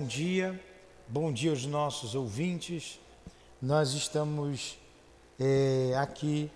Bom 0.00 0.06
dia, 0.06 0.58
bom 1.06 1.30
dia 1.30 1.50
aos 1.50 1.66
nossos 1.66 2.14
ouvintes. 2.14 2.98
Nós 3.60 3.92
estamos 3.92 4.78
é, 5.38 5.92
aqui 5.98 6.50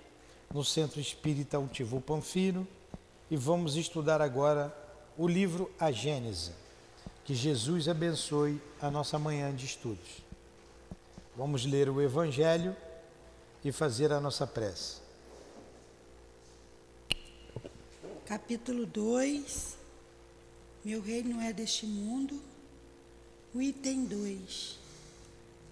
no 0.50 0.64
Centro 0.64 0.98
Espírita 0.98 1.58
Altivo 1.58 2.00
Panfiro 2.00 2.66
e 3.30 3.36
vamos 3.36 3.76
estudar 3.76 4.22
agora 4.22 4.74
o 5.18 5.28
livro 5.28 5.70
A 5.78 5.92
Gênese. 5.92 6.52
Que 7.22 7.34
Jesus 7.34 7.86
abençoe 7.86 8.58
a 8.80 8.90
nossa 8.90 9.18
manhã 9.18 9.54
de 9.54 9.66
estudos. 9.66 10.22
Vamos 11.36 11.66
ler 11.66 11.90
o 11.90 12.00
Evangelho 12.00 12.74
e 13.62 13.70
fazer 13.70 14.10
a 14.10 14.22
nossa 14.22 14.46
prece. 14.46 15.02
Capítulo 18.24 18.86
2 18.86 19.76
Meu 20.82 21.02
reino 21.02 21.42
é 21.42 21.52
deste 21.52 21.84
mundo 21.84 22.53
o 23.54 23.62
item 23.62 24.04
2, 24.04 24.78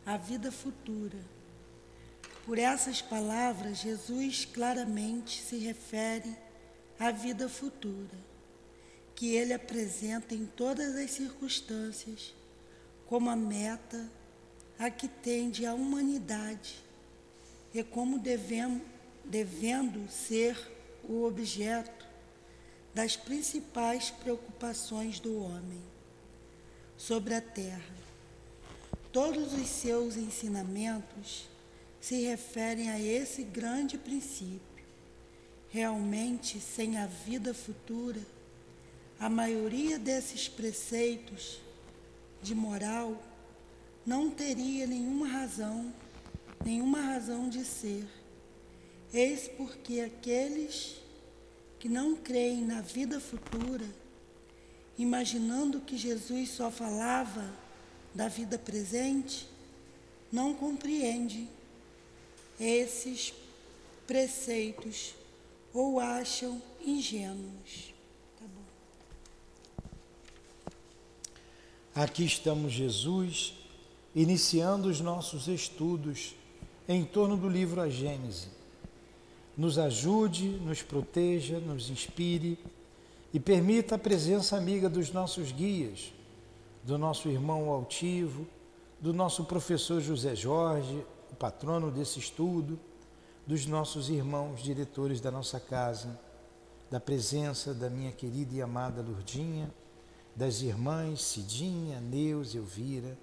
a 0.07 0.17
vida 0.17 0.53
futura. 0.53 1.19
Por 2.47 2.57
essas 2.57 3.03
palavras, 3.03 3.79
Jesus 3.79 4.45
claramente 4.45 5.43
se 5.43 5.57
refere 5.57 6.33
à 6.97 7.11
vida 7.11 7.49
futura, 7.49 8.17
que 9.17 9.35
ele 9.35 9.53
apresenta 9.53 10.33
em 10.33 10.47
todas 10.47 10.95
as 10.95 11.11
circunstâncias 11.11 12.33
como 13.09 13.29
a 13.29 13.35
meta 13.35 14.09
a 14.79 14.89
que 14.89 15.09
tende 15.09 15.67
a 15.67 15.75
humanidade 15.75 16.77
e 17.75 17.83
como 17.83 18.17
devemos, 18.17 18.83
devendo 19.25 20.09
ser 20.09 20.57
o 21.03 21.25
objeto 21.25 22.07
das 22.95 23.17
principais 23.17 24.11
preocupações 24.11 25.19
do 25.19 25.37
homem 25.43 25.92
sobre 27.07 27.35
a 27.35 27.41
terra. 27.41 27.97
Todos 29.11 29.53
os 29.55 29.69
seus 29.69 30.17
ensinamentos 30.17 31.49
se 32.01 32.23
referem 32.23 32.91
a 32.91 33.01
esse 33.01 33.43
grande 33.43 33.99
princípio. 33.99 34.61
Realmente, 35.69 36.61
sem 36.61 36.99
a 36.99 37.07
vida 37.07 37.53
futura, 37.53 38.21
a 39.19 39.29
maioria 39.29 39.99
desses 39.99 40.49
preceitos 40.49 41.61
de 42.41 42.55
moral 42.55 43.21
não 44.07 44.31
teria 44.31 44.87
nenhuma 44.87 45.27
razão, 45.27 45.93
nenhuma 46.65 47.01
razão 47.01 47.49
de 47.49 47.65
ser. 47.65 48.07
Eis 49.13 49.49
porque 49.49 50.01
aqueles 50.01 51.03
que 51.81 51.89
não 51.89 52.15
creem 52.15 52.65
na 52.65 52.81
vida 52.81 53.19
futura 53.19 54.02
imaginando 54.99 55.81
que 55.81 55.97
Jesus 55.97 56.51
só 56.51 56.71
falava 56.71 57.53
da 58.15 58.29
vida 58.29 58.59
presente, 58.59 59.49
não 60.31 60.55
compreende 60.55 61.49
esses 62.61 63.33
preceitos 64.07 65.15
ou 65.73 65.99
acham 65.99 66.61
ingênuos. 66.85 67.95
Tá 68.39 68.45
bom. 68.47 69.93
Aqui 71.95 72.25
estamos, 72.25 72.73
Jesus, 72.73 73.55
iniciando 74.15 74.89
os 74.89 75.01
nossos 75.01 75.49
estudos 75.49 76.35
em 76.89 77.05
torno 77.05 77.37
do 77.37 77.49
livro 77.49 77.81
A 77.81 77.89
Gênese. 77.89 78.49
Nos 79.57 79.79
ajude, 79.79 80.49
nos 80.49 80.83
proteja, 80.83 81.59
nos 81.59 81.91
inspire 81.91 82.59
e 83.33 83.41
permita 83.41 83.95
a 83.95 83.99
presença 83.99 84.57
amiga 84.57 84.91
dos 84.91 85.11
nossos 85.11 85.53
guias, 85.53 86.13
do 86.85 86.99
nosso 86.99 87.29
irmão 87.29 87.71
altivo, 87.71 88.47
do 89.01 89.13
nosso 89.13 89.45
professor 89.45 90.01
José 90.01 90.35
Jorge, 90.35 91.05
o 91.31 91.35
patrono 91.35 91.91
desse 91.91 92.19
estudo, 92.19 92.79
dos 93.47 93.67
nossos 93.67 94.11
irmãos 94.11 94.63
diretores 94.63 95.21
da 95.21 95.31
nossa 95.31 95.59
casa, 95.59 96.19
da 96.91 97.01
presença 97.01 97.73
da 97.73 97.89
minha 97.89 98.13
querida 98.13 98.55
e 98.55 98.61
amada 98.61 99.01
Lurdinha, 99.01 99.73
das 100.37 100.61
irmãs 100.61 101.23
Cidinha, 101.23 102.01
Neus, 102.01 102.55
Elvira, 102.55 103.17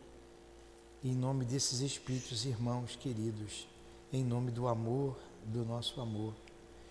em 1.04 1.14
nome 1.14 1.46
desses 1.46 1.82
espíritos 1.82 2.46
irmãos 2.46 2.96
queridos, 2.96 3.68
em 4.12 4.24
nome 4.24 4.52
do 4.52 4.68
amor, 4.68 5.18
do 5.46 5.64
nosso 5.64 6.02
amor. 6.02 6.34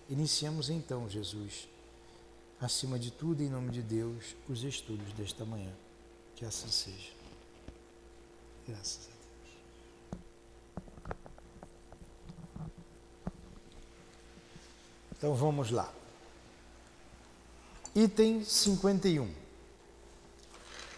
Iniciamos 0.09 0.69
então, 0.69 1.07
Jesus 1.07 1.67
acima 2.61 2.99
de 2.99 3.11
tudo, 3.11 3.41
em 3.41 3.49
nome 3.49 3.71
de 3.71 3.81
Deus, 3.81 4.35
os 4.47 4.63
estudos 4.63 5.11
desta 5.13 5.45
manhã. 5.45 5.71
Que 6.35 6.45
assim 6.45 6.69
seja. 6.69 7.11
Graças 8.67 9.07
a 9.07 9.11
Deus. 9.11 9.19
Então 15.17 15.35
vamos 15.35 15.71
lá. 15.71 15.91
Item 17.95 18.43
51. 18.43 19.29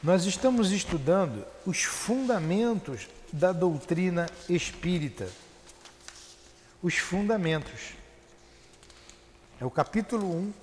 Nós 0.03 0.25
estamos 0.25 0.72
estudando 0.72 1.45
os 1.66 1.83
fundamentos 1.83 3.07
da 3.31 3.51
doutrina 3.51 4.28
espírita. 4.49 5.31
Os 6.81 6.97
fundamentos. 6.97 7.93
É 9.59 9.66
o 9.66 9.72
capítulo 9.72 10.25
1 10.25 10.53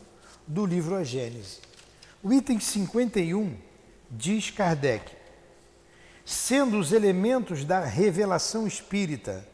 do 0.48 0.64
livro 0.64 0.96
A 0.96 1.04
Gênese. 1.04 1.58
O 2.22 2.32
item 2.32 2.58
51 2.58 3.54
diz 4.10 4.50
Kardec: 4.50 5.12
sendo 6.24 6.78
os 6.78 6.90
elementos 6.90 7.64
da 7.64 7.84
revelação 7.84 8.66
espírita 8.66 9.46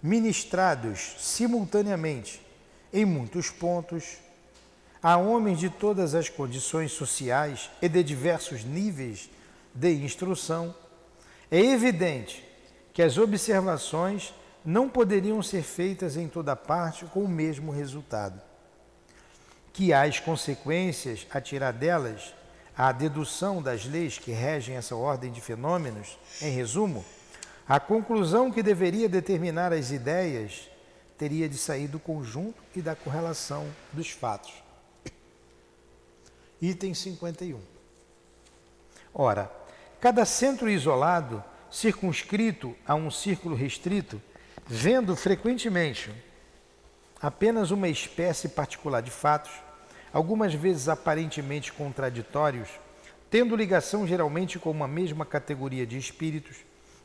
ministrados 0.00 1.16
simultaneamente 1.18 2.40
em 2.92 3.04
muitos 3.04 3.50
pontos 3.50 4.18
a 5.02 5.16
homens 5.16 5.58
de 5.58 5.68
todas 5.68 6.14
as 6.14 6.28
condições 6.28 6.92
sociais 6.92 7.68
e 7.82 7.88
de 7.88 8.02
diversos 8.02 8.64
níveis 8.64 9.28
de 9.74 9.92
instrução, 9.94 10.74
é 11.50 11.58
evidente 11.58 12.44
que 12.92 13.02
as 13.02 13.18
observações 13.18 14.32
não 14.64 14.88
poderiam 14.88 15.42
ser 15.42 15.62
feitas 15.62 16.16
em 16.16 16.28
toda 16.28 16.54
parte 16.54 17.04
com 17.06 17.24
o 17.24 17.28
mesmo 17.28 17.72
resultado 17.72 18.49
que 19.72 19.92
as 19.92 20.18
consequências 20.18 21.26
a 21.30 21.40
tirar 21.40 21.72
delas, 21.72 22.34
a 22.76 22.92
dedução 22.92 23.62
das 23.62 23.84
leis 23.84 24.18
que 24.18 24.30
regem 24.30 24.76
essa 24.76 24.96
ordem 24.96 25.30
de 25.30 25.40
fenômenos, 25.40 26.18
em 26.40 26.50
resumo, 26.50 27.04
a 27.68 27.78
conclusão 27.78 28.50
que 28.50 28.62
deveria 28.62 29.08
determinar 29.08 29.72
as 29.72 29.90
ideias 29.90 30.68
teria 31.16 31.48
de 31.48 31.58
sair 31.58 31.86
do 31.86 31.98
conjunto 31.98 32.60
e 32.74 32.80
da 32.80 32.96
correlação 32.96 33.66
dos 33.92 34.10
fatos. 34.10 34.52
Item 36.60 36.94
51. 36.94 37.60
Ora, 39.14 39.50
cada 40.00 40.24
centro 40.24 40.68
isolado, 40.68 41.44
circunscrito 41.70 42.74
a 42.86 42.94
um 42.94 43.10
círculo 43.10 43.54
restrito, 43.54 44.20
vendo 44.66 45.14
frequentemente 45.14 46.10
apenas 47.20 47.70
uma 47.70 47.88
espécie 47.88 48.48
particular 48.48 49.02
de 49.02 49.10
fatos, 49.10 49.52
algumas 50.12 50.54
vezes 50.54 50.88
aparentemente 50.88 51.72
contraditórios, 51.72 52.68
tendo 53.30 53.54
ligação 53.54 54.06
geralmente 54.06 54.58
com 54.58 54.70
uma 54.70 54.88
mesma 54.88 55.24
categoria 55.24 55.86
de 55.86 55.98
espíritos, 55.98 56.56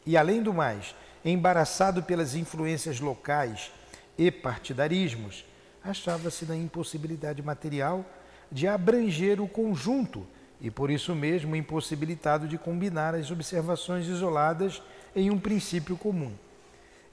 e 0.05 0.15
além 0.15 0.41
do 0.41 0.53
mais, 0.53 0.95
embaraçado 1.23 2.03
pelas 2.03 2.35
influências 2.35 2.99
locais 2.99 3.71
e 4.17 4.31
partidarismos, 4.31 5.45
achava-se 5.83 6.45
na 6.45 6.55
impossibilidade 6.55 7.41
material 7.41 8.05
de 8.51 8.67
abranger 8.67 9.41
o 9.41 9.47
conjunto 9.47 10.25
e 10.61 10.71
por 10.71 10.89
isso 10.89 11.13
mesmo 11.13 11.55
impossibilitado 11.55 12.47
de 12.47 12.57
combinar 12.57 13.13
as 13.13 13.29
observações 13.29 14.07
isoladas 14.07 14.81
em 15.15 15.29
um 15.29 15.37
princípio 15.37 15.97
comum. 15.97 16.33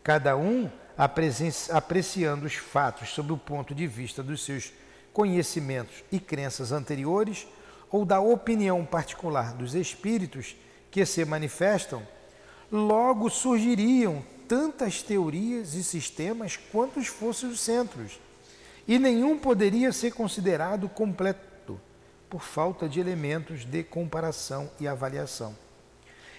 Cada 0.03 0.37
um 0.37 0.71
apreciando 0.97 2.47
os 2.47 2.55
fatos 2.55 3.11
sob 3.11 3.33
o 3.33 3.39
ponto 3.39 3.75
de 3.75 3.87
vista 3.87 4.23
dos 4.23 4.44
seus 4.44 4.73
conhecimentos 5.12 6.03
e 6.11 6.19
crenças 6.19 6.73
anteriores 6.73 7.47
ou 7.91 8.05
da 8.05 8.21
opinião 8.21 8.85
particular 8.85 9.53
dos 9.53 9.75
espíritos 9.75 10.56
que 10.91 11.05
se 11.05 11.25
manifestam, 11.25 12.03
logo 12.71 13.29
surgiriam 13.29 14.25
tantas 14.49 15.03
teorias 15.03 15.75
e 15.75 15.85
sistemas 15.85 16.56
quantos 16.56 17.06
fossem 17.06 17.49
os 17.49 17.61
centros, 17.61 18.19
e 18.87 18.99
nenhum 18.99 19.38
poderia 19.38 19.93
ser 19.93 20.12
considerado 20.12 20.88
completo 20.88 21.81
por 22.29 22.43
falta 22.43 22.88
de 22.88 22.99
elementos 22.99 23.65
de 23.65 23.83
comparação 23.83 24.71
e 24.81 24.88
avaliação. 24.88 25.55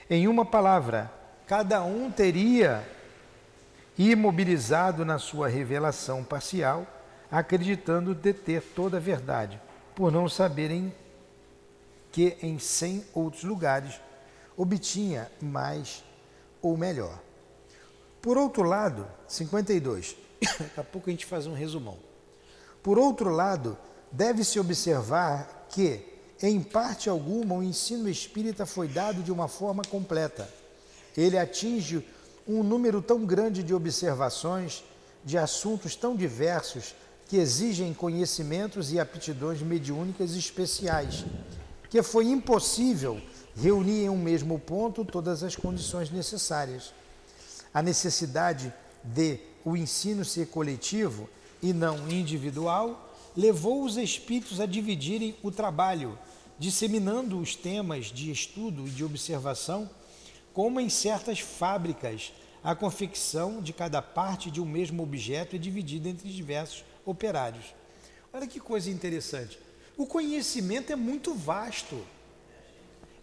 Em 0.10 0.28
uma 0.28 0.44
palavra, 0.44 1.12
cada 1.48 1.84
um 1.84 2.12
teria 2.12 2.88
imobilizado 3.98 5.06
na 5.06 5.20
sua 5.20 5.48
revelação 5.48 6.24
parcial, 6.24 6.88
acreditando 7.32 8.16
deter 8.16 8.62
toda 8.62 8.98
a 8.98 9.00
verdade, 9.00 9.60
por 9.96 10.12
não 10.12 10.28
saberem 10.28 10.94
que 12.12 12.38
em 12.42 12.60
cem 12.60 13.04
outros 13.14 13.44
lugares 13.44 14.00
obtinha 14.56 15.32
mais 15.42 16.04
ou 16.62 16.78
melhor. 16.78 17.20
Por 18.22 18.38
outro 18.38 18.64
lado, 18.64 19.08
52. 19.28 20.16
Daqui 20.42 20.80
a 20.80 20.84
pouco 20.84 21.10
a 21.10 21.12
gente 21.12 21.26
faz 21.26 21.48
um 21.48 21.54
resumão. 21.54 21.98
Por 22.82 22.98
outro 22.98 23.30
lado, 23.30 23.78
deve-se 24.12 24.60
observar 24.60 25.68
que, 25.70 26.06
em 26.42 26.62
parte 26.62 27.10
alguma, 27.10 27.56
o 27.56 27.64
ensino 27.64 28.08
espírita 28.08 28.66
foi 28.66 28.88
dado 28.88 29.24
de 29.24 29.32
uma 29.32 29.48
forma 29.48 29.84
completa. 29.84 30.50
Ele 31.18 31.38
atinge 31.38 32.06
um 32.48 32.64
número 32.64 33.02
tão 33.02 33.26
grande 33.26 33.64
de 33.64 33.74
observações, 33.74 34.84
de 35.24 35.38
assuntos 35.38 35.96
tão 35.96 36.16
diversos, 36.16 36.96
que 37.28 37.38
exigem 37.38 37.94
conhecimentos 37.94 38.92
e 38.92 39.00
aptidões 39.00 39.62
mediúnicas 39.62 40.36
especiais, 40.36 41.26
que 41.90 42.04
foi 42.04 42.26
impossível 42.26 43.22
reunir 43.56 44.04
em 44.04 44.10
um 44.10 44.18
mesmo 44.18 44.60
ponto 44.60 45.06
todas 45.06 45.44
as 45.44 45.56
condições 45.56 46.12
necessárias. 46.12 46.94
A 47.74 47.82
necessidade 47.82 48.74
de 49.04 49.40
o 49.66 49.78
ensino 49.78 50.26
ser 50.26 50.48
coletivo 50.48 51.30
e 51.62 51.72
não 51.72 52.10
individual, 52.10 53.16
levou 53.36 53.84
os 53.84 53.98
espíritos 53.98 54.60
a 54.60 54.66
dividirem 54.66 55.36
o 55.42 55.50
trabalho, 55.50 56.20
disseminando 56.60 57.40
os 57.40 57.56
temas 57.56 58.08
de 58.08 58.30
estudo 58.30 58.86
e 58.86 58.92
de 58.92 59.04
observação, 59.04 59.90
como 60.54 60.80
em 60.80 60.90
certas 60.90 61.40
fábricas, 61.40 62.32
a 62.64 62.76
confecção 62.76 63.62
de 63.62 63.74
cada 63.74 64.02
parte 64.02 64.50
de 64.50 64.62
um 64.62 64.66
mesmo 64.66 65.04
objeto 65.04 65.56
é 65.56 65.60
dividida 65.60 66.08
entre 66.08 66.30
diversos 66.30 66.86
operários. 67.06 67.66
Olha 68.32 68.48
que 68.48 68.60
coisa 68.60 68.90
interessante. 68.90 69.60
O 69.98 70.06
conhecimento 70.06 70.92
é 70.92 70.96
muito 70.96 71.34
vasto. 71.34 72.02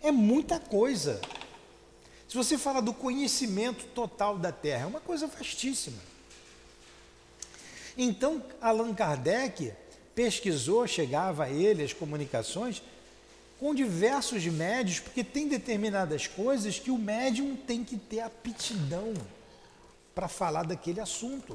É 0.02 0.10
muita 0.10 0.60
coisa. 0.60 1.20
Se 2.28 2.36
você 2.36 2.58
fala 2.58 2.80
do 2.80 2.92
conhecimento 2.92 3.86
total 3.86 4.38
da 4.38 4.52
Terra, 4.52 4.84
é 4.84 4.86
uma 4.86 5.00
coisa 5.00 5.26
vastíssima. 5.26 5.98
Então, 7.96 8.42
Allan 8.60 8.94
Kardec 8.94 9.72
pesquisou, 10.14 10.86
chegava 10.86 11.44
a 11.44 11.50
ele 11.50 11.82
as 11.82 11.92
comunicações 11.92 12.82
com 13.60 13.74
diversos 13.74 14.46
médios, 14.46 14.98
porque 14.98 15.22
tem 15.22 15.46
determinadas 15.46 16.26
coisas 16.26 16.78
que 16.78 16.90
o 16.90 16.96
médium 16.96 17.54
tem 17.54 17.84
que 17.84 17.98
ter 17.98 18.20
aptidão 18.20 19.12
para 20.14 20.28
falar 20.28 20.62
daquele 20.62 20.98
assunto. 20.98 21.54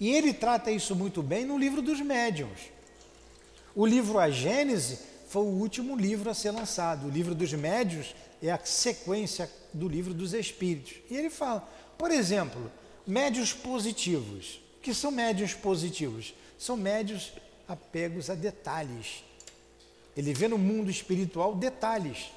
E 0.00 0.10
ele 0.10 0.34
trata 0.34 0.72
isso 0.72 0.96
muito 0.96 1.22
bem 1.22 1.44
no 1.44 1.56
livro 1.56 1.80
dos 1.80 2.00
médiuns. 2.00 2.58
O 3.76 3.86
livro 3.86 4.18
A 4.18 4.28
Gênese 4.28 4.98
foi 5.28 5.42
o 5.42 5.46
último 5.60 5.96
livro 5.96 6.28
a 6.28 6.34
ser 6.34 6.50
lançado. 6.50 7.06
O 7.06 7.10
livro 7.10 7.32
dos 7.32 7.52
médiuns 7.52 8.12
é 8.42 8.50
a 8.50 8.58
sequência 8.58 9.48
do 9.72 9.88
livro 9.88 10.12
dos 10.12 10.34
espíritos. 10.34 10.94
E 11.08 11.16
ele 11.16 11.30
fala, 11.30 11.60
por 11.96 12.10
exemplo, 12.10 12.72
médios 13.06 13.52
positivos. 13.52 14.60
O 14.78 14.80
que 14.80 14.92
são 14.92 15.12
médios 15.12 15.54
positivos? 15.54 16.34
São 16.58 16.76
médios 16.76 17.32
apegos 17.68 18.28
a 18.28 18.34
detalhes. 18.34 19.22
Ele 20.16 20.32
vê 20.34 20.48
no 20.48 20.58
mundo 20.58 20.90
espiritual 20.90 21.54
detalhes. 21.54 22.30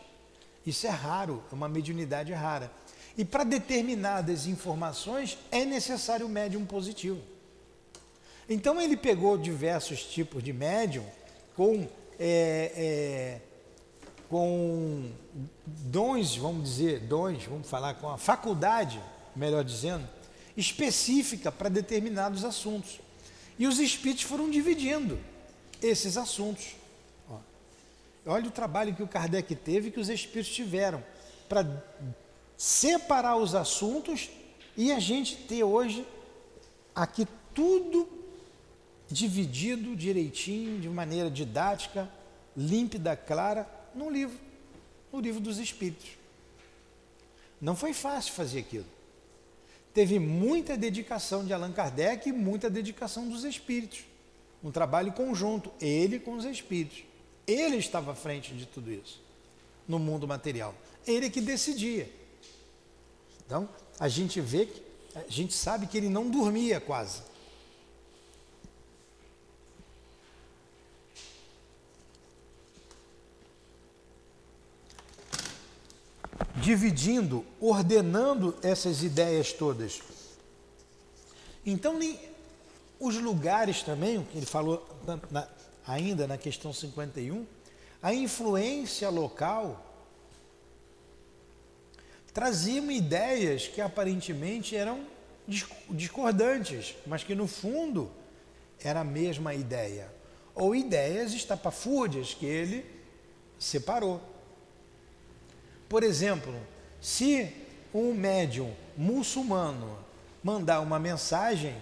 Isso 0.65 0.87
é 0.87 0.89
raro, 0.89 1.43
é 1.51 1.55
uma 1.55 1.67
mediunidade 1.67 2.31
rara. 2.31 2.71
E 3.17 3.23
para 3.23 3.43
determinadas 3.43 4.47
informações 4.47 5.37
é 5.51 5.65
necessário 5.65 6.25
o 6.25 6.29
médium 6.29 6.65
positivo. 6.65 7.21
Então 8.49 8.81
ele 8.81 8.97
pegou 8.97 9.37
diversos 9.37 10.03
tipos 10.03 10.43
de 10.43 10.51
médium 10.51 11.05
com, 11.55 11.87
é, 12.19 12.71
é, 12.75 13.41
com 14.29 15.11
dons, 15.65 16.35
vamos 16.35 16.69
dizer, 16.69 16.99
dons, 17.01 17.43
vamos 17.45 17.69
falar 17.69 17.93
com 17.95 18.09
a 18.09 18.17
faculdade, 18.17 19.01
melhor 19.35 19.63
dizendo, 19.63 20.07
específica 20.57 21.51
para 21.51 21.69
determinados 21.69 22.43
assuntos. 22.43 22.99
E 23.57 23.67
os 23.67 23.79
espíritos 23.79 24.23
foram 24.23 24.49
dividindo 24.49 25.19
esses 25.81 26.17
assuntos. 26.17 26.75
Olha 28.25 28.47
o 28.47 28.51
trabalho 28.51 28.95
que 28.95 29.03
o 29.03 29.07
Kardec 29.07 29.55
teve 29.55 29.91
que 29.91 29.99
os 29.99 30.09
espíritos 30.09 30.53
tiveram 30.53 31.03
para 31.49 31.83
separar 32.57 33.37
os 33.37 33.53
assuntos 33.53 34.29
e 34.77 34.91
a 34.91 34.99
gente 34.99 35.35
ter 35.35 35.63
hoje 35.63 36.07
aqui 36.95 37.27
tudo 37.53 38.07
dividido 39.07 39.95
direitinho, 39.95 40.79
de 40.79 40.89
maneira 40.89 41.29
didática, 41.29 42.09
límpida, 42.55 43.15
clara, 43.15 43.69
num 43.93 44.09
livro, 44.09 44.39
no 45.11 45.19
livro 45.19 45.39
dos 45.39 45.59
Espíritos. 45.59 46.17
Não 47.61 47.75
foi 47.75 47.93
fácil 47.93 48.33
fazer 48.33 48.59
aquilo 48.59 48.85
teve 49.93 50.17
muita 50.17 50.75
dedicação 50.75 51.45
de 51.45 51.53
Allan 51.53 51.71
Kardec 51.71 52.27
e 52.27 52.33
muita 52.33 52.69
dedicação 52.69 53.29
dos 53.29 53.43
espíritos. 53.43 54.03
Um 54.63 54.71
trabalho 54.71 55.11
conjunto, 55.13 55.71
ele 55.79 56.19
com 56.19 56.33
os 56.33 56.45
espíritos. 56.45 57.03
Ele 57.45 57.77
estava 57.77 58.11
à 58.11 58.15
frente 58.15 58.53
de 58.53 58.65
tudo 58.65 58.91
isso, 58.91 59.21
no 59.87 59.99
mundo 59.99 60.27
material. 60.27 60.73
Ele 61.05 61.29
que 61.29 61.41
decidia. 61.41 62.09
Então, 63.45 63.67
a 63.99 64.07
gente 64.07 64.39
vê, 64.39 64.67
a 65.15 65.29
gente 65.29 65.53
sabe 65.53 65.87
que 65.87 65.97
ele 65.97 66.09
não 66.09 66.29
dormia 66.29 66.79
quase. 66.79 67.21
dividindo, 76.63 77.45
ordenando 77.59 78.55
essas 78.61 79.03
ideias 79.03 79.51
todas. 79.51 80.01
Então, 81.65 81.99
os 82.99 83.17
lugares 83.17 83.83
também, 83.83 84.25
ele 84.33 84.45
falou 84.45 84.87
na, 85.29 85.47
ainda 85.85 86.27
na 86.27 86.37
questão 86.37 86.71
51, 86.71 87.45
a 88.01 88.13
influência 88.13 89.09
local 89.09 89.93
traziam 92.33 92.89
ideias 92.89 93.67
que 93.67 93.79
aparentemente 93.79 94.75
eram 94.75 95.05
discordantes, 95.89 96.95
mas 97.05 97.23
que 97.23 97.35
no 97.35 97.47
fundo 97.47 98.11
era 98.79 99.01
a 99.01 99.05
mesma 99.05 99.53
ideia, 99.53 100.11
ou 100.55 100.75
ideias 100.75 101.33
estapafúrdias 101.33 102.33
que 102.33 102.45
ele 102.45 102.85
separou. 103.59 104.21
Por 105.87 106.03
exemplo, 106.03 106.55
se 106.99 107.53
um 107.93 108.13
médium 108.13 108.73
muçulmano 108.97 109.97
mandar 110.43 110.79
uma 110.79 110.99
mensagem, 110.99 111.75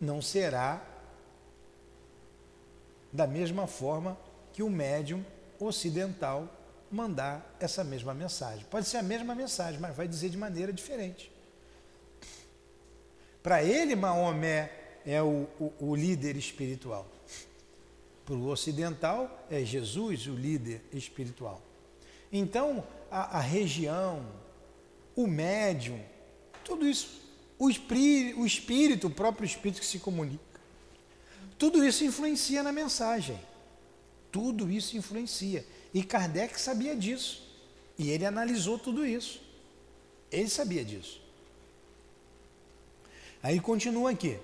não 0.00 0.22
será 0.22 0.80
da 3.12 3.26
mesma 3.26 3.66
forma 3.66 4.18
que 4.52 4.62
o 4.62 4.70
médium 4.70 5.24
ocidental 5.58 6.48
mandar 6.90 7.56
essa 7.60 7.84
mesma 7.84 8.14
mensagem. 8.14 8.64
Pode 8.70 8.86
ser 8.86 8.98
a 8.98 9.02
mesma 9.02 9.34
mensagem, 9.34 9.80
mas 9.80 9.94
vai 9.94 10.08
dizer 10.08 10.30
de 10.30 10.36
maneira 10.36 10.72
diferente. 10.72 11.30
Para 13.42 13.62
ele, 13.62 13.94
Maomé 13.94 14.70
é 15.06 15.22
o, 15.22 15.46
o, 15.58 15.72
o 15.80 15.94
líder 15.96 16.36
espiritual. 16.36 17.06
Para 18.24 18.34
o 18.34 18.48
ocidental, 18.48 19.46
é 19.50 19.64
Jesus 19.64 20.26
o 20.26 20.34
líder 20.34 20.82
espiritual. 20.92 21.62
Então, 22.30 22.86
a, 23.10 23.38
a 23.38 23.40
região, 23.40 24.26
o 25.16 25.26
médium, 25.26 26.00
tudo 26.62 26.86
isso, 26.86 27.22
o 27.58 27.70
espírito, 27.70 28.40
o 28.40 28.46
espírito, 28.46 29.06
o 29.06 29.10
próprio 29.10 29.46
espírito 29.46 29.80
que 29.80 29.86
se 29.86 29.98
comunica, 29.98 30.44
tudo 31.58 31.84
isso 31.84 32.04
influencia 32.04 32.62
na 32.62 32.70
mensagem. 32.70 33.38
Tudo 34.30 34.70
isso 34.70 34.96
influencia. 34.96 35.66
E 35.92 36.02
Kardec 36.02 36.60
sabia 36.60 36.94
disso. 36.94 37.42
E 37.98 38.10
ele 38.10 38.24
analisou 38.24 38.78
tudo 38.78 39.04
isso. 39.04 39.40
Ele 40.30 40.48
sabia 40.48 40.84
disso. 40.84 41.20
Aí 43.42 43.58
continua 43.60 44.10
aqui. 44.10 44.38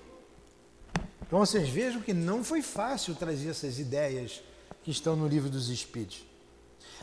Então 1.21 1.39
vocês 1.39 1.69
vejam 1.69 2.01
que 2.01 2.13
não 2.13 2.43
foi 2.43 2.61
fácil 2.61 3.15
trazer 3.15 3.49
essas 3.49 3.79
ideias 3.79 4.41
que 4.83 4.91
estão 4.91 5.15
no 5.15 5.27
livro 5.27 5.49
dos 5.49 5.69
Espíritos. 5.69 6.23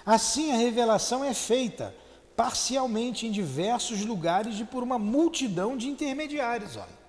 Assim, 0.05 0.53
a 0.53 0.57
revelação 0.57 1.25
é 1.25 1.33
feita 1.33 1.95
parcialmente 2.37 3.27
em 3.27 3.31
diversos 3.31 4.05
lugares 4.05 4.59
e 4.59 4.65
por 4.65 4.83
uma 4.83 4.99
multidão 4.99 5.77
de 5.77 5.89
intermediários. 5.89 6.77
Olha. 6.77 7.02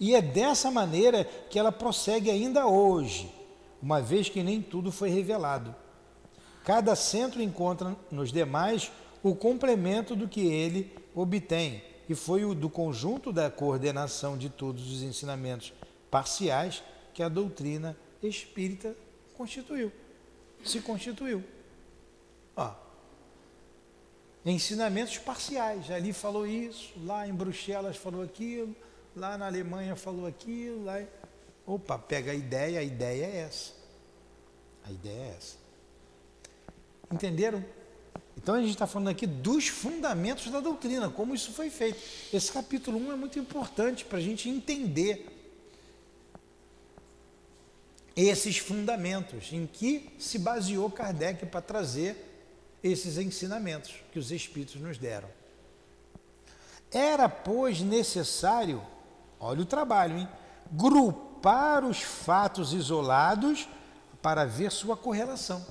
E 0.00 0.14
é 0.14 0.22
dessa 0.22 0.70
maneira 0.70 1.24
que 1.24 1.58
ela 1.58 1.72
prossegue 1.72 2.30
ainda 2.30 2.66
hoje, 2.66 3.32
uma 3.82 4.00
vez 4.00 4.28
que 4.28 4.42
nem 4.42 4.62
tudo 4.62 4.92
foi 4.92 5.10
revelado. 5.10 5.74
Cada 6.64 6.94
centro 6.94 7.42
encontra 7.42 7.96
nos 8.10 8.30
demais 8.30 8.92
o 9.22 9.34
complemento 9.34 10.14
do 10.14 10.28
que 10.28 10.46
ele 10.46 10.94
obtém, 11.14 11.82
e 12.08 12.14
foi 12.14 12.44
o 12.44 12.54
do 12.54 12.70
conjunto 12.70 13.32
da 13.32 13.50
coordenação 13.50 14.38
de 14.38 14.48
todos 14.48 14.92
os 14.92 15.02
ensinamentos 15.02 15.72
parciais 16.10 16.82
que 17.12 17.22
a 17.22 17.28
doutrina 17.28 17.96
espírita 18.22 18.94
constituiu 19.36 19.92
se 20.64 20.80
constituiu. 20.80 21.42
Ó, 22.56 22.72
ensinamentos 24.44 25.18
parciais. 25.18 25.90
Ali 25.90 26.12
falou 26.12 26.46
isso, 26.46 26.92
lá 27.04 27.26
em 27.26 27.34
Bruxelas 27.34 27.96
falou 27.96 28.22
aquilo, 28.22 28.74
lá 29.14 29.36
na 29.38 29.46
Alemanha 29.46 29.96
falou 29.96 30.26
aquilo, 30.26 30.84
lá. 30.84 31.02
Opa, 31.66 31.98
pega 31.98 32.32
a 32.32 32.34
ideia, 32.34 32.80
a 32.80 32.82
ideia 32.82 33.24
é 33.24 33.36
essa. 33.38 33.72
A 34.84 34.90
ideia 34.90 35.20
é 35.20 35.36
essa. 35.36 35.56
Entenderam? 37.12 37.64
Então 38.36 38.54
a 38.54 38.60
gente 38.60 38.70
está 38.70 38.86
falando 38.86 39.08
aqui 39.08 39.26
dos 39.26 39.68
fundamentos 39.68 40.50
da 40.50 40.60
doutrina, 40.60 41.10
como 41.10 41.34
isso 41.34 41.52
foi 41.52 41.70
feito. 41.70 42.00
Esse 42.32 42.52
capítulo 42.52 42.98
1 42.98 43.12
é 43.12 43.16
muito 43.16 43.38
importante 43.38 44.04
para 44.04 44.18
a 44.18 44.20
gente 44.20 44.48
entender 44.48 45.26
esses 48.16 48.58
fundamentos 48.58 49.52
em 49.52 49.66
que 49.66 50.10
se 50.18 50.38
baseou 50.38 50.90
Kardec 50.90 51.46
para 51.46 51.60
trazer 51.60 52.16
esses 52.82 53.18
ensinamentos 53.18 53.94
que 54.12 54.18
os 54.18 54.30
Espíritos 54.30 54.80
nos 54.80 54.98
deram. 54.98 55.28
Era, 56.90 57.28
pois, 57.28 57.80
necessário, 57.80 58.82
olha 59.40 59.62
o 59.62 59.66
trabalho, 59.66 60.18
hein? 60.18 60.28
grupar 60.70 61.84
os 61.84 62.02
fatos 62.02 62.72
isolados 62.72 63.68
para 64.20 64.44
ver 64.44 64.70
sua 64.70 64.96
correlação. 64.96 65.64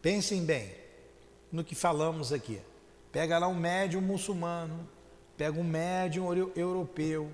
Pensem 0.00 0.44
bem 0.44 0.72
no 1.50 1.64
que 1.64 1.74
falamos 1.74 2.32
aqui. 2.32 2.60
Pega 3.12 3.38
lá 3.38 3.48
um 3.48 3.54
médium 3.54 4.00
muçulmano, 4.00 4.88
pega 5.36 5.58
um 5.58 5.64
médium 5.64 6.52
europeu, 6.54 7.30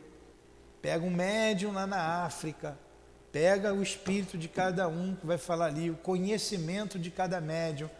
pega 0.80 1.04
um 1.04 1.10
médium 1.10 1.72
lá 1.72 1.86
na 1.86 2.24
África, 2.24 2.78
pega 3.30 3.72
o 3.74 3.82
espírito 3.82 4.38
de 4.38 4.48
cada 4.48 4.86
um 4.88 5.16
que 5.16 5.26
vai 5.26 5.38
falar 5.38 5.66
ali, 5.66 5.90
o 5.90 5.96
conhecimento 5.96 6.98
de 6.98 7.10
cada 7.10 7.40
médium, 7.40 7.90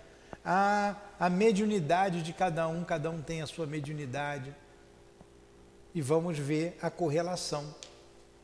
a, 0.44 0.96
a 1.18 1.30
mediunidade 1.30 2.22
de 2.22 2.32
cada 2.32 2.68
um, 2.68 2.84
cada 2.84 3.10
um 3.10 3.20
tem 3.20 3.42
a 3.42 3.46
sua 3.46 3.66
mediunidade. 3.66 4.54
E 5.94 6.00
vamos 6.00 6.38
ver 6.38 6.78
a 6.80 6.90
correlação 6.90 7.75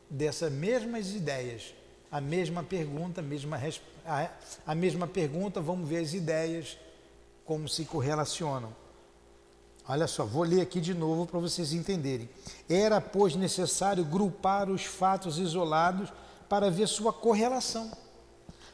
dessas 0.09 0.51
mesmas 0.51 1.11
ideias. 1.11 1.73
A 2.11 2.19
mesma 2.19 2.63
pergunta, 2.63 3.21
a 3.21 3.23
mesma, 3.23 3.59
a, 4.05 4.29
a 4.65 4.75
mesma 4.75 5.07
pergunta, 5.07 5.61
vamos 5.61 5.87
ver 5.87 5.97
as 5.97 6.13
ideias, 6.13 6.77
como 7.45 7.67
se 7.67 7.85
correlacionam. 7.85 8.75
Olha 9.87 10.07
só, 10.07 10.23
vou 10.23 10.43
ler 10.43 10.61
aqui 10.61 10.79
de 10.79 10.93
novo 10.93 11.25
para 11.25 11.39
vocês 11.39 11.73
entenderem. 11.73 12.29
Era, 12.69 13.01
pois, 13.01 13.35
necessário 13.35 14.03
grupar 14.05 14.69
os 14.69 14.85
fatos 14.85 15.39
isolados 15.39 16.13
para 16.47 16.69
ver 16.69 16.87
sua 16.87 17.11
correlação, 17.11 17.91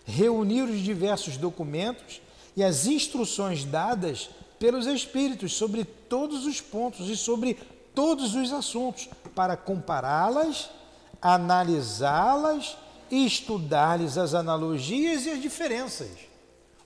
reunir 0.06 0.64
os 0.64 0.80
diversos 0.80 1.38
documentos 1.38 2.22
e 2.56 2.64
as 2.64 2.86
instruções 2.86 3.64
dadas 3.64 4.30
pelos 4.60 4.88
Espíritos 4.88 5.54
sobre 5.54 5.86
todos 5.86 6.46
os 6.46 6.60
pontos 6.60 7.10
e 7.10 7.16
sobre 7.16 7.58
todos 7.96 8.36
os 8.36 8.52
assuntos, 8.52 9.10
para 9.34 9.58
compará-las, 9.58 10.70
analisá-las 11.22 12.78
e 13.10 13.26
estudar-lhes 13.26 14.18
as 14.18 14.34
analogias 14.34 15.26
e 15.26 15.32
as 15.32 15.42
diferenças. 15.42 16.12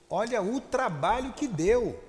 Olha 0.08 0.40
o 0.40 0.60
trabalho 0.60 1.32
que 1.32 1.46
deu. 1.46 2.02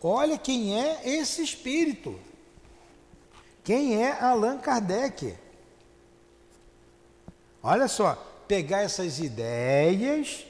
Olha 0.00 0.38
quem 0.38 0.78
é 0.78 1.00
esse 1.04 1.42
espírito. 1.42 2.18
Quem 3.64 4.02
é 4.02 4.12
Allan 4.22 4.58
Kardec? 4.58 5.36
Olha 7.62 7.88
só, 7.88 8.14
pegar 8.46 8.82
essas 8.82 9.18
ideias, 9.18 10.46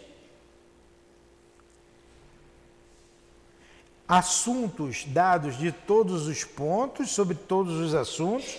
assuntos 4.09 5.05
dados 5.07 5.59
de 5.59 5.71
todos 5.71 6.27
os 6.27 6.43
pontos, 6.43 7.11
sobre 7.11 7.35
todos 7.35 7.75
os 7.75 7.95
assuntos, 7.95 8.57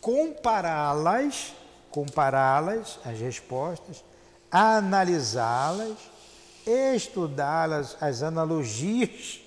compará-las, 0.00 1.52
compará-las, 1.90 2.98
as 3.04 3.18
respostas, 3.18 4.04
analisá-las, 4.50 5.98
estudá-las, 6.64 7.96
as 8.00 8.22
analogias 8.22 9.40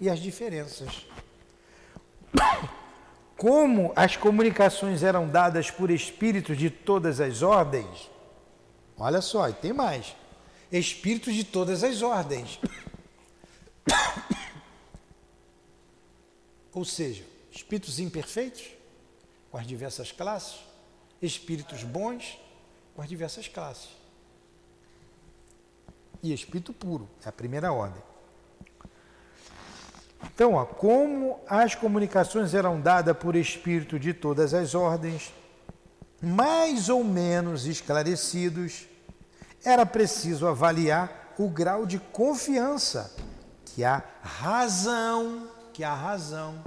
e 0.00 0.08
as 0.08 0.18
diferenças 0.18 1.06
como 3.40 3.90
as 3.96 4.16
comunicações 4.16 5.02
eram 5.02 5.26
dadas 5.26 5.70
por 5.70 5.90
espíritos 5.90 6.58
de 6.58 6.68
todas 6.68 7.22
as 7.22 7.40
ordens, 7.40 8.10
olha 8.98 9.22
só, 9.22 9.48
e 9.48 9.54
tem 9.54 9.72
mais: 9.72 10.14
espíritos 10.70 11.34
de 11.34 11.42
todas 11.42 11.82
as 11.82 12.02
ordens. 12.02 12.60
Ou 16.72 16.84
seja, 16.84 17.24
espíritos 17.50 17.98
imperfeitos, 17.98 18.70
com 19.50 19.58
as 19.58 19.66
diversas 19.66 20.12
classes, 20.12 20.60
espíritos 21.20 21.82
bons, 21.82 22.38
com 22.94 23.02
as 23.02 23.08
diversas 23.08 23.48
classes. 23.48 23.88
E 26.22 26.32
espírito 26.32 26.72
puro, 26.72 27.08
é 27.24 27.28
a 27.28 27.32
primeira 27.32 27.72
ordem. 27.72 28.02
Então, 30.22 30.54
ó, 30.54 30.64
como 30.64 31.40
as 31.48 31.74
comunicações 31.74 32.54
eram 32.54 32.80
dadas 32.80 33.16
por 33.16 33.34
espírito 33.34 33.98
de 33.98 34.12
todas 34.12 34.52
as 34.52 34.74
ordens, 34.74 35.32
mais 36.20 36.88
ou 36.88 37.02
menos 37.02 37.66
esclarecidos, 37.66 38.86
era 39.64 39.86
preciso 39.86 40.46
avaliar 40.46 41.34
o 41.38 41.48
grau 41.48 41.86
de 41.86 41.98
confiança 41.98 43.14
que 43.64 43.82
a 43.82 44.02
razão, 44.22 45.48
que 45.72 45.84
a 45.84 45.94
razão 45.94 46.62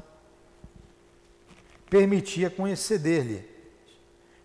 permitia 1.89 2.50
conceder-lhe, 2.50 3.48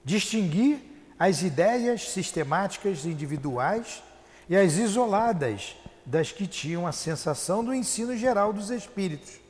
distinguir 0.04 0.80
as 1.18 1.42
ideias 1.42 2.10
sistemáticas 2.10 3.04
individuais 3.04 4.02
e 4.48 4.56
as 4.56 4.74
isoladas 4.74 5.76
das 6.06 6.32
que 6.32 6.46
tinham 6.46 6.86
a 6.86 6.92
sensação 6.92 7.64
do 7.64 7.74
ensino 7.74 8.16
geral 8.16 8.52
dos 8.52 8.70
espíritos. 8.70 9.40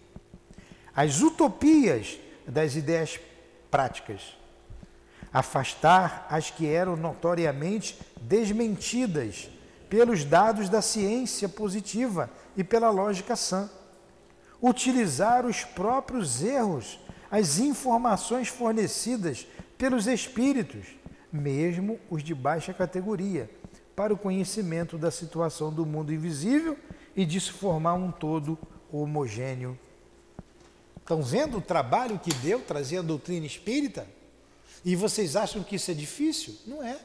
As 0.95 1.21
utopias 1.21 2.19
das 2.47 2.75
ideias 2.75 3.21
práticas. 3.71 4.37
Afastar 5.33 6.27
as 6.31 6.51
que 6.51 6.67
eram 6.67 6.97
notoriamente 6.97 7.99
desmentidas 8.21 9.49
pelos 9.89 10.25
dados 10.25 10.69
da 10.69 10.83
ciência 10.83 11.49
positiva 11.49 12.31
e 12.57 12.65
pela 12.65 12.91
lógica 12.91 13.37
sã. 13.37 13.71
Utilizar 14.61 15.47
os 15.47 15.65
próprios 15.65 16.43
erros, 16.43 16.99
as 17.31 17.59
informações 17.59 18.49
fornecidas 18.49 19.47
pelos 19.77 20.07
espíritos, 20.07 20.87
mesmo 21.33 22.01
os 22.11 22.23
de 22.23 22.35
baixa 22.35 22.73
categoria, 22.75 23.51
para 23.95 24.13
o 24.13 24.19
conhecimento 24.19 24.97
da 24.97 25.11
situação 25.11 25.73
do 25.73 25.85
mundo 25.85 26.13
invisível 26.13 26.77
e 27.17 27.25
de 27.25 27.41
se 27.41 27.53
formar 27.53 27.95
um 27.95 28.11
todo 28.11 28.59
homogêneo. 28.93 29.79
Estão 30.99 31.23
vendo 31.23 31.59
o 31.59 31.63
trabalho 31.63 32.19
que 32.19 32.35
deu 32.35 32.61
trazer 32.61 32.99
a 32.99 33.03
doutrina 33.03 33.47
espírita? 33.47 34.07
E 34.85 34.95
vocês 34.95 35.37
acham 35.37 35.63
que 35.63 35.77
isso 35.77 35.91
é 35.91 35.95
difícil? 35.95 36.55
Não 36.67 36.83
é. 36.83 36.99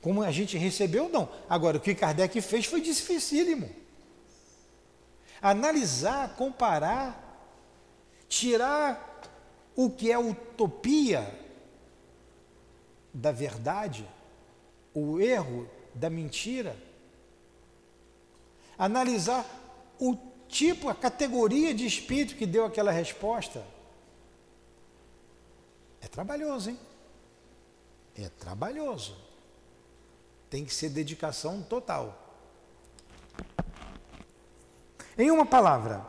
Como 0.00 0.22
a 0.22 0.30
gente 0.30 0.56
recebeu, 0.56 1.08
não. 1.08 1.28
Agora, 1.48 1.78
o 1.78 1.80
que 1.80 1.94
Kardec 1.94 2.40
fez 2.40 2.66
foi 2.66 2.80
dificílimo. 2.80 3.68
Analisar, 5.40 6.34
comparar, 6.36 7.22
tirar 8.28 9.20
o 9.74 9.90
que 9.90 10.10
é 10.10 10.18
utopia 10.18 11.26
da 13.12 13.32
verdade 13.32 14.06
o 14.96 15.20
erro 15.20 15.68
da 15.94 16.08
mentira, 16.08 16.74
analisar 18.78 19.44
o 20.00 20.16
tipo, 20.48 20.88
a 20.88 20.94
categoria 20.94 21.74
de 21.74 21.84
espírito 21.84 22.34
que 22.34 22.46
deu 22.46 22.64
aquela 22.64 22.90
resposta. 22.90 23.62
É 26.00 26.08
trabalhoso, 26.08 26.70
hein? 26.70 26.80
É 28.16 28.30
trabalhoso. 28.30 29.14
Tem 30.48 30.64
que 30.64 30.72
ser 30.72 30.88
dedicação 30.88 31.62
total. 31.62 32.25
Em 35.18 35.30
uma 35.30 35.46
palavra, 35.46 36.06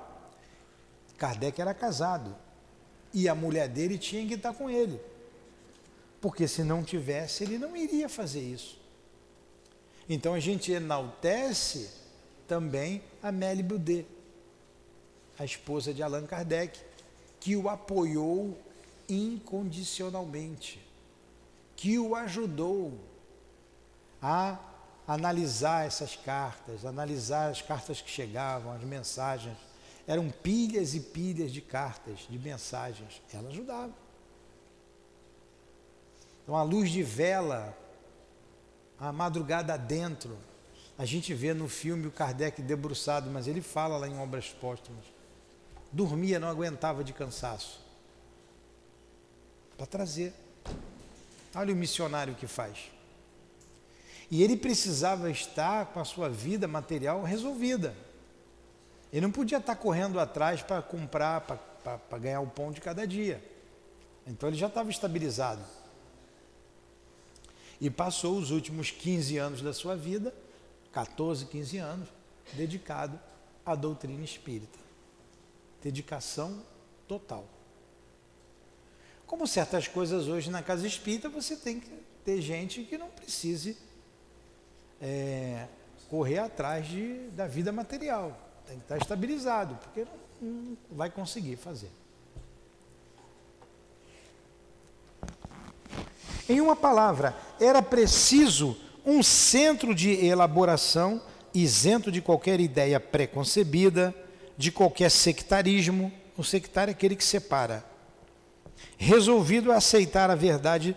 Kardec 1.18 1.60
era 1.60 1.74
casado 1.74 2.36
e 3.14 3.30
a 3.30 3.34
mulher 3.34 3.70
dele 3.70 3.98
tinha 3.98 4.28
que 4.28 4.34
estar 4.34 4.54
com 4.54 4.70
ele. 4.70 5.00
Porque 6.20 6.48
se 6.48 6.64
não 6.64 6.84
tivesse, 6.84 7.44
ele 7.44 7.58
não 7.58 7.76
iria 7.76 8.10
fazer 8.10 8.42
isso. 8.42 8.80
Então 10.10 10.34
a 10.34 10.40
gente 10.40 10.72
enaltece 10.72 11.92
também 12.48 13.04
a 13.22 13.32
Mélie 13.32 13.64
Boudet, 13.64 14.08
a 15.38 15.46
esposa 15.46 15.94
de 15.94 16.02
Allan 16.02 16.26
Kardec, 16.26 16.80
que 17.40 17.56
o 17.56 17.70
apoiou 17.70 18.58
incondicionalmente, 19.08 20.86
que 21.76 22.00
o 22.00 22.16
ajudou, 22.16 22.94
a 24.22 24.60
analisar 25.08 25.86
essas 25.86 26.16
cartas, 26.18 26.86
analisar 26.86 27.50
as 27.50 27.62
cartas 27.62 28.02
que 28.02 28.10
chegavam, 28.10 28.74
as 28.74 28.84
mensagens. 28.84 29.58
Eram 30.06 30.30
pilhas 30.30 30.94
e 30.94 31.00
pilhas 31.00 31.52
de 31.52 31.62
cartas, 31.62 32.28
de 32.30 32.38
mensagens. 32.38 33.22
Ela 33.34 33.50
ajudava. 33.50 33.94
Então, 36.44 36.56
a 36.56 36.64
luz 36.64 36.90
de 36.90 37.04
vela, 37.04 37.78
a 39.00 39.12
madrugada 39.12 39.78
dentro. 39.78 40.38
A 40.98 41.06
gente 41.06 41.34
vê 41.34 41.54
no 41.54 41.70
filme 41.70 42.08
o 42.08 42.12
Kardec 42.12 42.62
debruçado, 42.62 43.30
mas 43.30 43.48
ele 43.48 43.62
fala 43.62 43.98
lá 43.98 44.08
em 44.08 44.18
Obras 44.20 44.50
Póstumas. 44.50 45.06
Dormia, 45.92 46.40
não 46.40 46.48
aguentava 46.48 47.04
de 47.04 47.14
cansaço. 47.14 47.80
Para 49.78 49.86
trazer. 49.86 50.34
Olha 51.54 51.74
o 51.74 51.78
missionário 51.78 52.36
que 52.36 52.48
faz. 52.48 52.97
E 54.30 54.44
ele 54.44 54.58
precisava 54.58 55.32
estar 55.32 55.88
com 55.88 56.00
a 56.00 56.06
sua 56.06 56.30
vida 56.30 56.68
material 56.68 57.24
resolvida. 57.24 57.96
Ele 59.12 59.22
não 59.22 59.32
podia 59.32 59.58
estar 59.58 59.76
correndo 59.76 60.20
atrás 60.20 60.62
para 60.62 60.82
comprar, 60.82 61.42
para 61.42 62.18
ganhar 62.18 62.42
o 62.42 62.48
pão 62.48 62.72
de 62.72 62.82
cada 62.82 63.08
dia. 63.08 63.42
Então 64.26 64.50
ele 64.50 64.58
já 64.58 64.68
estava 64.68 64.90
estabilizado. 64.90 65.62
E 67.80 67.90
passou 67.90 68.38
os 68.38 68.52
últimos 68.52 68.92
15 68.92 69.38
anos 69.38 69.62
da 69.62 69.72
sua 69.72 69.96
vida, 69.96 70.34
14, 70.92 71.46
15 71.46 71.78
anos, 71.78 72.10
dedicado 72.54 73.18
à 73.66 73.76
doutrina 73.76 74.24
espírita. 74.24 74.78
Dedicação 75.82 76.62
total. 77.08 77.48
Como 79.26 79.48
certas 79.48 79.88
coisas 79.88 80.28
hoje 80.28 80.50
na 80.50 80.64
casa 80.64 80.86
espírita, 80.88 81.30
você 81.30 81.56
tem 81.56 81.80
que 81.80 81.90
ter 82.26 82.42
gente 82.42 82.84
que 82.84 82.98
não 82.98 83.10
precise 83.10 83.78
é, 85.02 85.66
correr 86.10 86.40
atrás 86.40 86.88
de, 86.88 87.30
da 87.30 87.48
vida 87.48 87.72
material. 87.72 88.38
Tem 88.68 88.78
que 88.78 88.84
estar 88.84 88.98
estabilizado, 88.98 89.76
porque 89.76 90.06
não, 90.42 90.50
não 90.52 90.78
vai 90.92 91.10
conseguir 91.10 91.56
fazer. 91.56 91.92
Em 96.50 96.62
uma 96.62 96.76
palavra, 96.76 97.36
era 97.60 97.82
preciso 97.82 98.78
um 99.06 99.22
centro 99.22 99.94
de 99.94 100.26
elaboração 100.26 101.22
isento 101.54 102.12
de 102.12 102.22
qualquer 102.22 102.60
ideia 102.60 103.00
preconcebida, 103.00 104.14
de 104.58 104.72
qualquer 104.72 105.10
sectarismo. 105.10 106.12
O 106.38 106.44
sectário 106.44 106.92
é 106.92 106.94
aquele 106.94 107.16
que 107.16 107.24
separa. 107.24 107.84
Resolvido 108.98 109.72
a 109.72 109.78
aceitar 109.78 110.30
a 110.30 110.36
verdade 110.36 110.96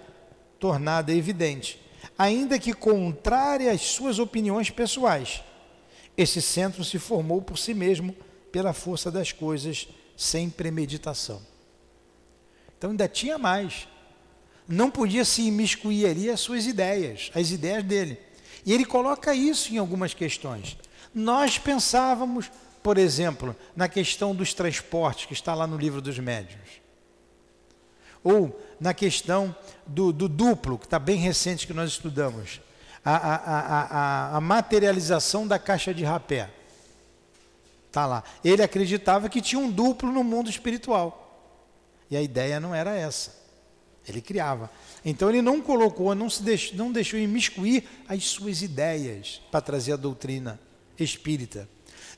tornada 0.58 1.12
evidente 1.12 1.80
ainda 2.20 2.58
que 2.58 2.74
contrária 2.74 3.72
às 3.72 3.80
suas 3.80 4.18
opiniões 4.18 4.68
pessoais. 4.68 5.42
Esse 6.14 6.42
centro 6.42 6.84
se 6.84 6.98
formou 6.98 7.40
por 7.40 7.56
si 7.56 7.72
mesmo, 7.72 8.14
pela 8.52 8.74
força 8.74 9.10
das 9.10 9.32
coisas, 9.32 9.88
sem 10.14 10.50
premeditação. 10.50 11.40
Então 12.76 12.90
ainda 12.90 13.08
tinha 13.08 13.38
mais. 13.38 13.88
Não 14.68 14.90
podia 14.90 15.24
se 15.24 15.40
imiscuir 15.40 16.06
ali 16.06 16.28
as 16.28 16.40
suas 16.40 16.66
ideias, 16.66 17.30
as 17.34 17.52
ideias 17.52 17.82
dele. 17.82 18.18
E 18.66 18.74
ele 18.74 18.84
coloca 18.84 19.34
isso 19.34 19.72
em 19.72 19.78
algumas 19.78 20.12
questões. 20.12 20.76
Nós 21.14 21.56
pensávamos, 21.56 22.52
por 22.82 22.98
exemplo, 22.98 23.56
na 23.74 23.88
questão 23.88 24.34
dos 24.34 24.52
transportes, 24.52 25.24
que 25.24 25.32
está 25.32 25.54
lá 25.54 25.66
no 25.66 25.78
livro 25.78 26.02
dos 26.02 26.18
médiuns. 26.18 26.82
Ou 28.22 28.60
na 28.80 28.94
questão 28.94 29.54
do, 29.86 30.12
do 30.12 30.28
duplo, 30.28 30.78
que 30.78 30.86
está 30.86 30.98
bem 30.98 31.16
recente 31.16 31.66
que 31.66 31.72
nós 31.72 31.90
estudamos, 31.90 32.60
a, 33.04 33.14
a, 33.14 33.34
a, 33.34 34.36
a 34.36 34.40
materialização 34.40 35.46
da 35.46 35.58
caixa 35.58 35.92
de 35.92 36.04
rapé. 36.04 36.50
Está 37.86 38.06
lá. 38.06 38.24
Ele 38.44 38.62
acreditava 38.62 39.28
que 39.28 39.40
tinha 39.40 39.58
um 39.58 39.70
duplo 39.70 40.10
no 40.12 40.22
mundo 40.22 40.48
espiritual. 40.48 41.26
E 42.10 42.16
a 42.16 42.22
ideia 42.22 42.60
não 42.60 42.74
era 42.74 42.94
essa. 42.94 43.38
Ele 44.08 44.20
criava. 44.20 44.70
Então 45.04 45.28
ele 45.28 45.42
não 45.42 45.60
colocou, 45.60 46.14
não, 46.14 46.30
se 46.30 46.42
deixou, 46.42 46.76
não 46.76 46.90
deixou 46.90 47.18
imiscuir 47.18 47.84
as 48.08 48.24
suas 48.24 48.62
ideias 48.62 49.40
para 49.50 49.60
trazer 49.60 49.92
a 49.92 49.96
doutrina 49.96 50.58
espírita. 50.98 51.68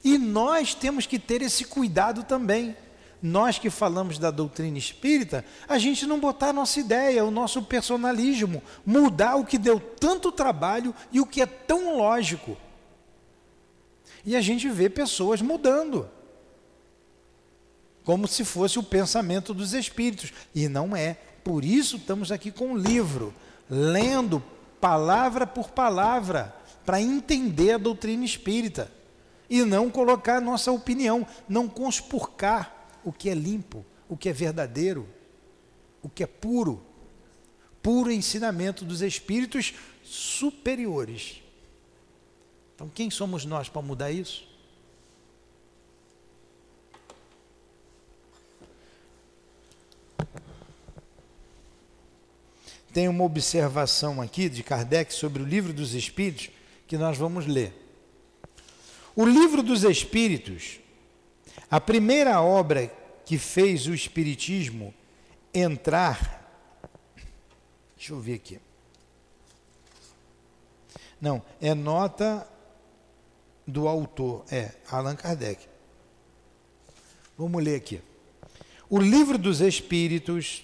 E 0.05 0.19
nós 0.19 0.75
temos 0.75 1.07
que 1.07 1.19
ter 1.19 1.43
esse 1.43 1.65
cuidado 1.65 2.25
também 2.25 2.77
nós 3.23 3.57
que 3.57 3.71
falamos 3.71 4.19
da 4.19 4.33
doutrina 4.33 4.77
espírita, 4.77 5.45
a 5.69 5.79
gente 5.79 6.07
não 6.07 6.19
botar 6.19 6.49
a 6.49 6.53
nossa 6.53 6.81
ideia, 6.81 7.25
o 7.25 7.31
nosso 7.31 7.63
personalismo, 7.63 8.61
mudar 8.85 9.37
o 9.37 9.45
que 9.45 9.57
deu 9.57 9.79
tanto 9.79 10.33
trabalho 10.33 10.93
e 11.13 11.21
o 11.21 11.27
que 11.27 11.41
é 11.41 11.47
tão 11.47 11.97
lógico. 11.97 12.57
E 14.25 14.35
a 14.35 14.41
gente 14.41 14.69
vê 14.69 14.91
pessoas 14.91 15.41
mudando, 15.41 16.09
como 18.05 18.27
se 18.27 18.45
fosse 18.45 18.79
o 18.79 18.83
pensamento 18.83 19.55
dos 19.55 19.73
espíritos, 19.73 20.33
e 20.53 20.69
não 20.69 20.97
é. 20.97 21.17
Por 21.45 21.65
isso 21.65 21.97
estamos 21.97 22.33
aqui 22.33 22.51
com 22.51 22.73
o 22.73 22.77
livro, 22.77 23.33
lendo 23.71 24.43
palavra 24.81 25.47
por 25.47 25.71
palavra, 25.71 26.55
para 26.85 27.01
entender 27.01 27.75
a 27.75 27.79
doutrina 27.79 28.25
espírita 28.25 28.91
e 29.49 29.63
não 29.65 29.89
colocar 29.91 30.39
a 30.39 30.41
nossa 30.41 30.73
opinião, 30.73 31.25
não 31.49 31.69
conspurcar 31.69 32.72
o 33.05 33.13
que 33.13 33.29
é 33.29 33.35
limpo, 33.35 33.85
o 34.09 34.17
que 34.17 34.29
é 34.29 34.33
verdadeiro, 34.33 35.09
o 36.03 36.09
que 36.09 36.23
é 36.23 36.27
puro. 36.27 36.83
Puro 37.83 38.11
ensinamento 38.11 38.85
dos 38.85 39.03
espíritos 39.03 39.75
superiores. 40.05 41.43
Então, 42.75 42.89
quem 42.89 43.11
somos 43.11 43.45
nós 43.45 43.69
para 43.69 43.83
mudar 43.83 44.11
isso? 44.11 44.47
Tem 52.93 53.09
uma 53.09 53.25
observação 53.25 54.21
aqui 54.21 54.51
de 54.51 54.63
Kardec 54.63 55.15
sobre 55.15 55.43
o 55.43 55.47
livro 55.47 55.73
dos 55.73 55.95
Espíritos 55.95 56.51
que 56.87 56.99
nós 56.99 57.17
vamos 57.17 57.47
ler. 57.47 57.73
O 59.17 59.25
livro 59.25 59.63
dos 59.63 59.83
Espíritos 59.83 60.79
a 61.73 61.81
primeira 61.81 62.39
obra 62.43 62.93
que 63.25 63.39
fez 63.39 63.87
o 63.87 63.95
Espiritismo 63.95 64.93
entrar. 65.55 66.79
Deixa 67.97 68.13
eu 68.13 68.21
ver 68.21 68.35
aqui. 68.35 68.61
Não, 71.19 71.43
é 71.63 71.75
nota 71.75 72.47
do 73.67 73.89
autor, 73.89 74.45
é 74.51 74.73
Allan 74.91 75.17
Kardec. 75.17 75.67
Vamos 77.39 77.65
ler 77.65 77.77
aqui. 77.77 78.03
O 78.91 78.99
Livro 78.99 79.39
dos 79.39 79.63
Espíritos, 79.63 80.63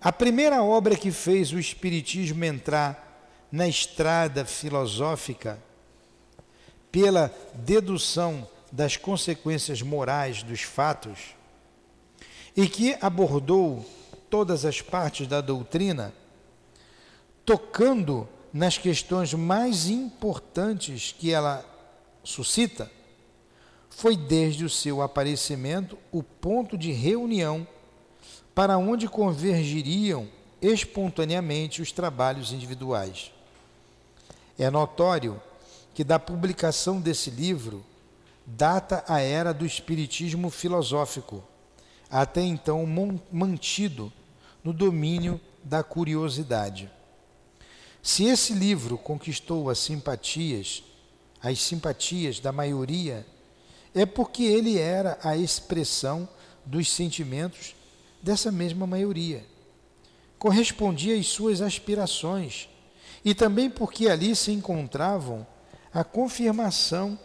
a 0.00 0.10
primeira 0.10 0.64
obra 0.64 0.96
que 0.96 1.12
fez 1.12 1.52
o 1.52 1.60
Espiritismo 1.60 2.44
entrar 2.44 3.30
na 3.52 3.68
estrada 3.68 4.44
filosófica 4.44 5.62
pela 6.90 7.32
dedução 7.54 8.48
das 8.70 8.96
consequências 8.96 9.82
morais 9.82 10.42
dos 10.42 10.62
fatos 10.62 11.34
e 12.56 12.68
que 12.68 12.96
abordou 13.00 13.84
todas 14.28 14.64
as 14.64 14.80
partes 14.80 15.26
da 15.26 15.40
doutrina, 15.40 16.12
tocando 17.44 18.28
nas 18.52 18.76
questões 18.76 19.32
mais 19.34 19.88
importantes 19.88 21.14
que 21.16 21.32
ela 21.32 21.64
suscita, 22.22 22.90
foi 23.90 24.16
desde 24.16 24.64
o 24.64 24.70
seu 24.70 25.02
aparecimento 25.02 25.98
o 26.12 26.22
ponto 26.22 26.76
de 26.76 26.92
reunião 26.92 27.66
para 28.54 28.76
onde 28.76 29.08
convergiriam 29.08 30.28
espontaneamente 30.60 31.80
os 31.80 31.92
trabalhos 31.92 32.52
individuais. 32.52 33.32
É 34.58 34.68
notório 34.68 35.40
que 35.94 36.02
da 36.02 36.18
publicação 36.18 37.00
desse 37.00 37.30
livro 37.30 37.84
data 38.56 39.04
a 39.06 39.20
era 39.20 39.52
do 39.52 39.66
espiritismo 39.66 40.48
filosófico, 40.48 41.44
até 42.10 42.40
então 42.40 42.86
mantido 43.30 44.10
no 44.64 44.72
domínio 44.72 45.38
da 45.62 45.82
curiosidade. 45.82 46.90
Se 48.02 48.24
esse 48.24 48.54
livro 48.54 48.96
conquistou 48.96 49.68
as 49.68 49.78
simpatias, 49.78 50.82
as 51.42 51.60
simpatias 51.60 52.40
da 52.40 52.50
maioria, 52.50 53.26
é 53.94 54.06
porque 54.06 54.44
ele 54.44 54.78
era 54.78 55.18
a 55.22 55.36
expressão 55.36 56.26
dos 56.64 56.90
sentimentos 56.90 57.74
dessa 58.22 58.50
mesma 58.50 58.86
maioria. 58.86 59.44
Correspondia 60.38 61.18
às 61.18 61.26
suas 61.26 61.60
aspirações 61.60 62.68
e 63.22 63.34
também 63.34 63.68
porque 63.68 64.08
ali 64.08 64.34
se 64.34 64.52
encontravam 64.52 65.46
a 65.92 66.02
confirmação 66.02 67.18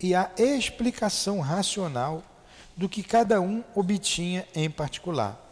e 0.00 0.14
a 0.14 0.30
explicação 0.38 1.40
racional 1.40 2.22
do 2.76 2.88
que 2.88 3.02
cada 3.02 3.40
um 3.40 3.64
obtinha 3.74 4.46
em 4.54 4.70
particular. 4.70 5.42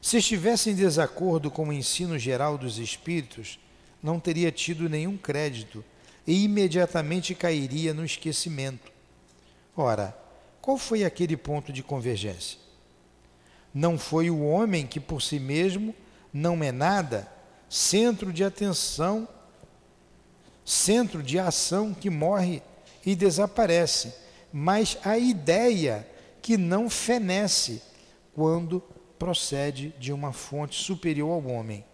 Se 0.00 0.18
estivesse 0.18 0.70
em 0.70 0.74
desacordo 0.74 1.50
com 1.50 1.68
o 1.68 1.72
ensino 1.72 2.18
geral 2.18 2.56
dos 2.56 2.78
espíritos, 2.78 3.58
não 4.02 4.20
teria 4.20 4.52
tido 4.52 4.88
nenhum 4.88 5.16
crédito 5.16 5.84
e 6.26 6.44
imediatamente 6.44 7.34
cairia 7.34 7.94
no 7.94 8.04
esquecimento. 8.04 8.92
Ora, 9.76 10.16
qual 10.60 10.78
foi 10.78 11.04
aquele 11.04 11.36
ponto 11.36 11.72
de 11.72 11.82
convergência? 11.82 12.58
Não 13.72 13.98
foi 13.98 14.30
o 14.30 14.44
homem 14.44 14.86
que 14.86 15.00
por 15.00 15.20
si 15.20 15.40
mesmo 15.40 15.94
não 16.32 16.62
é 16.62 16.70
nada, 16.70 17.26
centro 17.68 18.32
de 18.32 18.44
atenção, 18.44 19.26
centro 20.64 21.22
de 21.22 21.38
ação 21.38 21.92
que 21.92 22.08
morre 22.08 22.62
e 23.04 23.14
desaparece, 23.14 24.14
mas 24.52 24.98
a 25.04 25.18
ideia 25.18 26.06
que 26.40 26.56
não 26.56 26.88
fenece 26.88 27.82
quando 28.34 28.80
procede 29.18 29.94
de 29.98 30.12
uma 30.12 30.32
fonte 30.32 30.82
superior 30.82 31.32
ao 31.32 31.46
homem. 31.46 31.84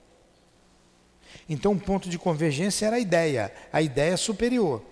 Então, 1.48 1.72
o 1.72 1.80
ponto 1.80 2.08
de 2.08 2.18
convergência 2.18 2.86
era 2.86 2.96
a 2.96 3.00
ideia, 3.00 3.52
a 3.72 3.80
ideia 3.80 4.16
superior. 4.16 4.82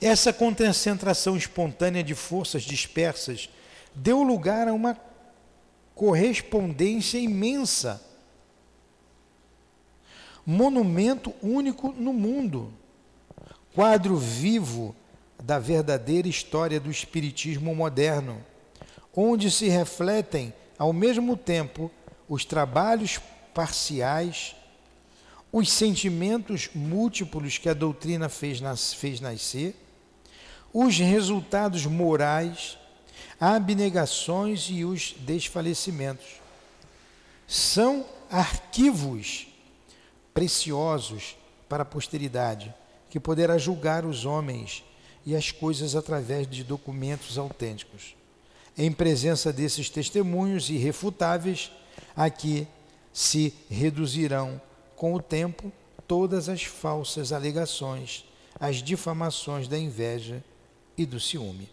Essa 0.00 0.32
concentração 0.32 1.36
espontânea 1.36 2.02
de 2.02 2.14
forças 2.14 2.62
dispersas 2.62 3.50
deu 3.94 4.22
lugar 4.22 4.68
a 4.68 4.72
uma 4.72 4.98
correspondência 5.94 7.18
imensa. 7.18 8.02
Monumento 10.46 11.34
único 11.42 11.92
no 11.92 12.12
mundo. 12.12 12.72
Quadro 13.74 14.16
vivo 14.16 14.96
da 15.42 15.58
verdadeira 15.58 16.26
história 16.26 16.80
do 16.80 16.90
Espiritismo 16.90 17.74
moderno, 17.74 18.44
onde 19.14 19.50
se 19.50 19.68
refletem, 19.68 20.52
ao 20.76 20.92
mesmo 20.92 21.36
tempo, 21.36 21.90
os 22.28 22.44
trabalhos 22.44 23.20
parciais, 23.54 24.56
os 25.52 25.70
sentimentos 25.70 26.68
múltiplos 26.74 27.58
que 27.58 27.68
a 27.68 27.74
doutrina 27.74 28.28
fez, 28.28 28.60
nas, 28.60 28.92
fez 28.92 29.20
nascer, 29.20 29.74
os 30.72 30.98
resultados 30.98 31.86
morais, 31.86 32.76
abnegações 33.40 34.68
e 34.68 34.84
os 34.84 35.14
desfalecimentos. 35.18 36.40
São 37.46 38.04
arquivos 38.30 39.48
preciosos 40.34 41.36
para 41.68 41.82
a 41.82 41.86
posteridade, 41.86 42.72
que 43.10 43.20
poderá 43.20 43.58
julgar 43.58 44.06
os 44.06 44.24
homens 44.24 44.84
e 45.26 45.36
as 45.36 45.50
coisas 45.50 45.94
através 45.94 46.48
de 46.48 46.64
documentos 46.64 47.36
autênticos. 47.36 48.14
Em 48.78 48.90
presença 48.90 49.52
desses 49.52 49.90
testemunhos 49.90 50.70
irrefutáveis, 50.70 51.70
aqui 52.16 52.66
se 53.12 53.52
reduzirão 53.68 54.60
com 54.96 55.12
o 55.12 55.20
tempo 55.20 55.70
todas 56.06 56.48
as 56.48 56.62
falsas 56.62 57.32
alegações, 57.32 58.24
as 58.58 58.76
difamações 58.76 59.68
da 59.68 59.78
inveja 59.78 60.42
e 60.96 61.04
do 61.04 61.20
ciúme. 61.20 61.68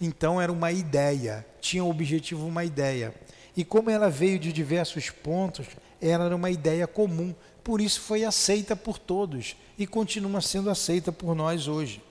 Então 0.00 0.40
era 0.40 0.52
uma 0.52 0.72
ideia, 0.72 1.46
tinha 1.60 1.84
o 1.84 1.90
objetivo 1.90 2.46
uma 2.46 2.64
ideia. 2.64 3.14
E 3.56 3.64
como 3.64 3.90
ela 3.90 4.10
veio 4.10 4.38
de 4.38 4.52
diversos 4.52 5.10
pontos, 5.10 5.66
ela 6.00 6.26
era 6.26 6.36
uma 6.36 6.50
ideia 6.50 6.86
comum, 6.86 7.34
por 7.68 7.82
isso 7.82 8.00
foi 8.00 8.24
aceita 8.24 8.74
por 8.74 8.98
todos 8.98 9.54
e 9.76 9.86
continua 9.86 10.40
sendo 10.40 10.70
aceita 10.70 11.12
por 11.12 11.34
nós 11.34 11.68
hoje. 11.68 12.02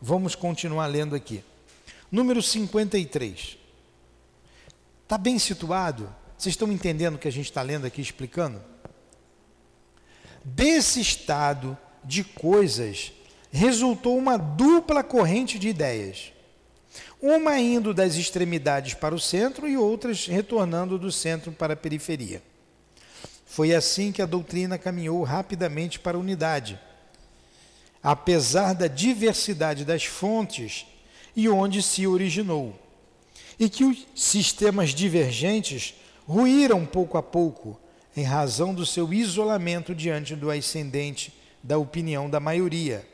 Vamos 0.00 0.36
continuar 0.36 0.86
lendo 0.86 1.16
aqui. 1.16 1.42
Número 2.08 2.40
53. 2.40 3.58
Está 5.02 5.18
bem 5.18 5.40
situado? 5.40 6.04
Vocês 6.38 6.52
estão 6.52 6.70
entendendo 6.70 7.16
o 7.16 7.18
que 7.18 7.26
a 7.26 7.32
gente 7.32 7.46
está 7.46 7.62
lendo 7.62 7.84
aqui, 7.84 8.00
explicando? 8.00 8.62
Desse 10.44 11.00
estado 11.00 11.76
de 12.04 12.22
coisas 12.22 13.12
resultou 13.50 14.16
uma 14.16 14.36
dupla 14.36 15.02
corrente 15.02 15.58
de 15.58 15.66
ideias. 15.66 16.32
Uma 17.20 17.58
indo 17.58 17.92
das 17.92 18.14
extremidades 18.14 18.94
para 18.94 19.16
o 19.16 19.18
centro 19.18 19.66
e 19.66 19.76
outras 19.76 20.26
retornando 20.26 20.96
do 20.96 21.10
centro 21.10 21.50
para 21.50 21.72
a 21.72 21.76
periferia. 21.76 22.40
Foi 23.46 23.72
assim 23.72 24.12
que 24.12 24.20
a 24.20 24.26
doutrina 24.26 24.76
caminhou 24.76 25.22
rapidamente 25.22 25.98
para 25.98 26.18
a 26.18 26.20
unidade. 26.20 26.78
Apesar 28.02 28.74
da 28.74 28.88
diversidade 28.88 29.84
das 29.84 30.04
fontes 30.04 30.84
e 31.34 31.48
onde 31.48 31.82
se 31.82 32.06
originou 32.06 32.78
e 33.58 33.68
que 33.68 33.84
os 33.84 34.06
sistemas 34.14 34.90
divergentes 34.90 35.94
ruíram 36.26 36.84
pouco 36.84 37.16
a 37.16 37.22
pouco 37.22 37.80
em 38.16 38.22
razão 38.22 38.74
do 38.74 38.84
seu 38.84 39.12
isolamento 39.12 39.94
diante 39.94 40.34
do 40.34 40.50
ascendente 40.50 41.32
da 41.62 41.78
opinião 41.78 42.28
da 42.28 42.40
maioria, 42.40 43.06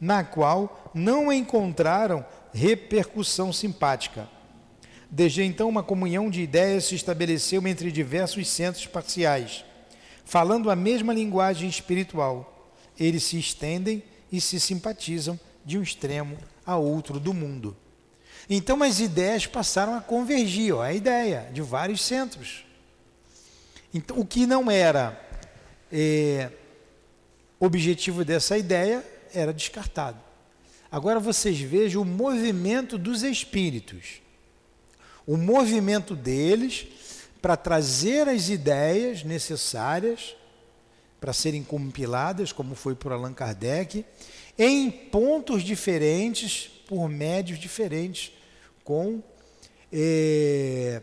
na 0.00 0.24
qual 0.24 0.90
não 0.94 1.32
encontraram 1.32 2.24
repercussão 2.52 3.52
simpática. 3.52 4.28
Desde 5.10 5.42
então, 5.42 5.68
uma 5.68 5.82
comunhão 5.82 6.30
de 6.30 6.42
ideias 6.42 6.84
se 6.84 6.94
estabeleceu 6.94 7.66
entre 7.66 7.90
diversos 7.90 8.48
centros 8.48 8.86
parciais, 8.86 9.64
falando 10.28 10.70
a 10.70 10.76
mesma 10.76 11.14
linguagem 11.14 11.66
espiritual. 11.70 12.70
Eles 13.00 13.22
se 13.22 13.38
estendem 13.38 14.02
e 14.30 14.42
se 14.42 14.60
simpatizam 14.60 15.40
de 15.64 15.78
um 15.78 15.82
extremo 15.82 16.36
a 16.66 16.76
outro 16.76 17.18
do 17.18 17.32
mundo. 17.32 17.74
Então 18.48 18.82
as 18.82 19.00
ideias 19.00 19.46
passaram 19.46 19.94
a 19.94 20.02
convergir, 20.02 20.74
ó, 20.74 20.82
a 20.82 20.92
ideia 20.92 21.48
de 21.50 21.62
vários 21.62 22.02
centros. 22.02 22.66
Então, 23.92 24.18
o 24.18 24.26
que 24.26 24.44
não 24.46 24.70
era 24.70 25.18
é, 25.90 26.50
objetivo 27.58 28.22
dessa 28.22 28.58
ideia 28.58 29.02
era 29.32 29.50
descartado. 29.50 30.20
Agora 30.92 31.18
vocês 31.18 31.58
vejam 31.58 32.02
o 32.02 32.04
movimento 32.04 32.98
dos 32.98 33.22
espíritos. 33.22 34.20
O 35.26 35.38
movimento 35.38 36.14
deles 36.14 36.86
para 37.40 37.56
trazer 37.56 38.28
as 38.28 38.48
ideias 38.48 39.22
necessárias 39.22 40.36
para 41.20 41.32
serem 41.32 41.64
compiladas, 41.64 42.52
como 42.52 42.74
foi 42.74 42.94
por 42.94 43.12
Allan 43.12 43.34
Kardec, 43.34 44.04
em 44.56 44.90
pontos 44.90 45.62
diferentes, 45.62 46.68
por 46.86 47.08
médios 47.08 47.58
diferentes, 47.58 48.32
com 48.84 49.22
é, 49.92 51.02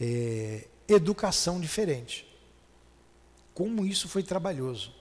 é, 0.00 0.64
educação 0.88 1.60
diferente. 1.60 2.26
Como 3.54 3.86
isso 3.86 4.08
foi 4.08 4.22
trabalhoso, 4.22 4.92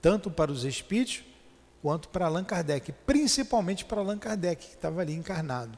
tanto 0.00 0.30
para 0.30 0.50
os 0.50 0.64
espíritos 0.64 1.24
quanto 1.82 2.08
para 2.08 2.26
Allan 2.26 2.44
Kardec, 2.44 2.92
principalmente 3.04 3.84
para 3.84 4.00
Allan 4.00 4.18
Kardec, 4.18 4.66
que 4.66 4.74
estava 4.74 5.00
ali 5.00 5.12
encarnado, 5.12 5.76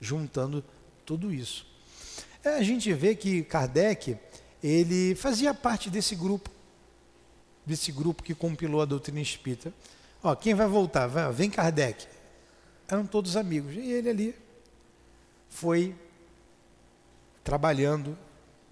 juntando 0.00 0.64
tudo 1.04 1.32
isso. 1.32 1.69
É, 2.44 2.50
a 2.50 2.62
gente 2.62 2.92
vê 2.92 3.14
que 3.14 3.42
Kardec, 3.42 4.16
ele 4.62 5.14
fazia 5.14 5.52
parte 5.52 5.90
desse 5.90 6.14
grupo, 6.14 6.50
desse 7.64 7.92
grupo 7.92 8.22
que 8.22 8.34
compilou 8.34 8.80
a 8.80 8.84
doutrina 8.84 9.20
espírita. 9.20 9.72
Ó, 10.22 10.34
quem 10.34 10.54
vai 10.54 10.66
voltar? 10.66 11.06
Vai, 11.06 11.30
vem 11.32 11.50
Kardec 11.50 12.06
eram 12.94 13.06
todos 13.06 13.36
amigos. 13.36 13.74
E 13.74 13.92
ele 13.92 14.10
ali 14.10 14.34
foi 15.48 15.94
trabalhando 17.42 18.18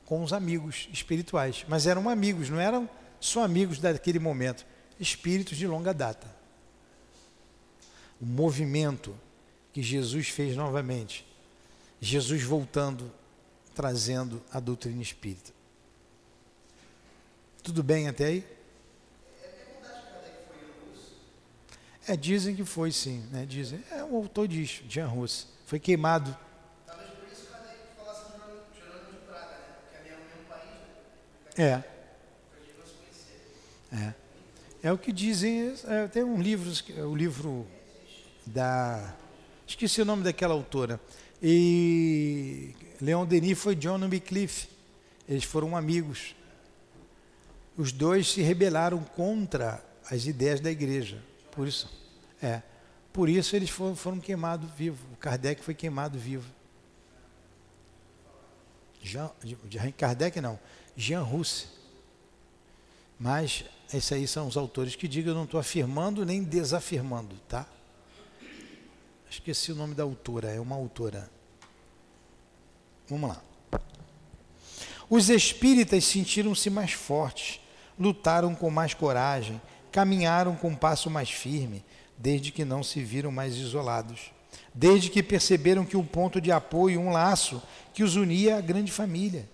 com 0.05 0.23
os 0.23 0.33
amigos 0.33 0.89
espirituais. 0.93 1.65
Mas 1.69 1.87
eram 1.87 2.09
amigos, 2.09 2.51
não 2.51 2.61
eram 2.61 2.89
só 3.21 3.45
amigos 3.45 3.79
daquele 3.79 4.19
momento, 4.19 4.67
espíritos 4.99 5.57
de 5.57 5.67
longa 5.67 5.93
data. 5.93 6.27
O 8.21 8.27
movimento 8.27 9.15
que 9.73 9.83
Jesus 9.83 10.29
fez 10.29 10.57
novamente, 10.57 11.27
Jesus 12.01 12.43
voltando, 12.43 13.13
trazendo 13.79 14.43
a 14.53 14.59
doutrina 14.59 15.01
espírita. 15.01 15.53
Tudo 17.63 17.81
bem 17.81 18.09
até 18.09 18.25
aí? 18.25 18.45
É, 22.09 22.17
dizem 22.17 22.57
que 22.57 22.65
foi 22.65 22.91
sim, 22.91 23.21
né? 23.31 23.47
Dizem. 23.47 23.81
É, 23.93 24.03
o 24.03 24.17
autor 24.17 24.49
diz, 24.49 24.83
Jean 24.89 25.07
Russo. 25.07 25.47
Foi 25.65 25.79
queimado. 25.79 26.37
Talvez 26.85 27.11
por 27.11 27.29
isso 27.29 27.43
que 27.43 27.47
fala 27.47 28.11
assim, 28.11 28.33
Jerônimo 28.77 29.13
de 29.13 29.19
Praga, 29.19 29.47
né? 29.47 30.03
Que 30.03 30.09
é 30.09 30.15
o 30.15 30.19
mesmo 30.19 30.43
país, 30.49 30.65
né? 31.57 31.85
É. 33.93 33.97
É. 33.97 34.15
É 34.89 34.93
o 34.93 34.99
que 34.99 35.13
dizem. 35.13 35.73
É, 35.87 36.09
tem 36.09 36.25
um 36.25 36.43
livro, 36.43 36.69
o 37.09 37.15
livro 37.15 37.65
da. 38.45 39.15
Esqueci 39.65 40.03
o 40.03 40.05
nome 40.05 40.25
daquela 40.25 40.55
autora. 40.55 41.01
E 41.41 42.75
Leon 43.01 43.27
Denis 43.27 43.59
foi 43.59 43.75
John 43.75 44.01
Wycliffe. 44.09 44.69
Eles 45.29 45.45
foram 45.45 45.77
amigos. 45.77 46.35
Os 47.77 47.93
dois 47.93 48.33
se 48.33 48.43
rebelaram 48.43 49.03
contra 49.03 49.85
as 50.11 50.27
ideias 50.27 50.61
da 50.61 50.71
igreja. 50.71 51.23
Por 51.53 51.69
isso, 51.69 51.89
é. 52.43 52.63
Por 53.13 53.29
isso 53.29 53.55
eles 53.55 53.71
foram, 53.71 53.95
foram 53.95 54.21
queimados 54.21 54.71
vivos. 54.73 55.01
O 55.13 55.17
Kardec 55.17 55.63
foi 55.63 55.75
queimado 55.75 56.19
vivo. 56.19 56.49
Jean, 59.03 59.31
de 59.43 59.93
Kardec 59.93 60.41
não, 60.41 60.59
Jean 60.97 61.23
Russe. 61.23 61.67
Mas 63.19 63.65
esses 63.93 64.13
aí 64.13 64.27
são 64.27 64.47
os 64.47 64.57
autores 64.57 64.95
que 64.95 65.09
digam, 65.09 65.33
eu 65.33 65.37
não 65.37 65.45
estou 65.45 65.59
afirmando 65.59 66.25
nem 66.25 66.43
desafirmando, 66.43 67.37
tá? 67.49 67.67
Esqueci 69.31 69.73
o 69.73 69.75
nome 69.75 69.95
da 69.95 70.03
autora, 70.03 70.51
é 70.51 70.61
uma 70.61 70.77
autora. 70.77 71.29
Vamos 73.09 73.31
lá. 73.31 73.43
Os 75.09 75.31
espíritas 75.31 76.05
sentiram-se 76.05 76.69
mais 76.69 76.93
fortes, 76.93 77.61
lutaram 77.99 78.55
com 78.55 78.71
mais 78.71 78.93
coragem, 78.93 79.61
caminharam 79.91 80.55
com 80.55 80.69
um 80.69 80.77
passo 80.77 81.09
mais 81.09 81.31
firme, 81.31 81.83
desde 82.19 82.53
que 82.53 82.65
não 82.65 82.83
se 82.83 83.03
viram 83.03 83.33
mais 83.33 83.57
isolados, 83.57 84.31
desde 84.75 85.09
que 85.09 85.23
perceberam 85.23 85.85
que 85.85 85.97
um 85.97 86.05
ponto 86.05 86.41
de 86.41 86.53
apoio, 86.53 87.01
um 87.01 87.11
laço 87.11 87.63
que 87.95 88.03
os 88.03 88.17
unia 88.17 88.59
à 88.59 88.61
grande 88.61 88.93
família. 88.93 89.49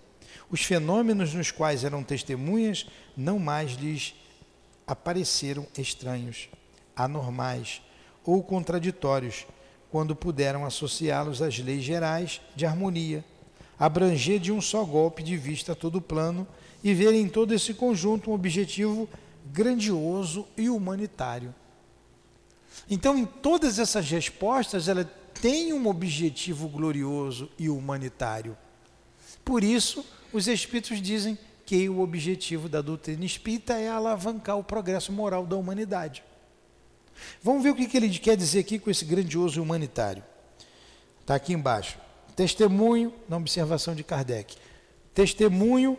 Os 0.51 0.61
fenômenos 0.61 1.33
nos 1.33 1.51
quais 1.51 1.83
eram 1.83 2.03
testemunhas 2.03 2.85
não 3.15 3.39
mais 3.39 3.71
lhes 3.71 4.13
apareceram 4.85 5.65
estranhos, 5.77 6.49
anormais 6.95 7.81
ou 8.25 8.43
contraditórios, 8.43 9.47
quando 9.89 10.15
puderam 10.15 10.65
associá-los 10.65 11.41
às 11.41 11.57
leis 11.59 11.83
gerais 11.83 12.41
de 12.55 12.65
harmonia, 12.65 13.23
abranger 13.77 14.39
de 14.39 14.51
um 14.51 14.61
só 14.61 14.83
golpe 14.83 15.21
de 15.21 15.35
vista 15.37 15.75
todo 15.75 15.97
o 15.97 16.01
plano 16.01 16.47
e 16.83 16.93
ver 16.93 17.13
em 17.13 17.27
todo 17.27 17.53
esse 17.53 17.73
conjunto 17.73 18.31
um 18.31 18.33
objetivo 18.33 19.09
grandioso 19.51 20.47
e 20.57 20.69
humanitário. 20.69 21.53
Então, 22.89 23.17
em 23.17 23.25
todas 23.25 23.79
essas 23.79 24.09
respostas, 24.09 24.87
ela 24.87 25.03
tem 25.41 25.73
um 25.73 25.87
objetivo 25.87 26.67
glorioso 26.67 27.49
e 27.57 27.69
humanitário. 27.69 28.57
Por 29.43 29.63
isso, 29.63 30.05
os 30.31 30.47
espíritos 30.47 31.01
dizem 31.01 31.37
que 31.65 31.89
o 31.89 31.99
objetivo 32.01 32.69
da 32.69 32.81
doutrina 32.81 33.25
espírita 33.25 33.73
é 33.73 33.89
alavancar 33.89 34.57
o 34.57 34.63
progresso 34.63 35.11
moral 35.11 35.45
da 35.45 35.55
humanidade. 35.55 36.23
Vamos 37.41 37.63
ver 37.63 37.69
o 37.69 37.75
que 37.75 37.95
ele 37.95 38.09
quer 38.19 38.37
dizer 38.37 38.59
aqui 38.59 38.77
com 38.77 38.89
esse 38.89 39.05
grandioso 39.05 39.61
humanitário. 39.61 40.23
Está 41.21 41.35
aqui 41.35 41.53
embaixo. 41.53 42.04
Testemunho, 42.35 43.13
na 43.29 43.37
observação 43.37 43.95
de 43.95 44.03
Kardec. 44.03 44.55
Testemunho 45.13 45.97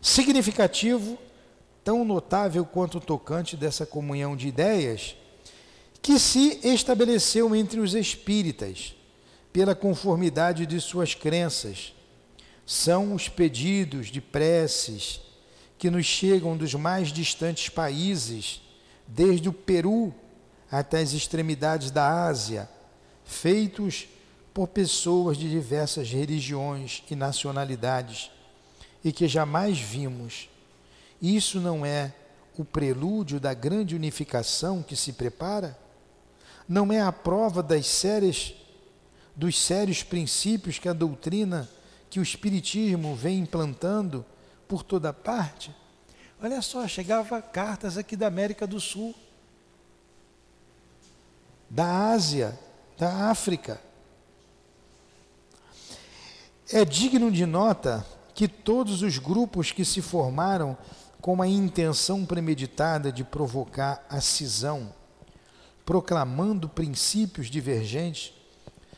significativo, 0.00 1.18
tão 1.82 2.04
notável 2.04 2.64
quanto 2.64 3.00
tocante 3.00 3.56
dessa 3.56 3.84
comunhão 3.84 4.36
de 4.36 4.48
ideias, 4.48 5.16
que 6.00 6.18
se 6.18 6.60
estabeleceu 6.62 7.54
entre 7.56 7.80
os 7.80 7.94
espíritas, 7.94 8.94
pela 9.52 9.74
conformidade 9.74 10.66
de 10.66 10.80
suas 10.80 11.14
crenças. 11.14 11.94
São 12.66 13.14
os 13.14 13.28
pedidos 13.28 14.08
de 14.08 14.20
preces 14.20 15.20
que 15.78 15.90
nos 15.90 16.06
chegam 16.06 16.56
dos 16.56 16.74
mais 16.74 17.12
distantes 17.12 17.68
países, 17.68 18.60
desde 19.06 19.48
o 19.48 19.52
Peru 19.52 20.14
até 20.70 21.00
as 21.00 21.12
extremidades 21.12 21.90
da 21.90 22.26
Ásia, 22.26 22.68
feitos 23.24 24.08
por 24.54 24.68
pessoas 24.68 25.36
de 25.36 25.50
diversas 25.50 26.08
religiões 26.10 27.02
e 27.10 27.16
nacionalidades 27.16 28.30
e 29.02 29.12
que 29.12 29.28
jamais 29.28 29.78
vimos. 29.78 30.48
Isso 31.20 31.60
não 31.60 31.84
é 31.84 32.14
o 32.56 32.64
prelúdio 32.64 33.40
da 33.40 33.52
grande 33.52 33.96
unificação 33.96 34.82
que 34.82 34.94
se 34.94 35.12
prepara? 35.12 35.76
Não 36.68 36.92
é 36.92 37.00
a 37.00 37.12
prova 37.12 37.62
das 37.62 37.86
sérias 37.86 38.54
dos 39.36 39.60
sérios 39.60 40.04
princípios 40.04 40.78
que 40.78 40.88
a 40.88 40.92
doutrina, 40.92 41.68
que 42.08 42.20
o 42.20 42.22
espiritismo 42.22 43.16
vem 43.16 43.40
implantando 43.40 44.24
por 44.68 44.84
toda 44.84 45.12
parte? 45.12 45.74
Olha 46.40 46.62
só, 46.62 46.86
chegava 46.86 47.42
cartas 47.42 47.98
aqui 47.98 48.16
da 48.16 48.28
América 48.28 48.66
do 48.66 48.80
Sul 48.80 49.14
da 51.74 52.12
Ásia, 52.12 52.56
da 52.96 53.30
África. 53.30 53.80
É 56.72 56.82
digno 56.82 57.30
de 57.30 57.44
nota 57.44 58.06
que 58.34 58.48
todos 58.48 59.02
os 59.02 59.18
grupos 59.18 59.70
que 59.70 59.84
se 59.84 60.00
formaram 60.00 60.76
com 61.20 61.42
a 61.42 61.46
intenção 61.46 62.24
premeditada 62.24 63.12
de 63.12 63.22
provocar 63.22 64.04
a 64.08 64.18
cisão, 64.20 64.92
proclamando 65.84 66.66
princípios 66.66 67.48
divergentes, 67.48 68.32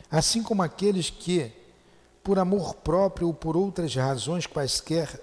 assim 0.08 0.44
como 0.44 0.62
aqueles 0.62 1.10
que, 1.10 1.50
por 2.22 2.38
amor 2.38 2.74
próprio 2.76 3.26
ou 3.26 3.34
por 3.34 3.56
outras 3.56 3.94
razões 3.96 4.46
quaisquer, 4.46 5.20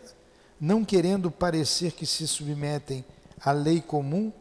não 0.59 0.83
querendo 0.83 1.31
parecer 1.31 1.93
que 1.93 2.05
se 2.05 2.27
submetem 2.27 3.05
à 3.39 3.53
lei 3.53 3.81
comum, 3.81 4.33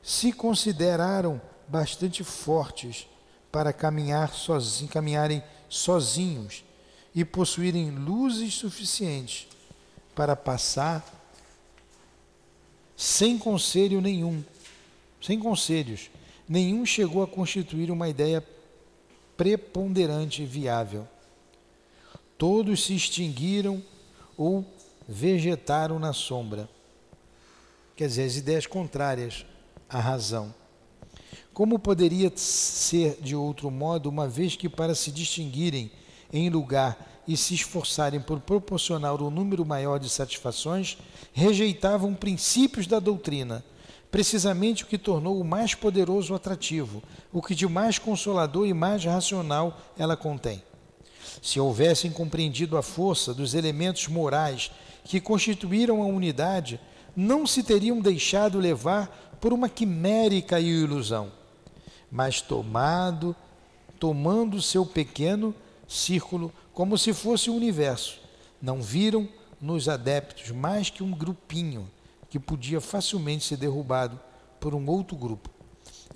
se 0.00 0.32
consideraram 0.32 1.40
bastante 1.66 2.22
fortes 2.22 3.08
para 3.50 3.72
caminhar 3.72 4.32
sozinhos, 4.32 4.92
caminharem 4.92 5.42
sozinhos 5.68 6.64
e 7.14 7.24
possuírem 7.24 7.90
luzes 7.90 8.54
suficientes 8.54 9.46
para 10.14 10.34
passar 10.34 11.04
sem 12.96 13.38
conselho 13.38 14.00
nenhum, 14.00 14.42
sem 15.20 15.38
conselhos, 15.38 16.10
nenhum 16.48 16.84
chegou 16.84 17.22
a 17.22 17.26
constituir 17.26 17.90
uma 17.90 18.08
ideia 18.08 18.44
preponderante 19.36 20.42
e 20.42 20.46
viável. 20.46 21.06
Todos 22.36 22.84
se 22.84 22.94
extinguiram 22.94 23.82
ou 24.36 24.64
vegetaram 25.08 25.98
na 25.98 26.12
sombra. 26.12 26.68
Quer 27.96 28.08
dizer, 28.08 28.24
as 28.24 28.36
ideias 28.36 28.66
contrárias 28.66 29.46
à 29.88 30.00
razão. 30.00 30.54
Como 31.52 31.78
poderia 31.78 32.32
ser 32.34 33.18
de 33.20 33.36
outro 33.36 33.70
modo, 33.70 34.08
uma 34.08 34.26
vez 34.26 34.56
que 34.56 34.68
para 34.68 34.94
se 34.94 35.12
distinguirem 35.12 35.90
em 36.34 36.50
lugar 36.50 37.22
e 37.26 37.36
se 37.36 37.54
esforçarem 37.54 38.20
por 38.20 38.40
proporcionar 38.40 39.22
um 39.22 39.30
número 39.30 39.64
maior 39.64 39.98
de 39.98 40.10
satisfações, 40.10 40.98
rejeitavam 41.32 42.12
princípios 42.14 42.86
da 42.86 42.98
doutrina, 42.98 43.64
precisamente 44.10 44.84
o 44.84 44.86
que 44.86 44.98
tornou 44.98 45.40
o 45.40 45.44
mais 45.44 45.74
poderoso 45.74 46.34
atrativo, 46.34 47.02
o 47.32 47.40
que 47.40 47.54
de 47.54 47.66
mais 47.66 47.98
consolador 47.98 48.66
e 48.66 48.74
mais 48.74 49.04
racional 49.04 49.80
ela 49.96 50.16
contém. 50.16 50.62
Se 51.40 51.58
houvessem 51.58 52.10
compreendido 52.10 52.76
a 52.76 52.82
força 52.82 53.32
dos 53.32 53.54
elementos 53.54 54.08
morais 54.08 54.70
que 55.04 55.20
constituíram 55.20 56.02
a 56.02 56.06
unidade, 56.06 56.78
não 57.16 57.46
se 57.46 57.62
teriam 57.62 58.00
deixado 58.00 58.58
levar 58.58 59.38
por 59.40 59.52
uma 59.52 59.68
quimérica 59.68 60.60
ilusão 60.60 61.30
mas 62.14 62.40
tomado, 62.40 63.34
tomando 63.98 64.62
seu 64.62 64.86
pequeno 64.86 65.52
círculo 65.94 66.52
como 66.72 66.98
se 66.98 67.12
fosse 67.12 67.50
o 67.50 67.54
universo. 67.54 68.20
Não 68.60 68.82
viram 68.82 69.28
nos 69.60 69.88
adeptos 69.88 70.50
mais 70.50 70.90
que 70.90 71.02
um 71.02 71.12
grupinho 71.12 71.90
que 72.28 72.38
podia 72.38 72.80
facilmente 72.80 73.44
ser 73.44 73.56
derrubado 73.56 74.18
por 74.58 74.74
um 74.74 74.88
outro 74.88 75.16
grupo. 75.16 75.50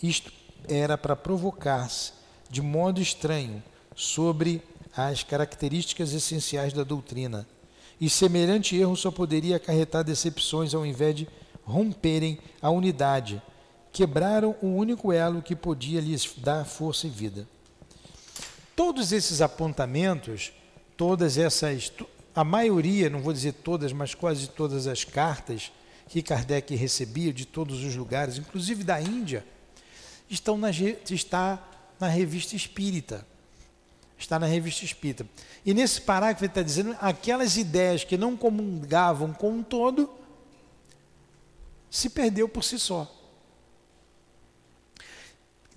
Isto 0.03 0.33
era 0.69 0.99
para 0.99 1.14
provocar-se 1.14 2.12
de 2.51 2.61
modo 2.61 3.01
estranho 3.01 3.62
sobre 3.95 4.62
as 4.97 5.23
características 5.23 6.12
essenciais 6.12 6.73
da 6.73 6.83
doutrina. 6.83 7.47
E 8.01 8.09
semelhante 8.09 8.77
erro 8.77 8.97
só 8.97 9.11
poderia 9.11 9.57
acarretar 9.57 10.05
decepções 10.05 10.75
ao 10.75 10.87
invés 10.87 11.14
de 11.14 11.29
romperem 11.64 12.38
a 12.62 12.71
unidade 12.71 13.43
quebraram 13.93 14.55
o 14.62 14.67
único 14.67 15.12
elo 15.12 15.43
que 15.43 15.57
podia 15.57 16.01
lhes 16.01 16.33
dar 16.37 16.64
força 16.64 17.07
e 17.07 17.11
vida. 17.11 17.49
Todos 18.79 19.11
esses 19.11 19.41
apontamentos, 19.41 20.53
todas 20.97 21.37
essas, 21.37 21.93
a 22.33 22.45
maioria, 22.45 23.11
não 23.11 23.21
vou 23.21 23.33
dizer 23.33 23.55
todas, 23.55 23.93
mas 23.93 24.14
quase 24.14 24.47
todas 24.51 24.87
as 24.87 25.03
cartas 25.03 25.73
que 26.09 26.23
Kardec 26.23 26.77
recebia 26.77 27.33
de 27.33 27.45
todos 27.45 27.83
os 27.83 27.97
lugares, 27.97 28.38
inclusive 28.38 28.85
da 28.85 29.01
Índia, 29.01 29.45
estão 30.31 30.57
na, 30.57 30.71
está 30.71 31.61
na 31.99 32.07
revista 32.07 32.55
Espírita. 32.55 33.27
Está 34.17 34.38
na 34.38 34.47
revista 34.47 34.85
Espírita. 34.85 35.27
E 35.67 35.75
nesse 35.75 36.01
parágrafo 36.01 36.45
ele 36.45 36.53
está 36.53 36.62
dizendo 36.62 36.97
aquelas 37.01 37.57
ideias 37.57 38.05
que 38.05 38.17
não 38.17 38.37
comungavam 38.37 39.33
com 39.33 39.55
um 39.55 39.62
todo, 39.64 40.09
se 41.91 42.09
perdeu 42.11 42.49
por 42.49 42.62
si 42.62 42.79
só 42.79 43.12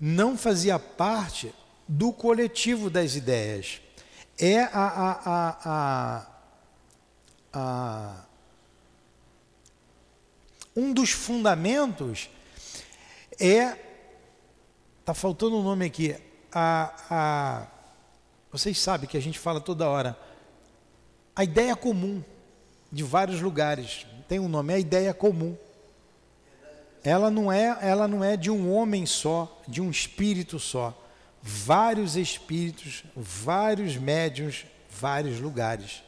não 0.04 0.36
fazia 0.36 0.80
parte 0.80 1.54
do 1.86 2.12
coletivo 2.12 2.88
das 2.88 3.14
ideias. 3.14 3.80
É 4.38 4.60
a, 4.60 4.68
a, 4.74 5.58
a, 5.64 6.26
a 7.52 8.24
um 10.74 10.92
dos 10.92 11.10
fundamentos 11.10 12.30
é 13.38 13.76
tá 15.04 15.12
faltando 15.12 15.58
um 15.58 15.62
nome 15.62 15.84
aqui 15.84 16.16
a, 16.50 16.94
a 17.10 17.66
vocês 18.50 18.78
sabem 18.80 19.08
que 19.08 19.16
a 19.16 19.20
gente 19.20 19.38
fala 19.38 19.60
toda 19.60 19.88
hora 19.88 20.18
a 21.34 21.44
ideia 21.44 21.74
comum 21.74 22.22
de 22.92 23.02
vários 23.02 23.40
lugares. 23.40 24.06
Tem 24.28 24.38
um 24.38 24.48
nome, 24.48 24.72
é 24.72 24.76
a 24.76 24.80
ideia 24.80 25.14
comum. 25.14 25.56
Ela 27.02 27.30
não 27.30 27.50
é, 27.50 27.76
ela 27.80 28.06
não 28.06 28.22
é 28.22 28.36
de 28.36 28.50
um 28.50 28.72
homem 28.72 29.06
só, 29.06 29.60
de 29.66 29.80
um 29.80 29.90
espírito 29.90 30.58
só. 30.60 30.96
Vários 31.42 32.14
espíritos, 32.14 33.02
vários 33.16 33.96
médiuns, 33.96 34.64
vários 34.88 35.40
lugares. 35.40 36.04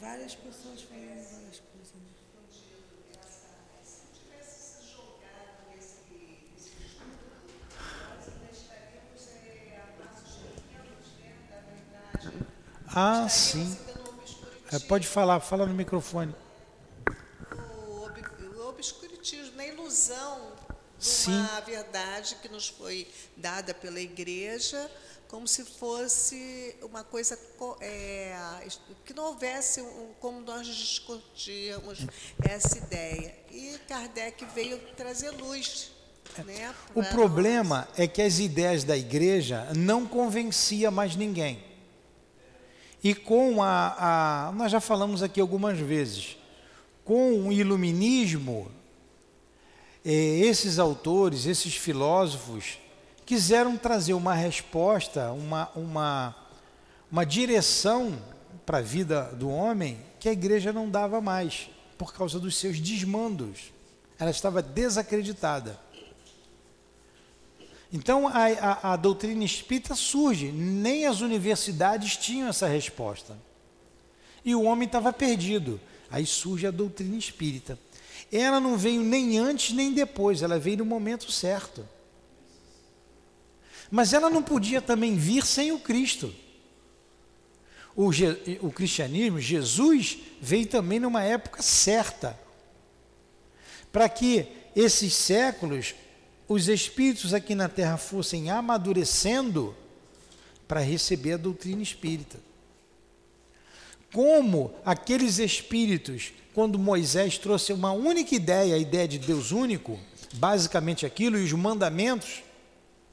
Várias 0.00 0.34
pessoas 0.34 0.80
falando 0.80 1.08
várias 1.08 1.60
coisas. 1.60 1.92
Ah, 12.86 13.28
sim. 13.28 13.76
É, 14.72 14.78
pode 14.78 15.06
falar, 15.06 15.38
fala 15.40 15.66
no 15.66 15.74
microfone. 15.74 16.34
O 19.87 19.87
ilusão 19.98 20.52
de 20.98 21.06
Sim. 21.06 21.32
uma 21.32 21.60
verdade 21.60 22.36
que 22.40 22.48
nos 22.48 22.68
foi 22.68 23.06
dada 23.36 23.74
pela 23.74 24.00
igreja, 24.00 24.90
como 25.28 25.46
se 25.46 25.64
fosse 25.64 26.74
uma 26.82 27.04
coisa 27.04 27.38
é, 27.80 28.34
que 29.04 29.12
não 29.12 29.24
houvesse 29.24 29.80
um, 29.80 30.10
como 30.20 30.40
nós 30.40 30.66
discutíamos 30.66 32.06
essa 32.42 32.78
ideia. 32.78 33.34
E 33.50 33.78
Kardec 33.88 34.44
veio 34.54 34.78
trazer 34.96 35.30
luz. 35.30 35.92
É. 36.36 36.42
Né, 36.42 36.74
o 36.94 37.02
problema 37.02 37.88
nós. 37.90 37.98
é 37.98 38.06
que 38.06 38.20
as 38.22 38.38
ideias 38.38 38.84
da 38.84 38.96
igreja 38.96 39.68
não 39.74 40.06
convencia 40.06 40.90
mais 40.90 41.16
ninguém. 41.16 41.64
E 43.02 43.14
com 43.14 43.62
a, 43.62 44.48
a, 44.48 44.52
nós 44.52 44.70
já 44.72 44.80
falamos 44.80 45.22
aqui 45.22 45.40
algumas 45.40 45.78
vezes, 45.78 46.36
com 47.04 47.48
o 47.48 47.52
iluminismo, 47.52 48.70
esses 50.04 50.78
autores, 50.78 51.46
esses 51.46 51.74
filósofos, 51.74 52.78
quiseram 53.26 53.76
trazer 53.76 54.14
uma 54.14 54.34
resposta, 54.34 55.30
uma, 55.32 55.68
uma, 55.74 56.36
uma 57.10 57.26
direção 57.26 58.18
para 58.64 58.78
a 58.78 58.82
vida 58.82 59.24
do 59.34 59.48
homem 59.48 59.98
que 60.18 60.28
a 60.28 60.32
igreja 60.32 60.72
não 60.72 60.88
dava 60.88 61.20
mais, 61.20 61.68
por 61.96 62.12
causa 62.12 62.38
dos 62.38 62.56
seus 62.56 62.80
desmandos. 62.80 63.72
Ela 64.18 64.30
estava 64.30 64.62
desacreditada. 64.62 65.78
Então 67.92 68.28
a, 68.28 68.46
a, 68.46 68.92
a 68.92 68.96
doutrina 68.96 69.44
espírita 69.44 69.94
surge, 69.94 70.52
nem 70.52 71.06
as 71.06 71.20
universidades 71.20 72.16
tinham 72.16 72.48
essa 72.48 72.66
resposta. 72.66 73.38
E 74.44 74.54
o 74.54 74.62
homem 74.62 74.86
estava 74.86 75.12
perdido. 75.12 75.80
Aí 76.10 76.24
surge 76.24 76.66
a 76.66 76.70
doutrina 76.70 77.16
espírita. 77.16 77.78
Ela 78.30 78.60
não 78.60 78.76
veio 78.76 79.02
nem 79.02 79.38
antes 79.38 79.74
nem 79.74 79.92
depois, 79.92 80.42
ela 80.42 80.58
veio 80.58 80.78
no 80.78 80.84
momento 80.84 81.30
certo. 81.32 81.86
Mas 83.90 84.12
ela 84.12 84.28
não 84.28 84.42
podia 84.42 84.82
também 84.82 85.16
vir 85.16 85.44
sem 85.44 85.72
o 85.72 85.78
Cristo. 85.78 86.34
O, 87.96 88.10
o 88.60 88.70
cristianismo, 88.70 89.40
Jesus, 89.40 90.18
veio 90.40 90.66
também 90.66 91.00
numa 91.00 91.22
época 91.22 91.62
certa. 91.62 92.38
Para 93.90 94.08
que 94.08 94.46
esses 94.76 95.14
séculos 95.14 95.94
os 96.48 96.66
espíritos 96.66 97.34
aqui 97.34 97.54
na 97.54 97.68
terra 97.68 97.98
fossem 97.98 98.50
amadurecendo 98.50 99.76
para 100.66 100.80
receber 100.80 101.34
a 101.34 101.36
doutrina 101.36 101.82
espírita. 101.82 102.38
Como 104.12 104.74
aqueles 104.84 105.38
espíritos, 105.38 106.32
quando 106.54 106.78
Moisés 106.78 107.38
trouxe 107.38 107.72
uma 107.72 107.92
única 107.92 108.34
ideia, 108.34 108.74
a 108.74 108.78
ideia 108.78 109.06
de 109.06 109.18
Deus 109.18 109.52
único, 109.52 109.98
basicamente 110.34 111.04
aquilo, 111.04 111.38
e 111.38 111.44
os 111.44 111.52
mandamentos, 111.52 112.42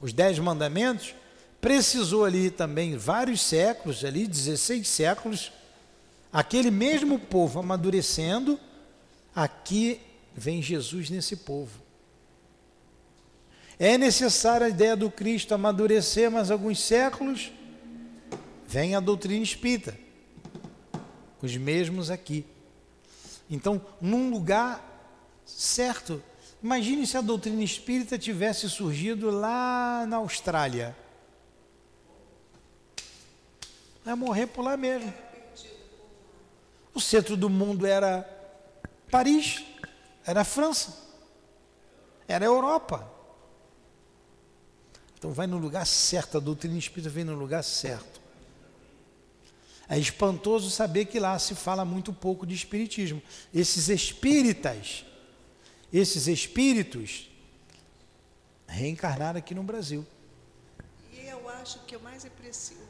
os 0.00 0.12
dez 0.12 0.38
mandamentos, 0.38 1.14
precisou 1.60 2.24
ali 2.24 2.50
também 2.50 2.96
vários 2.96 3.40
séculos, 3.40 4.04
ali 4.04 4.26
16 4.26 4.86
séculos, 4.88 5.52
aquele 6.32 6.70
mesmo 6.70 7.18
povo 7.18 7.60
amadurecendo, 7.60 8.58
aqui 9.34 10.00
vem 10.34 10.62
Jesus 10.62 11.10
nesse 11.10 11.36
povo. 11.36 11.86
É 13.78 13.98
necessária 13.98 14.66
a 14.66 14.70
ideia 14.70 14.96
do 14.96 15.10
Cristo 15.10 15.54
amadurecer 15.54 16.30
mais 16.30 16.50
alguns 16.50 16.80
séculos, 16.80 17.52
vem 18.66 18.94
a 18.94 19.00
doutrina 19.00 19.44
espírita, 19.44 20.05
os 21.46 21.56
mesmos 21.56 22.10
aqui. 22.10 22.44
Então, 23.48 23.80
num 24.00 24.30
lugar 24.30 24.84
certo, 25.46 26.22
imagine 26.62 27.06
se 27.06 27.16
a 27.16 27.20
doutrina 27.20 27.62
espírita 27.62 28.18
tivesse 28.18 28.68
surgido 28.68 29.30
lá 29.30 30.04
na 30.06 30.16
Austrália. 30.16 30.96
Vai 34.04 34.14
morrer 34.14 34.46
por 34.46 34.62
lá 34.62 34.76
mesmo. 34.76 35.12
O 36.92 37.00
centro 37.00 37.36
do 37.36 37.48
mundo 37.48 37.86
era 37.86 38.28
Paris, 39.10 39.64
era 40.24 40.44
França, 40.44 40.96
era 42.26 42.44
Europa. 42.44 43.10
Então 45.18 45.32
vai 45.32 45.46
no 45.46 45.58
lugar 45.58 45.86
certo, 45.86 46.36
a 46.36 46.40
doutrina 46.40 46.78
espírita 46.78 47.10
vem 47.10 47.24
no 47.24 47.34
lugar 47.34 47.62
certo. 47.62 48.25
É 49.88 49.98
espantoso 49.98 50.70
saber 50.70 51.04
que 51.06 51.20
lá 51.20 51.38
se 51.38 51.54
fala 51.54 51.84
muito 51.84 52.12
pouco 52.12 52.46
de 52.46 52.54
espiritismo. 52.54 53.22
Esses 53.54 53.88
espíritas, 53.88 55.04
esses 55.92 56.26
espíritos, 56.26 57.30
reencarnaram 58.66 59.38
aqui 59.38 59.54
no 59.54 59.62
Brasil. 59.62 60.04
E 61.12 61.26
eu 61.26 61.48
acho 61.48 61.78
que 61.84 61.94
o, 61.94 62.00
mais 62.00 62.24
o 62.24 62.30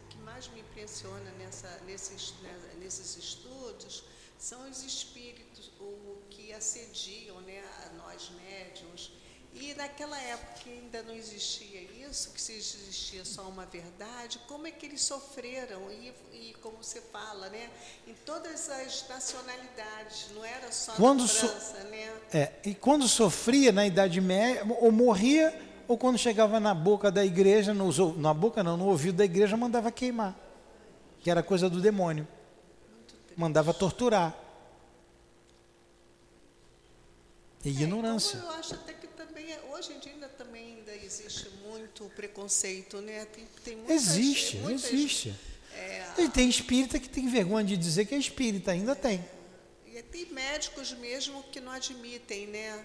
que 0.08 0.18
mais 0.24 0.48
me 0.48 0.60
impressiona 0.60 1.30
nessa, 1.38 1.80
nesses, 1.86 2.34
né, 2.42 2.58
nesses 2.80 3.16
estudos 3.16 4.04
são 4.38 4.68
os 4.68 4.82
espíritos 4.82 5.70
o 5.80 6.18
que 6.30 6.52
assediam 6.52 7.40
né, 7.42 7.62
a 7.84 7.88
nós 7.96 8.30
médiums 8.42 9.12
e 9.58 9.74
naquela 9.74 10.20
época 10.20 10.52
que 10.62 10.70
ainda 10.70 11.02
não 11.02 11.14
existia 11.14 11.80
isso, 12.06 12.30
que 12.32 12.40
se 12.40 12.52
existia 12.52 13.24
só 13.24 13.42
uma 13.48 13.64
verdade, 13.64 14.38
como 14.46 14.66
é 14.66 14.70
que 14.70 14.84
eles 14.84 15.00
sofreram? 15.00 15.90
E, 15.90 16.12
e 16.32 16.54
como 16.60 16.76
você 16.82 17.00
fala, 17.00 17.48
né? 17.48 17.70
Em 18.06 18.12
todas 18.26 18.68
as 18.68 19.08
nacionalidades, 19.08 20.28
não 20.34 20.44
era 20.44 20.70
só 20.70 20.92
quando 20.92 21.22
na 21.22 21.28
França, 21.28 21.80
so, 21.80 21.88
né? 21.88 22.12
É, 22.32 22.52
e 22.64 22.74
quando 22.74 23.08
sofria 23.08 23.72
na 23.72 23.86
Idade 23.86 24.20
Média, 24.20 24.62
ou 24.80 24.92
morria, 24.92 25.58
ou 25.88 25.96
quando 25.96 26.18
chegava 26.18 26.60
na 26.60 26.74
boca 26.74 27.10
da 27.10 27.24
igreja, 27.24 27.72
nos, 27.72 27.98
na 28.16 28.34
boca 28.34 28.62
não, 28.62 28.76
no 28.76 28.86
ouvido 28.86 29.16
da 29.16 29.24
igreja, 29.24 29.56
mandava 29.56 29.90
queimar, 29.90 30.36
que 31.20 31.30
era 31.30 31.42
coisa 31.42 31.70
do 31.70 31.80
demônio. 31.80 32.28
Mandava 33.34 33.72
torturar. 33.72 34.34
E 37.64 37.68
é, 37.68 37.72
ignorância. 37.72 38.36
Então 38.36 38.52
eu 38.52 38.58
acho 38.58 38.74
até 38.74 38.95
hoje 39.76 39.92
em 39.92 39.98
dia 39.98 40.12
ainda 40.12 40.28
também 40.28 40.76
ainda 40.78 40.94
existe 41.04 41.48
muito 41.68 42.04
preconceito, 42.16 43.00
né? 43.00 43.26
Tem, 43.26 43.46
tem 43.62 43.76
muitas, 43.76 43.96
existe, 43.96 44.56
muitas, 44.56 44.84
existe. 44.84 45.34
É, 45.74 46.22
e 46.22 46.28
tem 46.28 46.48
espírita 46.48 46.98
que 46.98 47.08
tem 47.08 47.28
vergonha 47.28 47.64
de 47.64 47.76
dizer 47.76 48.06
que 48.06 48.14
é 48.14 48.18
espírita, 48.18 48.70
ainda 48.70 48.96
tem. 48.96 49.22
E 49.86 50.02
tem 50.02 50.26
médicos 50.32 50.92
mesmo 50.92 51.42
que 51.52 51.60
não 51.60 51.72
admitem, 51.72 52.46
né? 52.46 52.82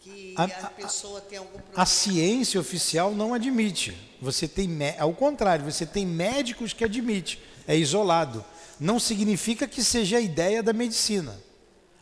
Que 0.00 0.34
a, 0.36 0.44
a 0.44 0.70
pessoa 0.70 1.20
tem 1.20 1.38
algum 1.38 1.58
problema. 1.58 1.82
A 1.82 1.86
ciência 1.86 2.60
oficial 2.60 3.14
não 3.14 3.32
admite. 3.32 3.96
Você 4.20 4.48
tem, 4.48 4.68
ao 4.98 5.14
contrário, 5.14 5.64
você 5.64 5.86
tem 5.86 6.04
médicos 6.04 6.72
que 6.72 6.84
admitem. 6.84 7.38
É 7.68 7.76
isolado. 7.76 8.44
Não 8.78 8.98
significa 8.98 9.66
que 9.66 9.82
seja 9.82 10.18
a 10.18 10.20
ideia 10.20 10.62
da 10.62 10.72
medicina. 10.72 11.40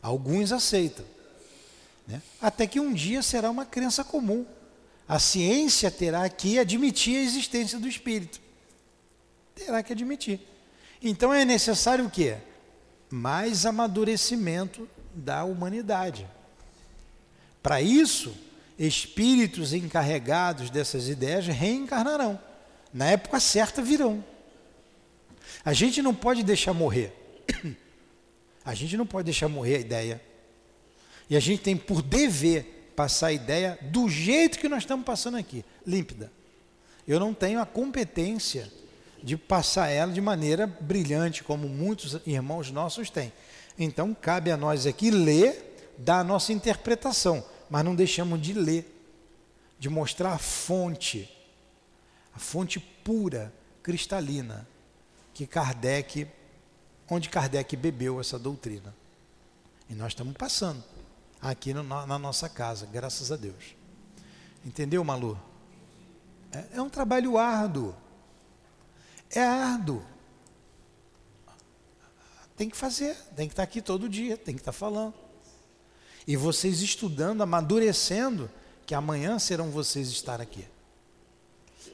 Alguns 0.03 0.53
aceitam. 0.53 1.14
Né? 2.07 2.21
Até 2.41 2.67
que 2.67 2.81
um 2.81 2.93
dia 2.93 3.23
será 3.23 3.51
uma 3.51 3.65
crença 3.65 4.05
comum. 4.05 4.45
A 5.09 5.19
ciência 5.19 5.91
terá 5.91 6.29
que 6.29 6.59
admitir 6.59 7.17
a 7.17 7.23
existência 7.23 7.79
do 7.79 7.89
espírito. 7.89 8.41
Terá 9.55 9.83
que 9.83 9.93
admitir. 9.93 10.41
Então 11.03 11.33
é 11.33 11.45
necessário 11.45 12.07
o 12.07 12.11
quê? 12.11 12.37
Mais 13.11 13.67
amadurecimento 13.67 14.89
da 15.15 15.45
humanidade. 15.45 16.27
Para 17.63 17.81
isso, 17.81 18.35
espíritos 18.79 19.73
encarregados 19.73 20.71
dessas 20.71 21.09
ideias 21.09 21.47
reencarnarão. 21.47 22.41
Na 22.93 23.07
época 23.07 23.41
certa 23.41 23.83
virão. 23.83 24.25
A 25.65 25.73
gente 25.73 26.03
não 26.03 26.15
pode 26.15 26.43
deixar 26.43 26.73
morrer. 26.73 27.13
A 28.67 28.75
gente 28.75 28.97
não 28.97 29.05
pode 29.05 29.27
deixar 29.27 29.47
morrer 29.47 29.77
a 29.77 29.81
ideia 29.81 30.23
e 31.29 31.37
a 31.37 31.41
gente 31.41 31.63
tem 31.63 31.77
por 31.77 32.03
dever 32.03 32.93
passar 32.95 33.29
a 33.29 33.33
ideia 33.33 33.79
do 33.83 34.09
jeito 34.09 34.59
que 34.59 34.69
nós 34.69 34.83
estamos 34.83 35.05
passando 35.05 35.37
aqui, 35.37 35.65
límpida. 35.87 36.31
Eu 37.07 37.19
não 37.19 37.35
tenho 37.35 37.61
a 37.61 37.67
competência 37.67 38.71
de 39.23 39.37
passar 39.37 39.89
ela 39.89 40.13
de 40.13 40.21
maneira 40.21 40.67
brilhante, 40.67 41.43
como 41.43 41.69
muitos 41.69 42.21
irmãos 42.27 42.71
nossos 42.71 43.11
têm. 43.11 43.33
Então, 43.79 44.15
cabe 44.15 44.51
a 44.51 44.57
nós 44.57 44.87
aqui 44.87 45.11
ler, 45.11 45.95
dar 45.99 46.21
a 46.21 46.25
nossa 46.25 46.53
interpretação, 46.53 47.45
mas 47.69 47.85
não 47.85 47.95
deixamos 47.95 48.41
de 48.41 48.53
ler, 48.53 48.91
de 49.79 49.89
mostrar 49.89 50.33
a 50.33 50.39
fonte, 50.39 51.29
a 52.35 52.39
fonte 52.39 52.79
pura, 52.79 53.53
cristalina, 53.83 54.67
que 55.33 55.47
Kardec, 55.47 56.27
onde 57.11 57.29
Kardec 57.29 57.77
bebeu 57.77 58.21
essa 58.21 58.39
doutrina. 58.39 58.95
E 59.89 59.95
nós 59.95 60.13
estamos 60.13 60.35
passando 60.35 60.94
aqui 61.45 61.75
no, 61.75 61.83
na 61.83 62.19
nossa 62.19 62.49
casa, 62.49 62.87
graças 62.87 63.31
a 63.31 63.37
Deus. 63.37 63.77
Entendeu, 64.65 65.05
Malu? 65.05 65.39
É, 66.51 66.79
é 66.79 66.83
um 66.83 66.89
trabalho 66.89 67.37
árduo. 67.37 67.95
É 69.31 69.43
árduo. 69.43 70.03
Tem 72.57 72.71
que 72.71 72.77
fazer, 72.77 73.15
tem 73.37 73.47
que 73.47 73.53
estar 73.53 73.63
aqui 73.63 73.83
todo 73.83 74.09
dia, 74.09 74.37
tem 74.37 74.55
que 74.55 74.61
estar 74.61 74.73
falando. 74.73 75.15
E 76.27 76.37
vocês 76.37 76.81
estudando, 76.81 77.43
amadurecendo, 77.43 78.51
que 78.87 78.95
amanhã 78.95 79.39
serão 79.39 79.71
vocês 79.71 80.09
estar 80.09 80.41
aqui. 80.41 80.67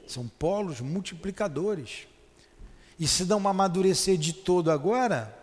São 0.07 0.27
polos 0.27 0.79
multiplicadores. 0.79 2.07
E 2.97 3.07
se 3.07 3.25
não 3.25 3.45
amadurecer 3.47 4.17
de 4.17 4.31
todo 4.31 4.71
agora, 4.71 5.37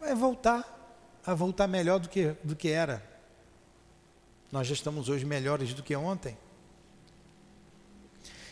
vai 0.00 0.14
voltar, 0.14 1.18
vai 1.24 1.34
voltar 1.34 1.66
melhor 1.66 2.00
do 2.00 2.08
que, 2.08 2.34
do 2.42 2.56
que 2.56 2.68
era. 2.68 3.13
Nós 4.54 4.68
já 4.68 4.72
estamos 4.72 5.08
hoje 5.08 5.24
melhores 5.24 5.74
do 5.74 5.82
que 5.82 5.96
ontem. 5.96 6.38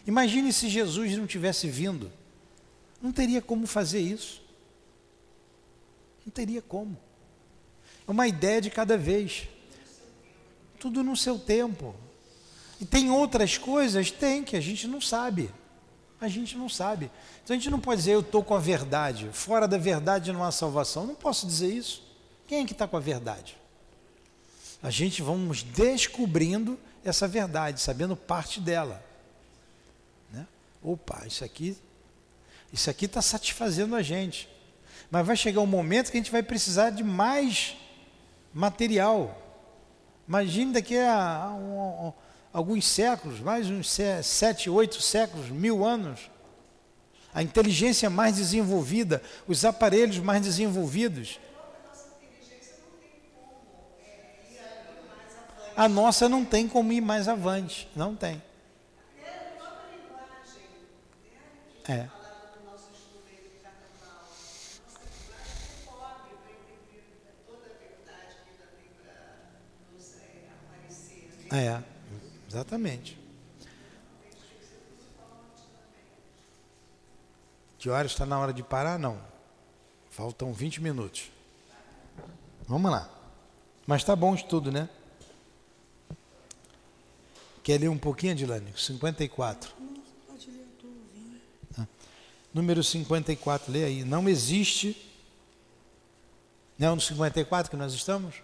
Imagine 0.05 0.53
se 0.53 0.69
Jesus 0.69 1.17
não 1.17 1.29
tivesse 1.29 1.69
vindo. 1.69 2.11
Não 3.01 3.13
teria 3.13 3.41
como 3.41 3.69
fazer 3.69 4.01
isso. 4.01 4.43
Não 6.27 6.33
teria 6.33 6.61
como. 6.61 6.99
É 8.05 8.11
uma 8.11 8.27
ideia 8.27 8.61
de 8.61 8.69
cada 8.69 8.99
vez. 8.99 9.47
Tudo 10.81 11.05
no 11.05 11.17
seu 11.17 11.39
tempo. 11.39 11.95
E 12.81 12.85
tem 12.85 13.09
outras 13.13 13.57
coisas? 13.57 14.11
Tem, 14.11 14.43
que 14.43 14.57
a 14.57 14.61
gente 14.61 14.89
não 14.89 15.01
sabe. 15.01 15.55
A 16.21 16.27
gente 16.27 16.59
não 16.59 16.69
sabe. 16.69 17.13
Então 17.45 17.55
a 17.55 17.57
gente 17.61 17.71
não 17.71 17.79
pode 17.79 18.01
dizer 18.01 18.15
eu 18.15 18.23
estou 18.23 18.43
com 18.43 18.57
a 18.57 18.59
verdade. 18.59 19.31
Fora 19.33 19.69
da 19.69 19.79
verdade 19.79 20.33
não 20.33 20.43
há 20.43 20.51
salvação. 20.51 21.07
Não 21.07 21.15
posso 21.15 21.47
dizer 21.47 21.73
isso. 21.73 22.03
Quem 22.49 22.65
é 22.65 22.67
que 22.67 22.73
está 22.73 22.89
com 22.89 22.97
a 22.97 23.01
verdade? 23.01 23.62
A 24.83 24.91
gente 24.91 25.23
vamos 25.23 25.63
descobrindo 25.63 26.79
essa 27.05 27.29
verdade, 27.29 27.81
sabendo 27.81 28.17
parte 28.17 28.61
dela. 28.61 29.03
Opa, 30.83 31.25
isso 31.27 31.45
aqui, 31.45 31.77
isso 32.73 32.91
aqui 32.91 33.05
está 33.05 33.23
satisfazendo 33.23 33.95
a 33.95 34.03
gente. 34.03 34.49
Mas 35.09 35.25
vai 35.25 35.37
chegar 35.37 35.61
um 35.61 35.67
momento 35.67 36.11
que 36.11 36.17
a 36.17 36.21
gente 36.21 36.33
vai 36.33 36.43
precisar 36.43 36.91
de 36.91 37.05
mais 37.05 37.77
material. 38.53 39.41
Imagine 40.27 40.73
daqui 40.73 40.99
a 40.99 41.55
alguns 42.53 42.87
séculos, 42.87 43.39
mais 43.39 43.69
uns 43.71 43.97
sete, 44.25 44.69
oito 44.69 45.01
séculos, 45.01 45.51
mil 45.51 45.85
anos, 45.85 46.31
a 47.33 47.43
inteligência 47.43 48.11
mais 48.11 48.37
desenvolvida, 48.37 49.23
os 49.47 49.65
aparelhos 49.65 50.19
mais 50.19 50.43
desenvolvidos. 50.43 51.39
A 55.77 55.89
nossa 55.89 56.29
não 56.29 56.45
tem 56.45 56.69
como 56.69 56.93
ir 56.93 57.01
mais 57.01 57.29
avante, 57.29 57.89
não 57.97 58.15
tem. 58.15 58.43
É. 61.89 62.09
É, 71.55 71.83
exatamente. 72.49 73.19
Que 77.79 77.91
horas 77.91 78.13
está 78.13 78.25
na 78.25 78.39
hora 78.39 78.55
de 78.55 78.63
parar? 78.63 78.99
Não. 78.99 79.19
Faltam 80.09 80.53
20 80.53 80.81
minutos. 80.81 81.31
Vamos 82.67 82.91
lá. 82.91 83.11
Mas 83.87 84.03
tá 84.05 84.15
bom 84.17 84.35
de 84.35 84.45
tudo, 84.45 84.73
né? 84.73 84.89
Quer 87.63 87.81
ler 87.81 87.89
um 87.89 87.99
pouquinho, 87.99 88.33
Adilane? 88.33 88.73
54. 88.77 89.73
Número 92.53 92.83
54, 92.83 93.73
lê 93.73 93.85
aí. 93.85 94.05
Não 94.05 94.29
existe. 94.29 94.97
Não 96.79 96.93
é 96.93 96.95
no 96.95 97.01
54 97.01 97.71
que 97.71 97.77
nós 97.77 97.95
estamos? 97.95 98.35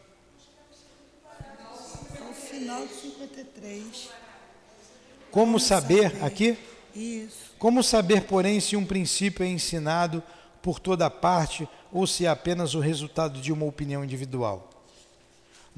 Ao 2.20 2.32
final 2.32 2.86
do 2.86 2.94
53. 2.94 4.08
Como 5.30 5.60
saber, 5.60 6.22
aqui? 6.22 6.56
Isso. 6.94 7.52
Como 7.58 7.82
saber, 7.82 8.22
porém, 8.22 8.60
se 8.60 8.76
um 8.76 8.86
princípio 8.86 9.44
é 9.44 9.48
ensinado 9.48 10.22
por 10.62 10.80
toda 10.80 11.10
parte 11.10 11.68
ou 11.92 12.06
se 12.06 12.24
é 12.24 12.28
apenas 12.28 12.74
o 12.74 12.80
resultado 12.80 13.40
de 13.40 13.52
uma 13.52 13.66
opinião 13.66 14.04
individual? 14.04 14.67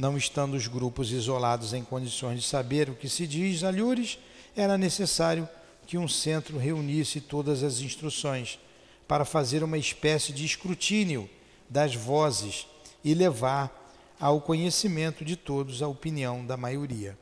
Não 0.00 0.16
estando 0.16 0.54
os 0.54 0.66
grupos 0.66 1.12
isolados 1.12 1.74
em 1.74 1.84
condições 1.84 2.40
de 2.40 2.48
saber 2.48 2.88
o 2.88 2.94
que 2.94 3.06
se 3.06 3.26
diz 3.26 3.62
a 3.62 3.68
Lures, 3.68 4.18
era 4.56 4.78
necessário 4.78 5.46
que 5.86 5.98
um 5.98 6.08
centro 6.08 6.56
reunisse 6.56 7.20
todas 7.20 7.62
as 7.62 7.80
instruções 7.80 8.58
para 9.06 9.26
fazer 9.26 9.62
uma 9.62 9.76
espécie 9.76 10.32
de 10.32 10.42
escrutínio 10.42 11.28
das 11.68 11.94
vozes 11.94 12.66
e 13.04 13.12
levar 13.12 13.92
ao 14.18 14.40
conhecimento 14.40 15.22
de 15.22 15.36
todos 15.36 15.82
a 15.82 15.86
opinião 15.86 16.46
da 16.46 16.56
maioria. 16.56 17.18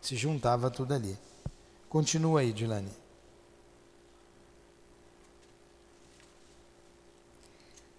Se 0.00 0.14
juntava 0.14 0.70
tudo 0.70 0.94
ali. 0.94 1.18
Continua 1.88 2.42
aí, 2.42 2.52
Dilane. 2.52 2.92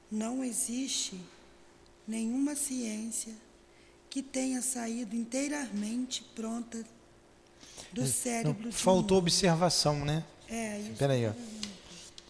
Não 0.09 0.41
existe 0.41 1.19
nenhuma 2.07 2.55
ciência 2.55 3.33
que 4.13 4.21
tenha 4.21 4.61
saído 4.61 5.15
inteiramente 5.15 6.23
pronta 6.35 6.85
do 7.91 8.05
cérebro. 8.05 8.65
Não, 8.65 8.71
faltou 8.71 9.17
observação, 9.17 10.05
né? 10.05 10.23
É, 10.47 10.77
isso. 10.81 10.91
Espera 10.91 11.13
aí, 11.13 11.27
ó. 11.27 11.33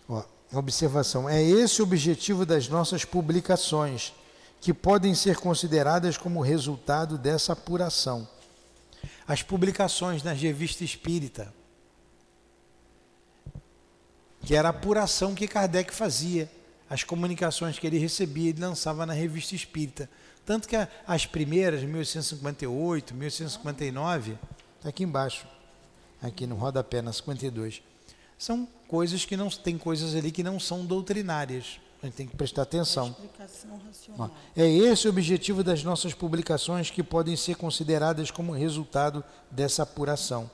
ó. 0.07 0.23
Observação. 0.57 1.27
É 1.27 1.43
esse 1.43 1.81
o 1.81 1.83
objetivo 1.83 2.45
das 2.45 2.69
nossas 2.69 3.03
publicações, 3.03 4.13
que 4.61 4.73
podem 4.73 5.13
ser 5.13 5.35
consideradas 5.35 6.15
como 6.15 6.39
resultado 6.39 7.17
dessa 7.17 7.51
apuração. 7.51 8.25
As 9.27 9.43
publicações 9.43 10.23
na 10.23 10.31
revista 10.31 10.85
espírita, 10.85 11.53
que 14.39 14.55
era 14.55 14.69
a 14.69 14.71
apuração 14.71 15.35
que 15.35 15.49
Kardec 15.49 15.93
fazia, 15.93 16.49
as 16.89 17.03
comunicações 17.03 17.77
que 17.77 17.85
ele 17.85 17.97
recebia 17.97 18.51
e 18.51 18.53
lançava 18.53 19.05
na 19.05 19.11
revista 19.11 19.53
espírita. 19.53 20.09
Tanto 20.45 20.67
que 20.67 20.75
as 21.07 21.25
primeiras, 21.25 21.81
1858, 21.83 23.13
1859, 23.13 24.37
está 24.77 24.89
aqui 24.89 25.03
embaixo 25.03 25.47
aqui 26.21 26.47
no 26.47 26.55
rodapé, 26.55 27.01
na 27.01 27.11
52. 27.11 27.81
São 28.37 28.67
coisas 28.87 29.25
que 29.25 29.37
não 29.37 29.49
tem 29.49 29.77
coisas 29.77 30.15
ali 30.15 30.31
que 30.31 30.43
não 30.43 30.59
são 30.59 30.85
doutrinárias. 30.85 31.79
A 32.01 32.05
gente 32.05 32.15
tem 32.15 32.27
que 32.27 32.35
prestar 32.35 32.63
atenção. 32.63 33.15
É 34.55 34.67
esse 34.67 35.07
o 35.07 35.09
objetivo 35.09 35.63
das 35.63 35.83
nossas 35.83 36.13
publicações 36.13 36.89
que 36.89 37.01
podem 37.01 37.35
ser 37.35 37.55
consideradas 37.55 38.31
como 38.31 38.51
resultado 38.51 39.23
dessa 39.49 39.83
apuração. 39.83 40.49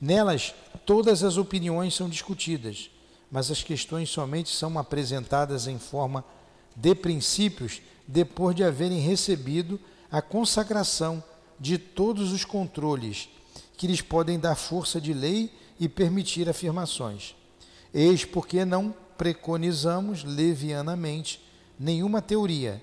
Nelas, 0.00 0.54
todas 0.84 1.24
as 1.24 1.36
opiniões 1.36 1.94
são 1.94 2.08
discutidas, 2.08 2.90
mas 3.30 3.50
as 3.50 3.62
questões 3.62 4.10
somente 4.10 4.50
são 4.50 4.78
apresentadas 4.78 5.66
em 5.66 5.78
forma 5.78 6.24
de 6.76 6.94
princípios 6.94 7.80
depois 8.06 8.54
de 8.54 8.64
haverem 8.64 9.00
recebido 9.00 9.80
a 10.10 10.22
consagração 10.22 11.22
de 11.58 11.78
todos 11.78 12.32
os 12.32 12.44
controles 12.44 13.28
que 13.76 13.86
lhes 13.86 14.00
podem 14.00 14.38
dar 14.38 14.54
força 14.54 15.00
de 15.00 15.12
lei 15.12 15.52
e 15.78 15.88
permitir 15.88 16.48
afirmações. 16.48 17.34
Eis 17.92 18.24
porque 18.24 18.64
não 18.64 18.94
preconizamos 19.16 20.24
levianamente 20.24 21.42
nenhuma 21.78 22.22
teoria, 22.22 22.82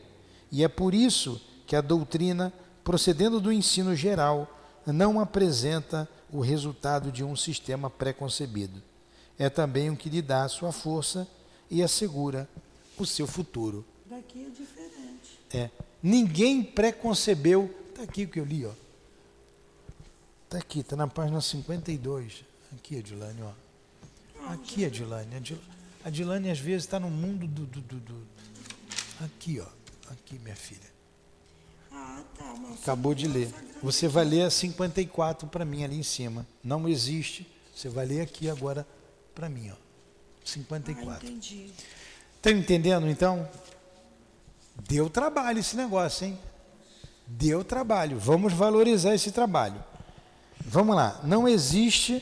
e 0.51 0.63
é 0.63 0.67
por 0.67 0.93
isso 0.93 1.41
que 1.65 1.75
a 1.75 1.81
doutrina, 1.81 2.53
procedendo 2.83 3.39
do 3.39 3.51
ensino 3.51 3.95
geral, 3.95 4.47
não 4.85 5.19
apresenta 5.19 6.07
o 6.31 6.41
resultado 6.41 7.11
de 7.11 7.23
um 7.23 7.35
sistema 7.35 7.89
pré-concebido. 7.89 8.81
É 9.37 9.49
também 9.49 9.89
o 9.89 9.95
que 9.97 10.09
lhe 10.09 10.21
dá 10.21 10.43
a 10.43 10.49
sua 10.49 10.71
força 10.71 11.27
e 11.69 11.81
assegura 11.81 12.47
o 12.97 13.05
seu 13.05 13.25
futuro. 13.25 13.85
Daqui 14.05 14.45
é 14.45 14.49
diferente. 14.49 15.02
É. 15.53 15.69
Ninguém 16.01 16.63
preconcebeu. 16.63 17.73
Está 17.89 18.03
aqui 18.03 18.23
o 18.23 18.27
que 18.27 18.39
eu 18.39 18.45
li, 18.45 18.65
ó. 18.65 18.71
Está 20.45 20.57
aqui, 20.57 20.79
está 20.79 20.95
na 20.95 21.07
página 21.07 21.39
52. 21.41 22.43
Aqui, 22.75 22.95
Edilane, 22.95 23.41
ó. 23.43 23.51
Aqui, 24.53 24.85
Adilane. 24.85 25.35
Adil- 25.35 25.59
Adilane 26.03 26.49
às 26.49 26.59
vezes 26.59 26.83
está 26.83 26.99
no 26.99 27.09
mundo 27.09 27.47
do, 27.47 27.65
do, 27.65 27.81
do- 27.81 27.99
do- 27.99 28.27
Aqui, 29.23 29.59
ó. 29.59 29.67
Aqui, 30.11 30.37
minha 30.39 30.55
filha. 30.55 30.91
Ah, 31.91 32.21
tá. 32.37 32.53
Acabou 32.81 33.13
de 33.15 33.27
ler. 33.27 33.49
Você 33.81 34.07
vai 34.07 34.25
ler 34.25 34.41
a 34.43 34.49
54 34.49 35.47
para 35.47 35.63
mim 35.63 35.83
ali 35.83 35.97
em 35.97 36.03
cima. 36.03 36.45
Não 36.63 36.87
existe. 36.89 37.47
Você 37.73 37.87
vai 37.89 38.05
ler 38.05 38.21
aqui 38.21 38.49
agora 38.49 38.85
para 39.33 39.47
mim, 39.47 39.69
ó. 39.69 39.73
Ah, 39.73 39.77
54. 40.43 41.27
entendi. 41.27 41.71
Tá 42.41 42.51
entendendo 42.51 43.07
então? 43.07 43.47
Deu 44.75 45.09
trabalho 45.09 45.59
esse 45.59 45.75
negócio, 45.75 46.27
hein? 46.27 46.39
Deu 47.27 47.63
trabalho. 47.63 48.19
Vamos 48.19 48.53
valorizar 48.53 49.15
esse 49.15 49.31
trabalho. 49.31 49.83
Vamos 50.59 50.95
lá. 50.95 51.21
Não 51.23 51.47
existe 51.47 52.21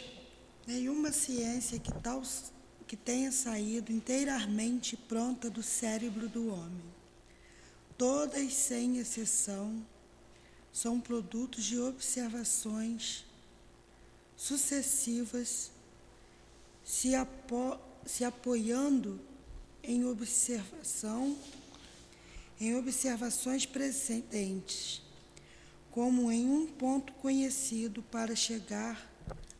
Nenhuma 0.71 1.11
ciência 1.11 1.79
que, 1.79 1.91
tal, 1.91 2.21
que 2.87 2.95
tenha 2.95 3.31
saído 3.31 3.91
inteiramente 3.91 4.95
pronta 4.95 5.49
do 5.49 5.61
cérebro 5.61 6.29
do 6.29 6.53
homem. 6.53 6.83
Todas, 7.97 8.53
sem 8.53 8.97
exceção, 8.97 9.85
são 10.71 10.99
produtos 10.99 11.65
de 11.65 11.77
observações 11.79 13.25
sucessivas, 14.37 15.71
se, 16.85 17.15
apo, 17.15 17.77
se 18.05 18.23
apoiando 18.23 19.19
em 19.83 20.05
observação, 20.05 21.35
em 22.61 22.75
observações 22.75 23.65
precedentes, 23.65 25.01
como 25.89 26.31
em 26.31 26.47
um 26.47 26.67
ponto 26.67 27.11
conhecido 27.13 28.03
para 28.03 28.35
chegar 28.35 29.11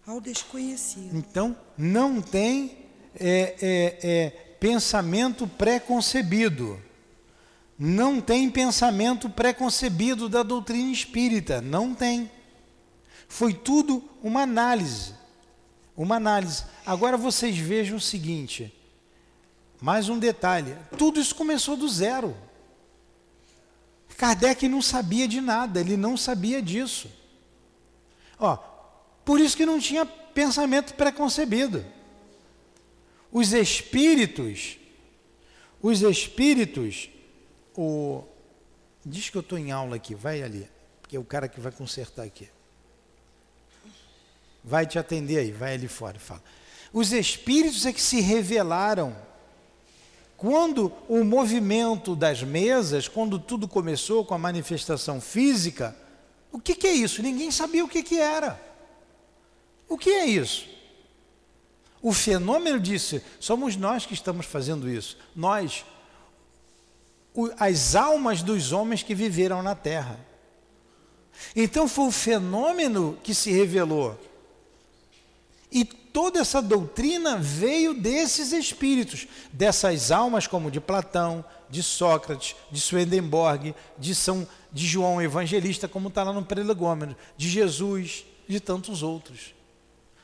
ao 0.05 0.21
desconhecido. 0.21 1.17
Então, 1.17 1.57
não 1.75 2.21
tem 2.21 2.77
é, 3.19 3.55
é, 3.59 3.99
é, 4.03 4.29
pensamento 4.59 5.47
pré-concebido. 5.47 6.79
Não 7.77 8.21
tem 8.21 8.47
pensamento 8.51 9.27
pré-concebido 9.31 10.29
da 10.29 10.43
doutrina 10.43 10.91
espírita. 10.91 11.59
Não 11.59 11.95
tem. 11.95 12.29
Foi 13.27 13.51
tudo 13.51 14.07
uma 14.21 14.43
análise. 14.43 15.15
Uma 15.97 16.17
análise. 16.17 16.63
Agora 16.85 17.17
vocês 17.17 17.57
vejam 17.57 17.97
o 17.97 18.01
seguinte: 18.01 18.71
mais 19.81 20.07
um 20.07 20.19
detalhe. 20.19 20.77
Tudo 20.95 21.19
isso 21.19 21.33
começou 21.33 21.75
do 21.75 21.89
zero. 21.89 22.37
Kardec 24.21 24.67
não 24.67 24.83
sabia 24.83 25.27
de 25.27 25.41
nada, 25.41 25.79
ele 25.79 25.97
não 25.97 26.15
sabia 26.15 26.61
disso. 26.61 27.09
Ó, 28.37 28.55
por 29.25 29.39
isso 29.39 29.57
que 29.57 29.65
não 29.65 29.79
tinha 29.79 30.05
pensamento 30.05 30.93
preconcebido. 30.93 31.83
Os 33.31 33.51
espíritos, 33.51 34.77
os 35.81 36.03
espíritos, 36.03 37.09
o 37.75 38.23
diz 39.03 39.31
que 39.31 39.37
eu 39.37 39.41
estou 39.41 39.57
em 39.57 39.71
aula 39.71 39.95
aqui, 39.95 40.13
vai 40.13 40.43
ali, 40.43 40.69
porque 41.01 41.15
é 41.15 41.19
o 41.19 41.25
cara 41.25 41.47
que 41.47 41.59
vai 41.59 41.71
consertar 41.71 42.21
aqui. 42.21 42.47
Vai 44.63 44.85
te 44.85 44.99
atender 44.99 45.39
aí, 45.39 45.51
vai 45.51 45.73
ali 45.73 45.87
fora, 45.87 46.19
fala. 46.19 46.43
Os 46.93 47.11
espíritos 47.11 47.87
é 47.87 47.91
que 47.91 47.99
se 47.99 48.21
revelaram 48.21 49.17
quando 50.41 50.91
o 51.07 51.23
movimento 51.23 52.15
das 52.15 52.41
mesas, 52.41 53.07
quando 53.07 53.37
tudo 53.37 53.67
começou 53.67 54.25
com 54.25 54.33
a 54.33 54.39
manifestação 54.39 55.21
física, 55.21 55.95
o 56.51 56.59
que, 56.59 56.73
que 56.73 56.87
é 56.87 56.93
isso? 56.93 57.21
Ninguém 57.21 57.51
sabia 57.51 57.85
o 57.85 57.87
que, 57.87 58.01
que 58.01 58.17
era. 58.19 58.59
O 59.87 59.99
que 59.99 60.09
é 60.09 60.25
isso? 60.25 60.67
O 62.01 62.11
fenômeno 62.11 62.79
disse: 62.79 63.23
somos 63.39 63.75
nós 63.75 64.07
que 64.07 64.15
estamos 64.15 64.47
fazendo 64.47 64.89
isso. 64.89 65.15
Nós, 65.35 65.85
as 67.59 67.95
almas 67.95 68.41
dos 68.41 68.71
homens 68.71 69.03
que 69.03 69.13
viveram 69.13 69.61
na 69.61 69.75
terra. 69.75 70.19
Então 71.55 71.87
foi 71.87 72.07
o 72.07 72.11
fenômeno 72.11 73.15
que 73.21 73.35
se 73.35 73.51
revelou. 73.51 74.19
E 75.71 75.87
toda 76.13 76.39
essa 76.39 76.61
doutrina 76.61 77.37
veio 77.37 77.93
desses 77.93 78.51
espíritos, 78.51 79.27
dessas 79.51 80.11
almas 80.11 80.47
como 80.47 80.71
de 80.71 80.79
Platão, 80.79 81.43
de 81.69 81.81
Sócrates, 81.81 82.55
de 82.69 82.79
Swedenborg, 82.79 83.73
de 83.97 84.13
São 84.13 84.47
de 84.71 84.87
João 84.87 85.21
Evangelista, 85.21 85.87
como 85.87 86.07
está 86.07 86.23
lá 86.23 86.31
no 86.31 86.45
Prelegômeno, 86.45 87.15
de 87.35 87.49
Jesus, 87.49 88.25
de 88.47 88.59
tantos 88.59 89.03
outros, 89.03 89.53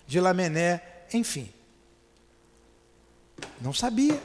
de 0.05 0.19
Lamené, 0.19 0.81
enfim. 1.13 1.49
Não 3.61 3.73
sabia. 3.73 4.21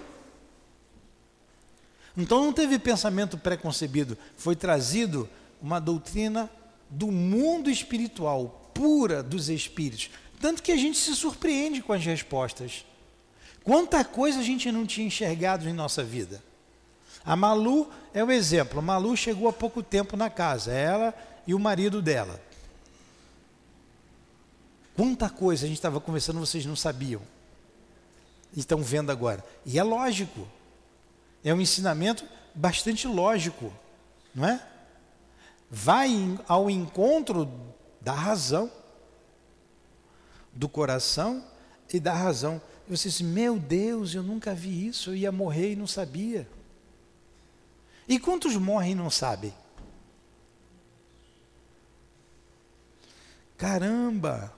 Então 2.16 2.44
não 2.44 2.52
teve 2.52 2.78
pensamento 2.78 3.38
preconcebido, 3.38 4.16
foi 4.36 4.54
trazido 4.54 5.28
uma 5.60 5.80
doutrina 5.80 6.50
do 6.90 7.10
mundo 7.10 7.70
espiritual, 7.70 8.70
pura 8.74 9.22
dos 9.22 9.48
espíritos. 9.48 10.10
Tanto 10.42 10.60
que 10.60 10.72
a 10.72 10.76
gente 10.76 10.98
se 10.98 11.14
surpreende 11.14 11.80
com 11.80 11.92
as 11.92 12.04
respostas. 12.04 12.84
Quanta 13.62 14.04
coisa 14.04 14.40
a 14.40 14.42
gente 14.42 14.72
não 14.72 14.84
tinha 14.84 15.06
enxergado 15.06 15.68
em 15.68 15.72
nossa 15.72 16.02
vida. 16.02 16.42
A 17.24 17.36
Malu 17.36 17.88
é 18.12 18.24
o 18.24 18.30
exemplo. 18.32 18.80
A 18.80 18.82
Malu 18.82 19.16
chegou 19.16 19.48
há 19.48 19.52
pouco 19.52 19.84
tempo 19.84 20.16
na 20.16 20.28
casa, 20.28 20.72
ela 20.72 21.14
e 21.46 21.54
o 21.54 21.60
marido 21.60 22.02
dela. 22.02 22.42
Quanta 24.96 25.30
coisa 25.30 25.64
a 25.64 25.68
gente 25.68 25.78
estava 25.78 26.00
conversando, 26.00 26.40
vocês 26.40 26.66
não 26.66 26.74
sabiam. 26.74 27.22
Estão 28.56 28.82
vendo 28.82 29.12
agora. 29.12 29.44
E 29.64 29.78
é 29.78 29.82
lógico. 29.84 30.48
É 31.44 31.54
um 31.54 31.60
ensinamento 31.60 32.24
bastante 32.52 33.06
lógico, 33.06 33.72
não 34.34 34.48
é? 34.48 34.60
Vai 35.70 36.36
ao 36.48 36.68
encontro 36.68 37.48
da 38.00 38.12
razão, 38.12 38.68
do 40.52 40.68
coração 40.68 41.44
e 41.92 42.00
da 42.00 42.12
razão. 42.12 42.60
E 42.88 42.96
você 42.96 43.08
diz, 43.08 43.20
meu 43.20 43.58
Deus, 43.58 44.14
eu 44.14 44.22
nunca 44.22 44.54
vi 44.54 44.86
isso, 44.86 45.10
eu 45.10 45.16
ia 45.16 45.32
morrer 45.32 45.72
e 45.72 45.76
não 45.76 45.86
sabia. 45.86 46.48
E 48.08 48.18
quantos 48.18 48.56
morrem 48.56 48.92
e 48.92 48.94
não 48.94 49.10
sabem? 49.10 49.54
Caramba! 53.56 54.52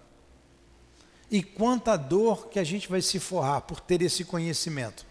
E 1.30 1.42
quanta 1.42 1.96
dor 1.96 2.48
que 2.48 2.58
a 2.58 2.64
gente 2.64 2.88
vai 2.88 3.02
se 3.02 3.18
forrar 3.18 3.62
por 3.62 3.80
ter 3.80 4.00
esse 4.02 4.24
conhecimento. 4.24 5.04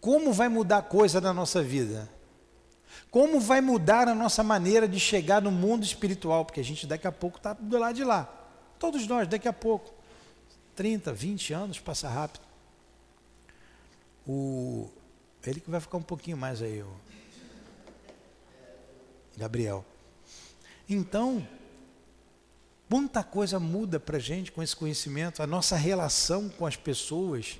Como 0.00 0.32
vai 0.32 0.48
mudar 0.48 0.82
coisa 0.82 1.20
na 1.20 1.32
nossa 1.32 1.62
vida? 1.62 2.08
Como 3.10 3.40
vai 3.40 3.60
mudar 3.60 4.08
a 4.08 4.14
nossa 4.14 4.42
maneira 4.42 4.86
de 4.86 5.00
chegar 5.00 5.40
no 5.40 5.50
mundo 5.50 5.84
espiritual? 5.84 6.44
Porque 6.44 6.60
a 6.60 6.64
gente 6.64 6.86
daqui 6.86 7.06
a 7.06 7.12
pouco 7.12 7.38
está 7.38 7.52
do 7.52 7.78
lado 7.78 7.94
de 7.94 8.04
lá. 8.04 8.28
Todos 8.78 9.06
nós, 9.06 9.26
daqui 9.26 9.48
a 9.48 9.52
pouco. 9.52 9.97
30, 10.78 11.12
20 11.12 11.52
anos, 11.52 11.80
passa 11.80 12.08
rápido. 12.08 12.46
O, 14.24 14.88
ele 15.44 15.58
que 15.58 15.68
vai 15.68 15.80
ficar 15.80 15.98
um 15.98 16.02
pouquinho 16.02 16.36
mais 16.36 16.62
aí, 16.62 16.82
o 16.82 16.96
Gabriel. 19.36 19.84
Então, 20.88 21.44
Quanta 22.88 23.22
coisa 23.22 23.60
muda 23.60 24.00
para 24.00 24.16
a 24.16 24.20
gente 24.20 24.50
com 24.50 24.62
esse 24.62 24.74
conhecimento, 24.74 25.42
a 25.42 25.46
nossa 25.46 25.76
relação 25.76 26.48
com 26.48 26.64
as 26.64 26.74
pessoas. 26.74 27.58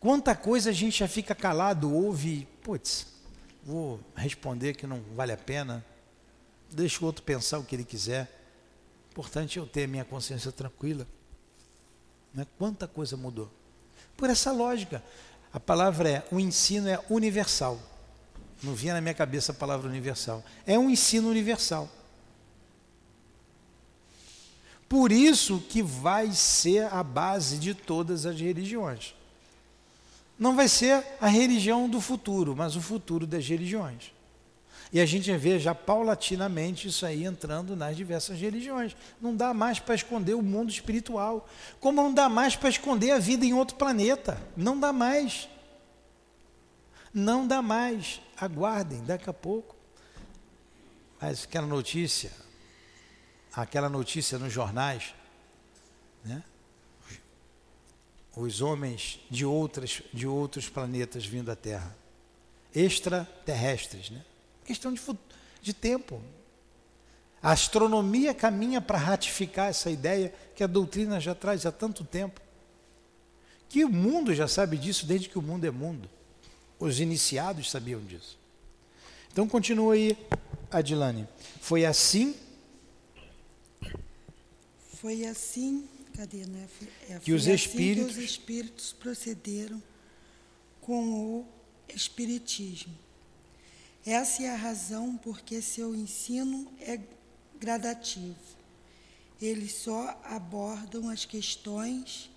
Quanta 0.00 0.34
coisa 0.34 0.70
a 0.70 0.72
gente 0.72 0.98
já 0.98 1.06
fica 1.06 1.36
calado, 1.36 1.94
ouve, 1.94 2.48
putz, 2.60 3.06
vou 3.62 4.00
responder 4.16 4.74
que 4.74 4.88
não 4.88 5.00
vale 5.14 5.30
a 5.30 5.36
pena, 5.36 5.84
deixa 6.68 7.00
o 7.00 7.06
outro 7.06 7.22
pensar 7.22 7.60
o 7.60 7.64
que 7.64 7.76
ele 7.76 7.84
quiser. 7.84 8.28
Importante 9.12 9.56
eu 9.56 9.66
ter 9.68 9.84
a 9.84 9.88
minha 9.88 10.04
consciência 10.04 10.50
tranquila. 10.50 11.06
Né? 12.38 12.46
Quanta 12.56 12.86
coisa 12.86 13.16
mudou. 13.16 13.50
Por 14.16 14.30
essa 14.30 14.52
lógica, 14.52 15.02
a 15.52 15.58
palavra 15.58 16.08
é, 16.08 16.24
o 16.30 16.38
ensino 16.38 16.88
é 16.88 17.00
universal. 17.10 17.80
Não 18.62 18.74
vinha 18.74 18.94
na 18.94 19.00
minha 19.00 19.14
cabeça 19.14 19.50
a 19.50 19.54
palavra 19.54 19.88
universal. 19.88 20.44
É 20.64 20.78
um 20.78 20.88
ensino 20.88 21.28
universal. 21.28 21.88
Por 24.88 25.10
isso 25.10 25.58
que 25.68 25.82
vai 25.82 26.32
ser 26.32 26.84
a 26.94 27.02
base 27.02 27.58
de 27.58 27.74
todas 27.74 28.24
as 28.24 28.40
religiões. 28.40 29.16
Não 30.38 30.54
vai 30.54 30.68
ser 30.68 31.04
a 31.20 31.26
religião 31.26 31.88
do 31.88 32.00
futuro, 32.00 32.54
mas 32.54 32.76
o 32.76 32.80
futuro 32.80 33.26
das 33.26 33.46
religiões. 33.48 34.12
E 34.92 35.00
a 35.00 35.06
gente 35.06 35.30
vê 35.36 35.58
já 35.58 35.74
paulatinamente 35.74 36.88
isso 36.88 37.04
aí 37.04 37.24
entrando 37.24 37.76
nas 37.76 37.96
diversas 37.96 38.38
religiões. 38.40 38.96
Não 39.20 39.36
dá 39.36 39.52
mais 39.52 39.78
para 39.78 39.94
esconder 39.94 40.34
o 40.34 40.42
mundo 40.42 40.70
espiritual. 40.70 41.46
Como 41.78 42.02
não 42.02 42.12
dá 42.12 42.28
mais 42.28 42.56
para 42.56 42.70
esconder 42.70 43.10
a 43.10 43.18
vida 43.18 43.44
em 43.44 43.52
outro 43.52 43.76
planeta. 43.76 44.40
Não 44.56 44.78
dá 44.78 44.92
mais. 44.92 45.48
Não 47.12 47.46
dá 47.46 47.60
mais. 47.60 48.20
Aguardem, 48.36 49.04
daqui 49.04 49.28
a 49.28 49.34
pouco. 49.34 49.76
Mas 51.20 51.44
aquela 51.44 51.66
notícia, 51.66 52.32
aquela 53.52 53.88
notícia 53.88 54.38
nos 54.38 54.52
jornais, 54.52 55.14
né? 56.24 56.42
os 58.36 58.60
homens 58.60 59.20
de, 59.28 59.44
outras, 59.44 60.00
de 60.14 60.26
outros 60.26 60.68
planetas 60.68 61.26
vindo 61.26 61.50
à 61.50 61.56
Terra, 61.56 61.94
extraterrestres, 62.72 64.10
né? 64.10 64.24
Questão 64.68 64.92
de, 64.92 65.00
de 65.62 65.72
tempo. 65.72 66.20
A 67.42 67.52
astronomia 67.52 68.34
caminha 68.34 68.82
para 68.82 68.98
ratificar 68.98 69.70
essa 69.70 69.90
ideia 69.90 70.30
que 70.54 70.62
a 70.62 70.66
doutrina 70.66 71.18
já 71.18 71.34
traz 71.34 71.64
há 71.64 71.72
tanto 71.72 72.04
tempo. 72.04 72.38
Que 73.66 73.82
o 73.82 73.88
mundo 73.88 74.34
já 74.34 74.46
sabe 74.46 74.76
disso 74.76 75.06
desde 75.06 75.26
que 75.26 75.38
o 75.38 75.42
mundo 75.42 75.64
é 75.64 75.70
mundo. 75.70 76.06
Os 76.78 77.00
iniciados 77.00 77.70
sabiam 77.70 78.04
disso. 78.04 78.38
Então 79.32 79.48
continua 79.48 79.94
aí, 79.94 80.14
Adilane. 80.70 81.26
Foi 81.62 81.86
assim. 81.86 82.36
Foi 85.00 85.24
assim, 85.24 85.88
cadê, 86.14 86.44
né? 86.44 86.68
É, 87.08 87.18
que 87.20 87.32
os 87.32 87.44
assim 87.44 87.54
espíritos. 87.54 88.14
Que 88.14 88.20
os 88.20 88.30
espíritos 88.30 88.92
procederam 88.92 89.82
com 90.82 91.38
o 91.38 91.46
espiritismo. 91.88 93.07
Essa 94.10 94.44
é 94.44 94.48
a 94.48 94.56
razão 94.56 95.18
porque 95.18 95.60
seu 95.60 95.94
ensino 95.94 96.72
é 96.80 96.98
gradativo. 97.60 98.38
Eles 99.38 99.74
só 99.74 100.18
abordam 100.24 101.10
as 101.10 101.26
questões 101.26 102.30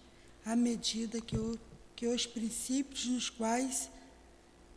à 0.45 0.53
medida 0.53 1.21
que, 1.21 1.37
o, 1.37 1.57
que 1.95 2.07
os 2.07 2.27
princípios 2.27 3.05
nos 3.05 3.29
quais 3.29 3.89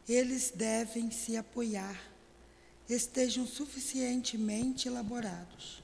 eles 0.09 0.53
devem 0.55 1.11
se 1.11 1.37
apoiar 1.37 2.01
estejam 2.89 3.45
suficientemente 3.45 4.87
elaborados. 4.87 5.83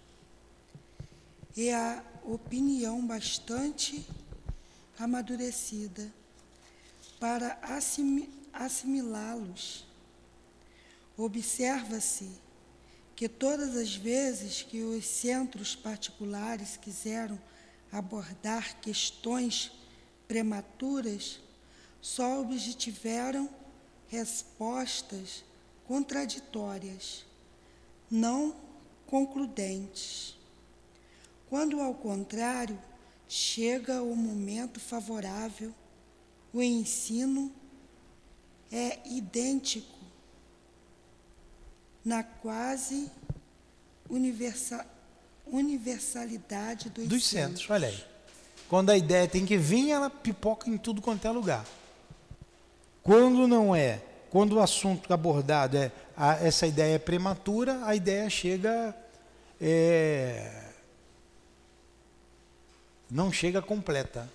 E 1.56 1.70
a 1.70 2.04
opinião 2.22 3.04
bastante 3.04 4.06
amadurecida 4.96 6.08
para 7.18 7.58
assimilá-los. 8.52 9.89
Observa-se 11.21 12.31
que 13.14 13.29
todas 13.29 13.77
as 13.77 13.95
vezes 13.95 14.62
que 14.62 14.83
os 14.83 15.05
centros 15.05 15.77
particulares 15.77 16.79
quiseram 16.79 17.39
abordar 17.93 18.81
questões 18.81 19.71
prematuras, 20.27 21.39
só 22.01 22.41
obtiveram 22.41 23.51
respostas 24.09 25.45
contraditórias, 25.87 27.27
não 28.11 28.57
concludentes. 29.07 30.39
Quando, 31.51 31.83
ao 31.83 31.93
contrário, 31.93 32.83
chega 33.29 34.03
o 34.03 34.16
momento 34.16 34.81
favorável, 34.81 35.75
o 36.51 36.62
ensino 36.62 37.53
é 38.73 39.07
idêntico 39.07 39.99
na 42.05 42.22
quase 42.22 43.11
universal, 44.09 44.84
universalidade 45.46 46.90
dos, 46.90 47.07
dos 47.07 47.24
centros. 47.24 47.61
centros. 47.61 47.70
Olha 47.70 47.88
aí. 47.88 48.05
Quando 48.68 48.90
a 48.90 48.96
ideia 48.96 49.26
tem 49.26 49.44
que 49.44 49.57
vir, 49.57 49.90
ela 49.90 50.09
pipoca 50.09 50.70
em 50.70 50.78
tudo 50.78 51.03
quanto 51.03 51.26
é 51.26 51.30
lugar. 51.30 51.64
Quando 53.03 53.48
não 53.48 53.74
é, 53.74 54.01
quando 54.30 54.53
o 54.53 54.61
assunto 54.61 55.12
abordado 55.12 55.76
é 55.76 55.90
a, 56.16 56.34
essa 56.34 56.66
ideia 56.66 56.94
é 56.94 56.98
prematura, 56.98 57.84
a 57.84 57.94
ideia 57.94 58.28
chega 58.30 58.94
é, 59.61 60.70
não 63.11 63.32
chega 63.32 63.61
completa 63.61 64.28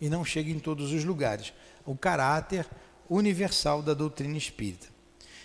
e 0.00 0.08
não 0.08 0.24
chega 0.24 0.50
em 0.50 0.58
todos 0.58 0.92
os 0.92 1.04
lugares. 1.04 1.52
O 1.86 1.96
caráter 1.96 2.66
universal 3.08 3.82
da 3.82 3.94
doutrina 3.94 4.36
espírita. 4.36 4.88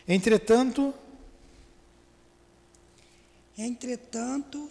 Entretanto, 0.07 0.93
entretanto, 3.57 4.69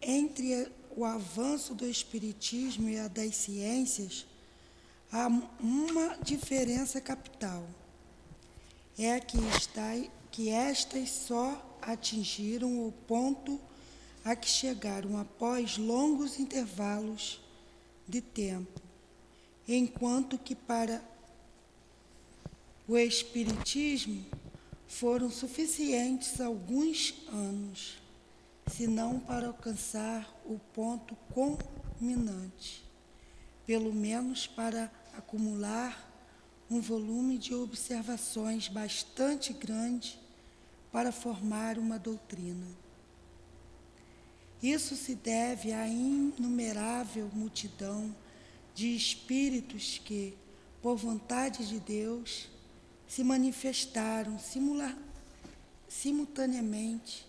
entre 0.00 0.70
o 0.96 1.04
avanço 1.04 1.74
do 1.74 1.86
espiritismo 1.86 2.88
e 2.88 2.98
a 2.98 3.08
das 3.08 3.36
ciências, 3.36 4.26
há 5.12 5.28
uma 5.60 6.16
diferença 6.22 7.00
capital. 7.00 7.64
É 8.98 9.20
que, 9.20 9.38
está, 9.56 9.94
que 10.30 10.48
estas 10.48 11.10
só 11.10 11.78
atingiram 11.80 12.86
o 12.86 12.92
ponto 13.06 13.60
a 14.24 14.34
que 14.34 14.48
chegaram 14.48 15.18
após 15.18 15.78
longos 15.78 16.38
intervalos 16.38 17.40
de 18.06 18.20
tempo, 18.20 18.80
enquanto 19.66 20.36
que 20.36 20.54
para 20.54 21.02
o 22.86 22.96
Espiritismo 22.96 24.24
foram 24.86 25.30
suficientes 25.30 26.40
alguns 26.40 27.14
anos, 27.28 27.98
se 28.70 28.86
não 28.86 29.18
para 29.20 29.46
alcançar 29.46 30.28
o 30.44 30.58
ponto 30.74 31.16
culminante, 31.32 32.84
pelo 33.66 33.92
menos 33.92 34.46
para 34.46 34.90
acumular 35.16 36.06
um 36.70 36.80
volume 36.80 37.38
de 37.38 37.54
observações 37.54 38.68
bastante 38.68 39.52
grande 39.52 40.18
para 40.90 41.12
formar 41.12 41.78
uma 41.78 41.98
doutrina. 41.98 42.66
Isso 44.62 44.96
se 44.96 45.14
deve 45.14 45.72
à 45.72 45.86
inumerável 45.86 47.30
multidão 47.32 48.14
de 48.74 48.94
espíritos 48.96 50.00
que, 50.04 50.36
por 50.82 50.96
vontade 50.96 51.68
de 51.68 51.78
Deus, 51.78 52.48
se 53.06 53.22
manifestaram 53.22 54.36
simultaneamente, 55.88 57.27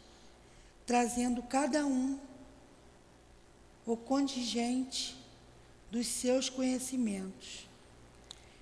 trazendo 0.90 1.44
cada 1.44 1.86
um 1.86 2.18
o 3.86 3.96
contingente 3.96 5.16
dos 5.92 6.08
seus 6.08 6.50
conhecimentos. 6.50 7.70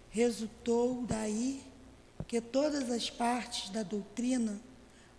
Resultou 0.09 1.05
daí 1.05 1.63
que 2.27 2.41
todas 2.41 2.91
as 2.91 3.09
partes 3.09 3.69
da 3.69 3.81
doutrina, 3.81 4.59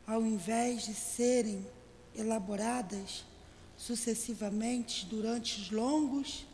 ao 0.07 0.21
invés 0.21 0.85
de 0.85 0.93
serem 0.93 1.67
elaboradas 2.15 3.25
sucessivamente 3.75 5.07
durante 5.07 5.63
os 5.63 5.71
longos 5.71 6.47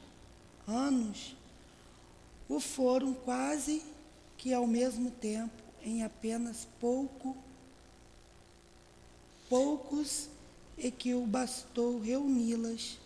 anos, 0.68 1.34
o 2.48 2.60
foram 2.60 3.12
quase 3.12 3.82
que 4.38 4.54
ao 4.54 4.68
mesmo 4.68 5.10
tempo 5.10 5.64
em 5.82 6.04
apenas 6.04 6.68
pouco 6.78 7.36
poucos 9.48 10.28
e 10.76 10.90
que 10.90 11.14
o 11.14 11.26
bastou 11.26 12.00
reuni-las 12.00 12.98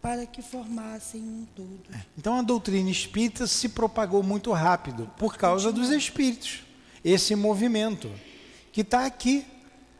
para 0.00 0.26
que 0.26 0.42
formassem 0.42 1.22
um 1.22 1.46
todo. 1.56 1.80
É. 1.92 2.00
Então 2.18 2.36
a 2.36 2.42
doutrina 2.42 2.90
espírita 2.90 3.46
se 3.46 3.70
propagou 3.70 4.22
muito 4.22 4.52
rápido 4.52 5.10
por 5.16 5.36
causa 5.36 5.72
dos 5.72 5.90
espíritos. 5.90 6.62
Esse 7.02 7.34
movimento 7.34 8.10
que 8.72 8.82
está 8.82 9.06
aqui. 9.06 9.46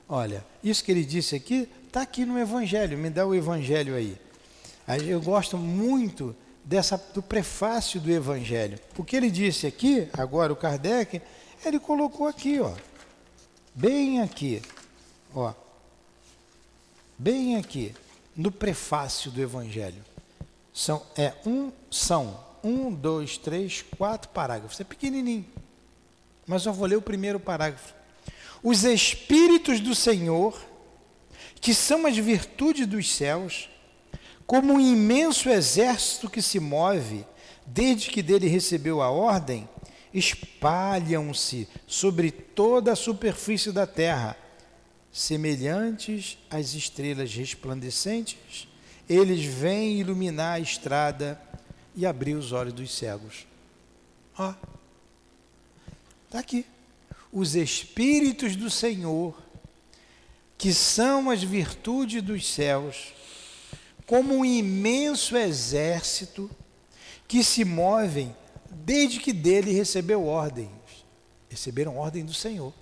Olha, 0.09 0.45
isso 0.63 0.85
que 0.85 0.93
ele 0.93 1.05
disse 1.05 1.35
aqui 1.35 1.69
está 1.87 2.03
aqui 2.03 2.27
no 2.27 2.39
Evangelho. 2.39 2.99
Me 2.99 3.09
dá 3.09 3.27
o 3.27 3.35
Evangelho 3.35 3.95
aí. 3.95 4.19
Eu 5.07 5.21
gosto 5.21 5.57
muito 5.57 6.37
dessa 6.65 6.97
do 7.15 7.23
prefácio 7.23 8.01
do 8.01 8.11
Evangelho. 8.11 8.79
O 8.97 9.05
que 9.05 9.17
ele 9.17 9.31
disse 9.31 9.67
aqui, 9.67 10.09
agora 10.13 10.53
o 10.53 10.57
Kardec, 10.57 11.21
ele 11.65 11.79
colocou 11.79 12.27
aqui, 12.27 12.61
ó, 12.61 12.73
bem 13.75 14.21
aqui, 14.21 14.61
ó, 15.35 15.53
bem 17.19 17.57
aqui 17.57 17.95
no 18.37 18.51
prefácio 18.51 19.31
do 19.31 19.41
Evangelho. 19.41 20.03
São, 20.73 21.03
é 21.17 21.33
um, 21.47 21.71
são 21.91 22.41
um, 22.63 22.93
dois, 22.93 23.39
três, 23.39 23.85
quatro 23.97 24.31
parágrafos. 24.31 24.81
É 24.81 24.85
pequenininho. 24.85 25.47
Mas 26.47 26.67
eu 26.67 26.73
vou 26.73 26.87
ler 26.87 26.97
o 26.97 27.03
primeiro 27.03 27.39
parágrafo. 27.39 27.95
Os 28.63 28.85
Espíritos 28.85 29.81
do 29.81 29.95
Senhor, 29.95 30.59
que 31.61 31.73
são 31.73 32.07
as 32.07 32.17
virtudes 32.17 32.87
dos 32.87 33.15
céus, 33.15 33.69
como 34.47 34.75
um 34.75 34.81
imenso 34.81 35.49
exército 35.49 36.29
que 36.29 36.43
se 36.43 36.59
move, 36.59 37.25
desde 37.67 38.11
que 38.11 38.23
dele 38.23 38.49
recebeu 38.49 39.01
a 39.01 39.11
ordem, 39.11 39.69
espalham-se 40.13 41.69
sobre 41.87 42.31
toda 42.31 42.93
a 42.93 42.97
superfície 42.97 43.73
da 43.73 43.87
terra 43.87 44.37
semelhantes 45.15 46.37
às 46.51 46.75
estrelas 46.75 47.33
resplandecentes, 47.33 48.67
eles 49.09 49.45
vêm 49.45 50.01
iluminar 50.01 50.55
a 50.55 50.61
estrada 50.61 51.41
e 51.95 52.05
abrir 52.05 52.35
os 52.35 52.51
olhos 52.51 52.73
dos 52.75 52.93
cegos. 52.93 53.47
Ó, 54.37 54.53
está 56.25 56.41
aqui. 56.41 56.67
Os 57.33 57.55
Espíritos 57.55 58.57
do 58.57 58.69
Senhor, 58.69 59.41
que 60.59 60.75
são 60.75 61.31
as 61.31 61.45
virtudes 61.45 62.21
dos 62.21 62.53
céus, 62.53 63.15
como 64.07 64.35
um 64.35 64.45
imenso 64.45 65.37
exército 65.37 66.51
que 67.29 67.45
se 67.45 67.65
movem 67.65 68.35
desde 68.69 69.21
que 69.21 69.33
dele 69.33 69.73
recebeu 69.73 70.27
ordens. 70.27 70.69
Receberam 71.49 71.97
ordem 71.97 72.25
do 72.25 72.35
Senhor. 72.35 72.75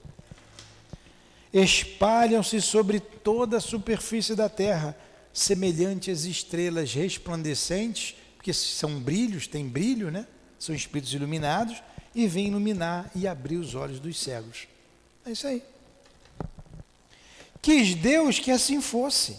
Espalham-se 1.53 2.61
sobre 2.61 2.98
toda 2.98 3.59
a 3.59 3.61
superfície 3.61 4.34
da 4.34 4.48
terra, 4.48 4.96
semelhantes 5.32 6.20
às 6.20 6.24
estrelas 6.24 6.94
resplandecentes, 6.94 8.16
porque 8.36 8.53
são 8.53 8.98
brilhos, 8.98 9.46
tem 9.46 9.68
brilho, 9.68 10.11
né? 10.11 10.26
São 10.59 10.74
espíritos 10.74 11.12
iluminados 11.12 11.82
e 12.14 12.26
vêm 12.26 12.48
iluminar 12.48 13.11
e 13.14 13.28
abrir 13.28 13.57
os 13.57 13.74
olhos 13.74 14.00
dos 14.00 14.18
cegos. 14.18 14.66
É 15.24 15.30
isso 15.30 15.46
aí. 15.46 15.62
Quis 17.61 17.94
Deus 17.94 18.38
que 18.38 18.50
assim 18.50 18.80
fosse. 18.80 19.36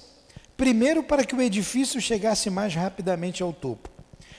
Primeiro, 0.56 1.04
para 1.04 1.26
que 1.26 1.36
o 1.36 1.42
edifício 1.42 2.00
chegasse 2.00 2.50
mais 2.50 2.74
rapidamente 2.74 3.44
ao 3.44 3.52
topo. 3.52 3.90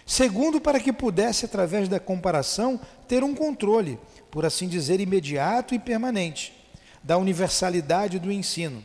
Segundo, 0.07 0.61
para 0.61 0.81
que 0.81 0.93
pudesse, 0.93 1.45
através 1.45 1.89
da 1.89 1.99
comparação, 1.99 2.81
ter 3.09 3.25
um 3.25 3.35
controle, 3.35 3.99
por 4.31 4.47
assim 4.47 4.69
dizer, 4.69 5.01
imediato 5.01 5.75
e 5.75 5.79
permanente, 5.79 6.54
da 7.05 7.19
universalidade 7.19 8.19
do 8.19 8.33
ensino. 8.33 8.83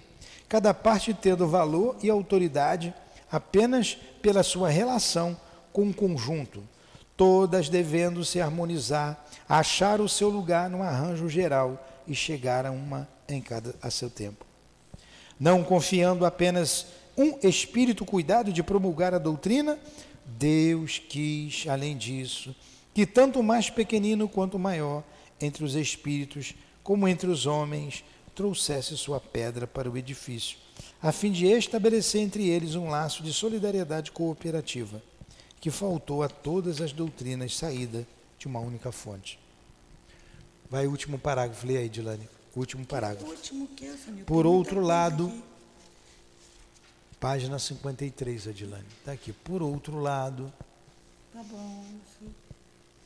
Cada 0.48 0.74
parte 0.74 1.14
tendo 1.14 1.48
valor 1.48 1.96
e 2.04 2.10
autoridade 2.10 2.94
apenas 3.32 3.98
pela 4.22 4.44
sua 4.44 4.70
relação 4.70 5.38
com 5.72 5.90
o 5.90 5.94
conjunto, 5.94 6.62
todas 7.16 7.70
devendo 7.70 8.26
se 8.26 8.42
harmonizar, 8.42 9.26
achar 9.48 10.02
o 10.02 10.10
seu 10.10 10.30
lugar 10.30 10.70
no 10.70 10.84
arranjo 10.84 11.30
geral 11.30 11.88
e 12.06 12.14
chegar 12.14 12.66
a 12.66 12.72
uma 12.72 13.08
em 13.28 13.42
cada 13.42 13.74
a 13.82 13.90
seu 13.90 14.10
tempo. 14.10 14.46
Não 15.40 15.64
confiando 15.64 16.26
apenas 16.26 16.88
um 17.18 17.38
espírito 17.48 18.04
cuidado 18.04 18.52
de 18.52 18.64
promulgar 18.64 19.14
a 19.14 19.20
doutrina, 19.20 19.80
Deus 20.26 21.00
quis, 21.00 21.66
além 21.68 21.96
disso, 21.96 22.56
que 22.94 23.06
tanto 23.06 23.42
mais 23.42 23.70
pequenino 23.70 24.28
quanto 24.28 24.60
maior 24.60 25.04
entre 25.40 25.64
os 25.64 25.76
espíritos, 25.76 26.54
como 26.90 27.08
entre 27.08 27.30
os 27.30 27.46
homens, 27.46 28.04
trouxesse 28.34 28.98
sua 28.98 29.20
pedra 29.20 29.68
para 29.68 29.88
o 29.88 29.96
edifício, 29.96 30.58
a 31.00 31.12
fim 31.12 31.32
de 31.32 31.46
estabelecer 31.46 32.20
entre 32.20 32.50
eles 32.50 32.74
um 32.74 32.90
laço 32.90 33.22
de 33.22 33.32
solidariedade 33.32 34.12
cooperativa, 34.12 35.00
que 35.62 35.70
faltou 35.70 36.24
a 36.24 36.28
todas 36.28 36.82
as 36.82 36.92
doutrinas 36.92 37.56
saída 37.56 38.08
de 38.40 38.48
uma 38.48 38.60
única 38.60 38.92
fonte. 38.92 39.38
Vai 40.68 40.88
o 40.88 40.90
último 40.90 41.20
parágrafo, 41.20 41.68
lê 41.68 41.78
aí, 41.78 41.90
Dilane. 41.90 42.28
Último 42.56 42.84
parágrafo. 42.88 43.36
Que, 43.76 43.96
Por 44.26 44.48
outro 44.48 44.82
lado, 44.82 45.32
Página 47.20 47.60
53, 47.60 48.48
Adilane. 48.48 48.88
Está 48.98 49.12
aqui. 49.12 49.32
Por 49.32 49.62
outro 49.62 50.00
lado. 50.00 50.52
Tá 51.32 51.44
bom. 51.44 51.86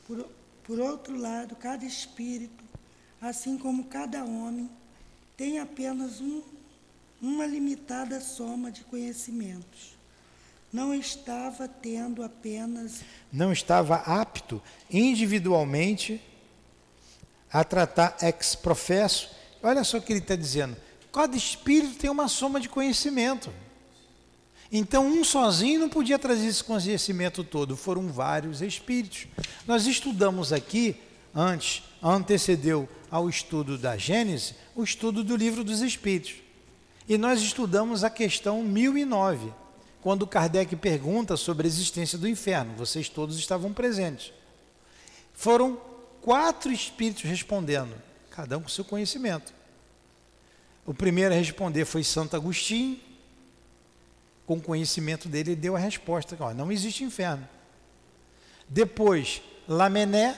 Por, 0.06 0.26
por 0.66 0.80
outro 0.80 1.20
lado, 1.20 1.54
cada 1.54 1.84
espírito, 1.84 2.63
assim 3.24 3.56
como 3.56 3.84
cada 3.84 4.22
homem, 4.22 4.70
tem 5.34 5.58
apenas 5.58 6.20
um, 6.20 6.42
uma 7.20 7.46
limitada 7.46 8.20
soma 8.20 8.70
de 8.70 8.82
conhecimentos. 8.84 9.96
Não 10.70 10.94
estava 10.94 11.66
tendo 11.66 12.22
apenas. 12.22 13.00
Não 13.32 13.50
estava 13.50 13.96
apto 13.96 14.60
individualmente 14.90 16.20
a 17.50 17.64
tratar 17.64 18.16
ex 18.20 18.54
professo. 18.54 19.30
Olha 19.62 19.84
só 19.84 19.98
o 19.98 20.02
que 20.02 20.12
ele 20.12 20.20
está 20.20 20.36
dizendo. 20.36 20.76
Cada 21.12 21.36
espírito 21.36 21.96
tem 21.96 22.10
uma 22.10 22.28
soma 22.28 22.60
de 22.60 22.68
conhecimento. 22.68 23.50
Então, 24.70 25.06
um 25.06 25.22
sozinho 25.24 25.80
não 25.80 25.88
podia 25.88 26.18
trazer 26.18 26.46
esse 26.46 26.64
conhecimento 26.64 27.44
todo, 27.44 27.76
foram 27.76 28.08
vários 28.08 28.60
espíritos. 28.60 29.28
Nós 29.66 29.86
estudamos 29.86 30.52
aqui, 30.52 30.96
antes, 31.32 31.84
antecedeu 32.02 32.88
ao 33.14 33.28
estudo 33.28 33.78
da 33.78 33.96
Gênesis, 33.96 34.54
o 34.74 34.82
estudo 34.82 35.22
do 35.22 35.36
livro 35.36 35.62
dos 35.62 35.82
Espíritos. 35.82 36.34
E 37.08 37.16
nós 37.16 37.40
estudamos 37.40 38.02
a 38.02 38.10
questão 38.10 38.64
1009, 38.64 39.52
quando 40.00 40.26
Kardec 40.26 40.74
pergunta 40.74 41.36
sobre 41.36 41.64
a 41.64 41.68
existência 41.68 42.18
do 42.18 42.28
inferno. 42.28 42.74
Vocês 42.74 43.08
todos 43.08 43.38
estavam 43.38 43.72
presentes. 43.72 44.32
Foram 45.32 45.80
quatro 46.20 46.72
espíritos 46.72 47.22
respondendo, 47.22 47.94
cada 48.32 48.58
um 48.58 48.62
com 48.62 48.68
seu 48.68 48.84
conhecimento. 48.84 49.54
O 50.84 50.92
primeiro 50.92 51.32
a 51.32 51.38
responder 51.38 51.84
foi 51.84 52.02
Santo 52.02 52.34
Agostinho, 52.34 52.98
com 54.44 54.56
o 54.56 54.60
conhecimento 54.60 55.28
dele, 55.28 55.52
ele 55.52 55.60
deu 55.60 55.76
a 55.76 55.78
resposta: 55.78 56.36
ó, 56.40 56.52
não 56.52 56.72
existe 56.72 57.04
inferno. 57.04 57.48
Depois, 58.68 59.40
Lamené 59.68 60.36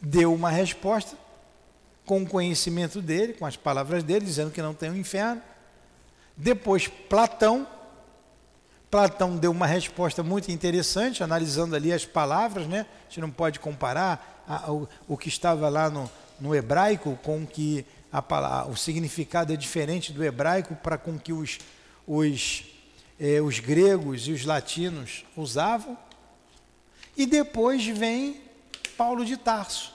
deu 0.00 0.32
uma 0.32 0.50
resposta 0.50 1.16
com 2.06 2.22
o 2.22 2.26
conhecimento 2.26 3.02
dele, 3.02 3.34
com 3.34 3.44
as 3.44 3.56
palavras 3.56 4.02
dele, 4.02 4.24
dizendo 4.24 4.50
que 4.50 4.62
não 4.62 4.74
tem 4.74 4.90
um 4.90 4.96
inferno. 4.96 5.42
Depois, 6.36 6.88
Platão. 6.88 7.66
Platão 8.90 9.36
deu 9.36 9.50
uma 9.50 9.66
resposta 9.66 10.22
muito 10.22 10.50
interessante, 10.50 11.22
analisando 11.22 11.76
ali 11.76 11.92
as 11.92 12.06
palavras, 12.06 12.66
né? 12.66 12.86
A 13.06 13.08
gente 13.08 13.20
não 13.20 13.30
pode 13.30 13.60
comparar 13.60 14.44
a, 14.48 14.72
o, 14.72 14.88
o, 15.06 15.16
que 15.16 15.28
estava 15.28 15.68
lá 15.68 15.90
no, 15.90 16.10
no 16.40 16.54
hebraico 16.54 17.18
com 17.22 17.46
que 17.46 17.84
a, 18.10 18.66
o 18.66 18.76
significado 18.76 19.52
é 19.52 19.56
diferente 19.56 20.10
do 20.10 20.24
hebraico 20.24 20.74
para 20.76 20.96
com 20.96 21.18
que 21.18 21.34
os 21.34 21.58
os, 22.08 22.64
eh, 23.20 23.42
os 23.42 23.60
gregos 23.60 24.26
e 24.26 24.32
os 24.32 24.46
latinos 24.46 25.26
usavam. 25.36 25.96
E 27.14 27.26
depois 27.26 27.84
vem 27.86 28.40
Paulo 28.98 29.24
de 29.24 29.36
Tarso, 29.36 29.94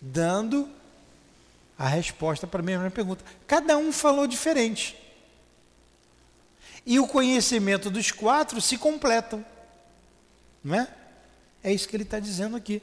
dando 0.00 0.68
a 1.76 1.88
resposta 1.88 2.46
para 2.46 2.60
a 2.60 2.62
mesma 2.62 2.88
pergunta. 2.88 3.24
Cada 3.48 3.76
um 3.76 3.92
falou 3.92 4.28
diferente. 4.28 4.96
E 6.86 7.00
o 7.00 7.08
conhecimento 7.08 7.90
dos 7.90 8.12
quatro 8.12 8.60
se 8.60 8.78
completam. 8.78 9.44
Não 10.62 10.76
é? 10.76 10.88
É 11.64 11.72
isso 11.72 11.88
que 11.88 11.96
ele 11.96 12.04
está 12.04 12.20
dizendo 12.20 12.56
aqui. 12.56 12.80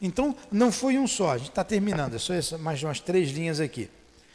Então, 0.00 0.34
não 0.50 0.72
foi 0.72 0.98
um 0.98 1.06
só, 1.06 1.32
a 1.32 1.38
gente 1.38 1.50
está 1.50 1.62
terminando, 1.62 2.16
é 2.16 2.18
só 2.18 2.58
mais 2.58 2.82
umas 2.82 3.00
três 3.00 3.30
linhas 3.30 3.60
aqui. 3.60 3.88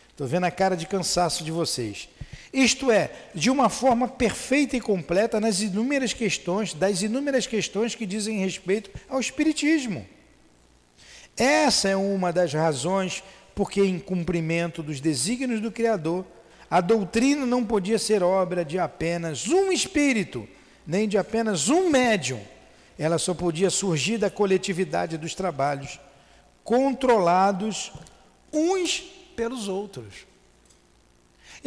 Estou 0.09 0.27
vendo 0.27 0.45
a 0.45 0.51
cara 0.51 0.77
de 0.77 0.85
cansaço 0.85 1.43
de 1.43 1.51
vocês. 1.51 2.07
Isto 2.53 2.91
é, 2.91 3.11
de 3.35 3.49
uma 3.49 3.69
forma 3.69 4.07
perfeita 4.07 4.77
e 4.77 4.81
completa 4.81 5.39
nas 5.39 5.61
inúmeras 5.61 6.13
questões, 6.13 6.73
das 6.73 7.01
inúmeras 7.01 7.45
questões 7.45 7.95
que 7.95 8.05
dizem 8.05 8.39
respeito 8.39 8.89
ao 9.09 9.19
Espiritismo. 9.19 10.05
Essa 11.35 11.89
é 11.89 11.95
uma 11.95 12.31
das 12.31 12.53
razões 12.53 13.23
porque, 13.53 13.81
em 13.81 13.99
cumprimento 13.99 14.83
dos 14.83 14.99
desígnios 14.99 15.59
do 15.59 15.71
Criador, 15.71 16.25
a 16.69 16.79
doutrina 16.81 17.45
não 17.45 17.65
podia 17.65 17.97
ser 17.97 18.21
obra 18.21 18.63
de 18.63 18.77
apenas 18.77 19.47
um 19.47 19.71
espírito, 19.71 20.47
nem 20.85 21.07
de 21.07 21.17
apenas 21.17 21.69
um 21.69 21.89
médium. 21.89 22.41
Ela 22.99 23.17
só 23.17 23.33
podia 23.33 23.69
surgir 23.69 24.17
da 24.17 24.29
coletividade 24.29 25.17
dos 25.17 25.33
trabalhos, 25.33 25.99
controlados 26.63 27.91
uns 28.51 28.99
pelos 29.35 29.67
outros. 29.67 30.26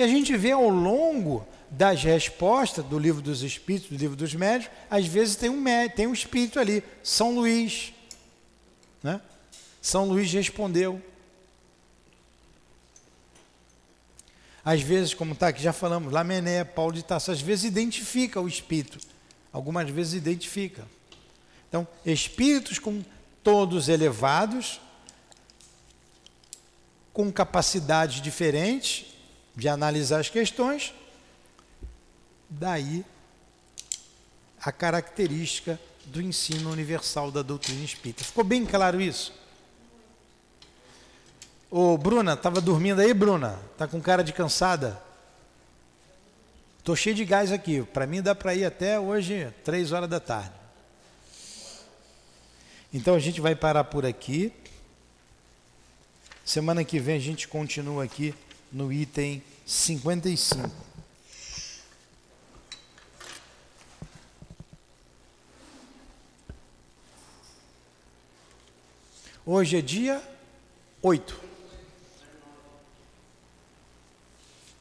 E 0.01 0.03
a 0.03 0.09
gente 0.09 0.35
vê 0.35 0.53
ao 0.53 0.71
longo 0.71 1.47
das 1.69 2.03
respostas 2.03 2.83
do 2.83 2.99
livro 2.99 3.21
dos 3.21 3.43
Espíritos, 3.43 3.91
do 3.91 3.97
livro 4.01 4.17
dos 4.17 4.35
Médios, 4.35 4.71
às 4.89 5.05
vezes 5.05 5.37
tem 5.37 5.51
um, 5.51 5.63
tem 5.95 6.07
um 6.07 6.15
espírito 6.15 6.59
ali, 6.59 6.83
São 7.03 7.35
Luís. 7.35 7.93
Né? 9.03 9.21
São 9.83 10.07
Luís 10.07 10.33
respondeu. 10.33 11.03
Às 14.65 14.81
vezes, 14.81 15.13
como 15.13 15.35
está 15.35 15.49
aqui, 15.49 15.63
já 15.63 15.75
falamos, 15.75 16.11
Lamené, 16.11 16.65
Paulo 16.65 16.95
de 16.95 17.03
Tarso, 17.03 17.31
às 17.31 17.43
vezes 17.43 17.67
identifica 17.67 18.41
o 18.41 18.49
espírito, 18.49 18.99
algumas 19.53 19.91
vezes 19.91 20.15
identifica. 20.15 20.89
Então, 21.69 21.87
espíritos 22.07 22.79
com 22.79 23.05
todos 23.45 23.91
elevados, 23.91 24.81
com 27.13 27.31
capacidades 27.31 28.23
diferentes, 28.23 29.11
de 29.61 29.69
analisar 29.69 30.21
as 30.21 30.31
questões, 30.31 30.95
daí 32.49 33.05
a 34.59 34.73
característica 34.73 35.79
do 36.07 36.21
ensino 36.23 36.71
universal 36.71 37.31
da 37.31 37.43
doutrina 37.43 37.85
espírita. 37.85 38.25
Ficou 38.25 38.43
bem 38.43 38.65
claro 38.65 38.99
isso? 38.99 39.35
Ô, 41.71 41.99
Bruna, 41.99 42.33
estava 42.33 42.59
dormindo 42.59 43.01
aí, 43.01 43.13
Bruna? 43.13 43.61
Tá 43.77 43.87
com 43.87 44.01
cara 44.01 44.25
de 44.25 44.33
cansada? 44.33 45.01
Tô 46.83 46.97
cheio 46.97 47.15
de 47.15 47.27
gás 47.27 47.53
aqui. 47.53 47.83
Para 47.83 48.07
mim 48.07 48.23
dá 48.23 48.35
para 48.35 48.55
ir 48.55 48.65
até 48.65 48.99
hoje, 48.99 49.53
três 49.63 49.93
horas 49.93 50.09
da 50.09 50.19
tarde. 50.19 50.55
Então 52.95 53.15
a 53.15 53.21
gente 53.21 53.43
vai 53.43 53.55
parar 53.55 53.85
por 53.85 54.07
aqui. 54.07 54.53
Semana 56.47 56.83
que 56.83 56.99
vem 56.99 57.17
a 57.17 57.21
gente 57.21 57.47
continua 57.47 58.05
aqui 58.05 58.35
no 58.73 58.93
item 58.93 59.43
55. 59.71 60.69
Hoje 69.47 69.79
é 69.79 69.81
dia 69.81 70.21
8. 71.01 71.41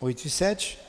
8 0.02 0.26
e 0.26 0.30
7. 0.30 0.80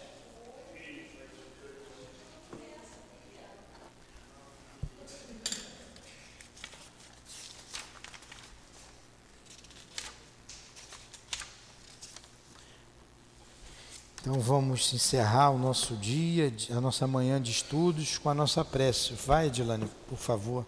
Então 14.20 14.38
vamos 14.38 14.92
encerrar 14.92 15.50
o 15.50 15.58
nosso 15.58 15.96
dia, 15.96 16.52
a 16.68 16.78
nossa 16.78 17.06
manhã 17.06 17.40
de 17.40 17.50
estudos 17.50 18.18
com 18.18 18.28
a 18.28 18.34
nossa 18.34 18.62
prece. 18.62 19.14
Vai, 19.14 19.46
Edilane, 19.46 19.88
por 20.06 20.18
favor. 20.18 20.66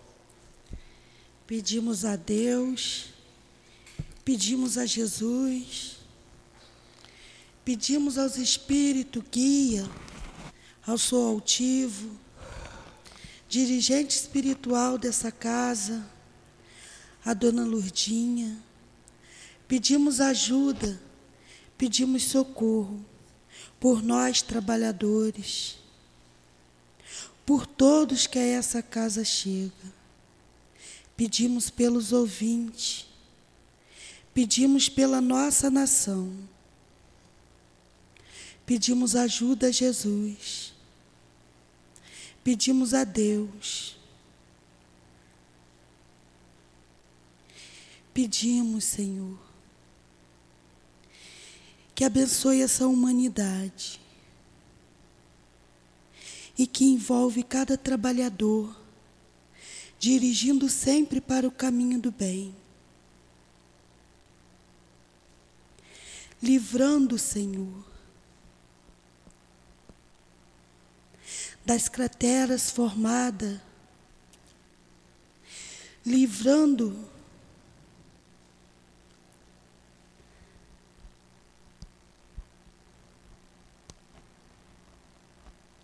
Pedimos 1.47 2.07
a 2.07 2.17
Deus, 2.17 3.09
pedimos 4.25 4.79
a 4.79 4.87
Jesus, 4.87 5.99
pedimos 7.63 8.17
aos 8.17 8.39
Espíritos 8.39 9.23
guia, 9.31 9.87
ao 10.87 10.97
Sou 10.97 11.35
Altivo, 11.35 12.11
dirigente 13.51 14.17
espiritual 14.17 14.97
dessa 14.97 15.31
casa, 15.31 16.03
a 17.23 17.35
Dona 17.35 17.65
Lurdinha, 17.65 18.57
pedimos 19.69 20.23
ajuda, 20.23 20.99
pedimos 21.77 22.23
socorro 22.25 23.12
por 23.83 24.01
nós 24.01 24.41
trabalhadores, 24.41 25.77
por 27.45 27.67
todos 27.67 28.29
que 28.29 28.39
a 28.39 28.47
essa 28.47 28.81
casa 28.81 29.25
chega. 29.25 29.73
Pedimos 31.17 31.69
pelos 31.69 32.13
ouvintes, 32.13 33.09
pedimos 34.33 34.89
pela 34.89 35.21
nossa 35.21 35.69
nação, 35.69 36.33
pedimos 38.65 39.17
ajuda 39.17 39.67
a 39.67 39.73
Jesus, 39.73 40.73
pedimos 42.45 42.95
a 42.95 43.03
Deus, 43.03 43.97
pedimos, 48.15 48.85
Senhor, 48.85 49.52
que 52.03 52.07
abençoe 52.07 52.61
essa 52.61 52.89
humanidade 52.89 54.01
e 56.59 56.67
que 56.67 56.85
envolve 56.85 57.45
cada 57.45 57.79
trabalhador, 57.79 58.77
dirigindo 60.01 60.69
sempre 60.69 61.21
para 61.21 61.47
o 61.47 61.51
caminho 61.53 62.01
do 62.01 62.11
bem. 62.11 62.57
Livrando, 66.43 67.17
Senhor, 67.21 67.85
das 71.65 71.89
crateras 71.89 72.69
formadas, 72.69 73.61
livrando 76.05 77.09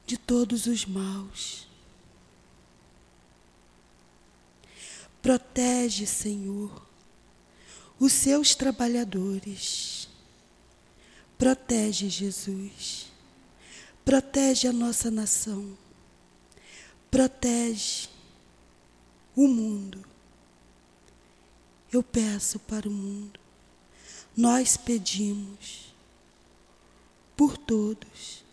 de 0.08 0.16
todos 0.16 0.64
os 0.64 0.86
maus. 0.86 1.68
Protege, 5.20 6.06
Senhor, 6.06 6.82
os 8.00 8.14
seus 8.14 8.54
trabalhadores. 8.54 10.08
Protege, 11.36 12.08
Jesus. 12.08 13.12
Protege 14.02 14.66
a 14.66 14.72
nossa 14.72 15.10
nação. 15.10 15.76
Protege 17.10 18.08
o 19.36 19.46
mundo. 19.46 20.02
Eu 21.92 22.02
peço 22.02 22.58
para 22.60 22.88
o 22.88 22.90
mundo. 22.90 23.38
Nós 24.34 24.74
pedimos 24.74 25.94
por 27.36 27.58
todos 27.58 28.47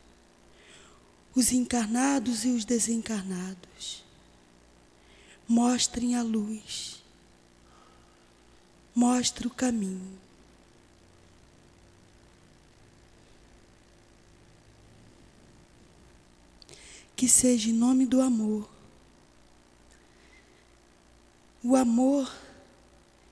os 1.35 1.51
encarnados 1.51 2.45
e 2.45 2.49
os 2.49 2.63
desencarnados. 2.63 4.03
Mostrem 5.47 6.15
a 6.15 6.23
luz. 6.23 7.03
Mostre 8.95 9.45
o 9.45 9.49
caminho. 9.49 10.17
Que 17.15 17.27
seja 17.27 17.69
em 17.69 17.73
nome 17.73 18.05
do 18.05 18.21
amor. 18.21 18.69
O 21.61 21.75
amor 21.75 22.33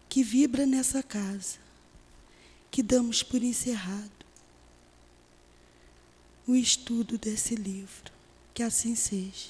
que 0.09 0.23
vibra 0.23 0.65
nessa 0.65 1.01
casa, 1.01 1.57
que 2.69 2.83
damos 2.83 3.23
por 3.23 3.41
encerrado 3.41 4.22
o 6.47 6.55
estudo 6.55 7.17
desse 7.17 7.55
livro. 7.55 8.11
Que 8.53 8.63
assim 8.63 8.95
seja. 8.95 9.49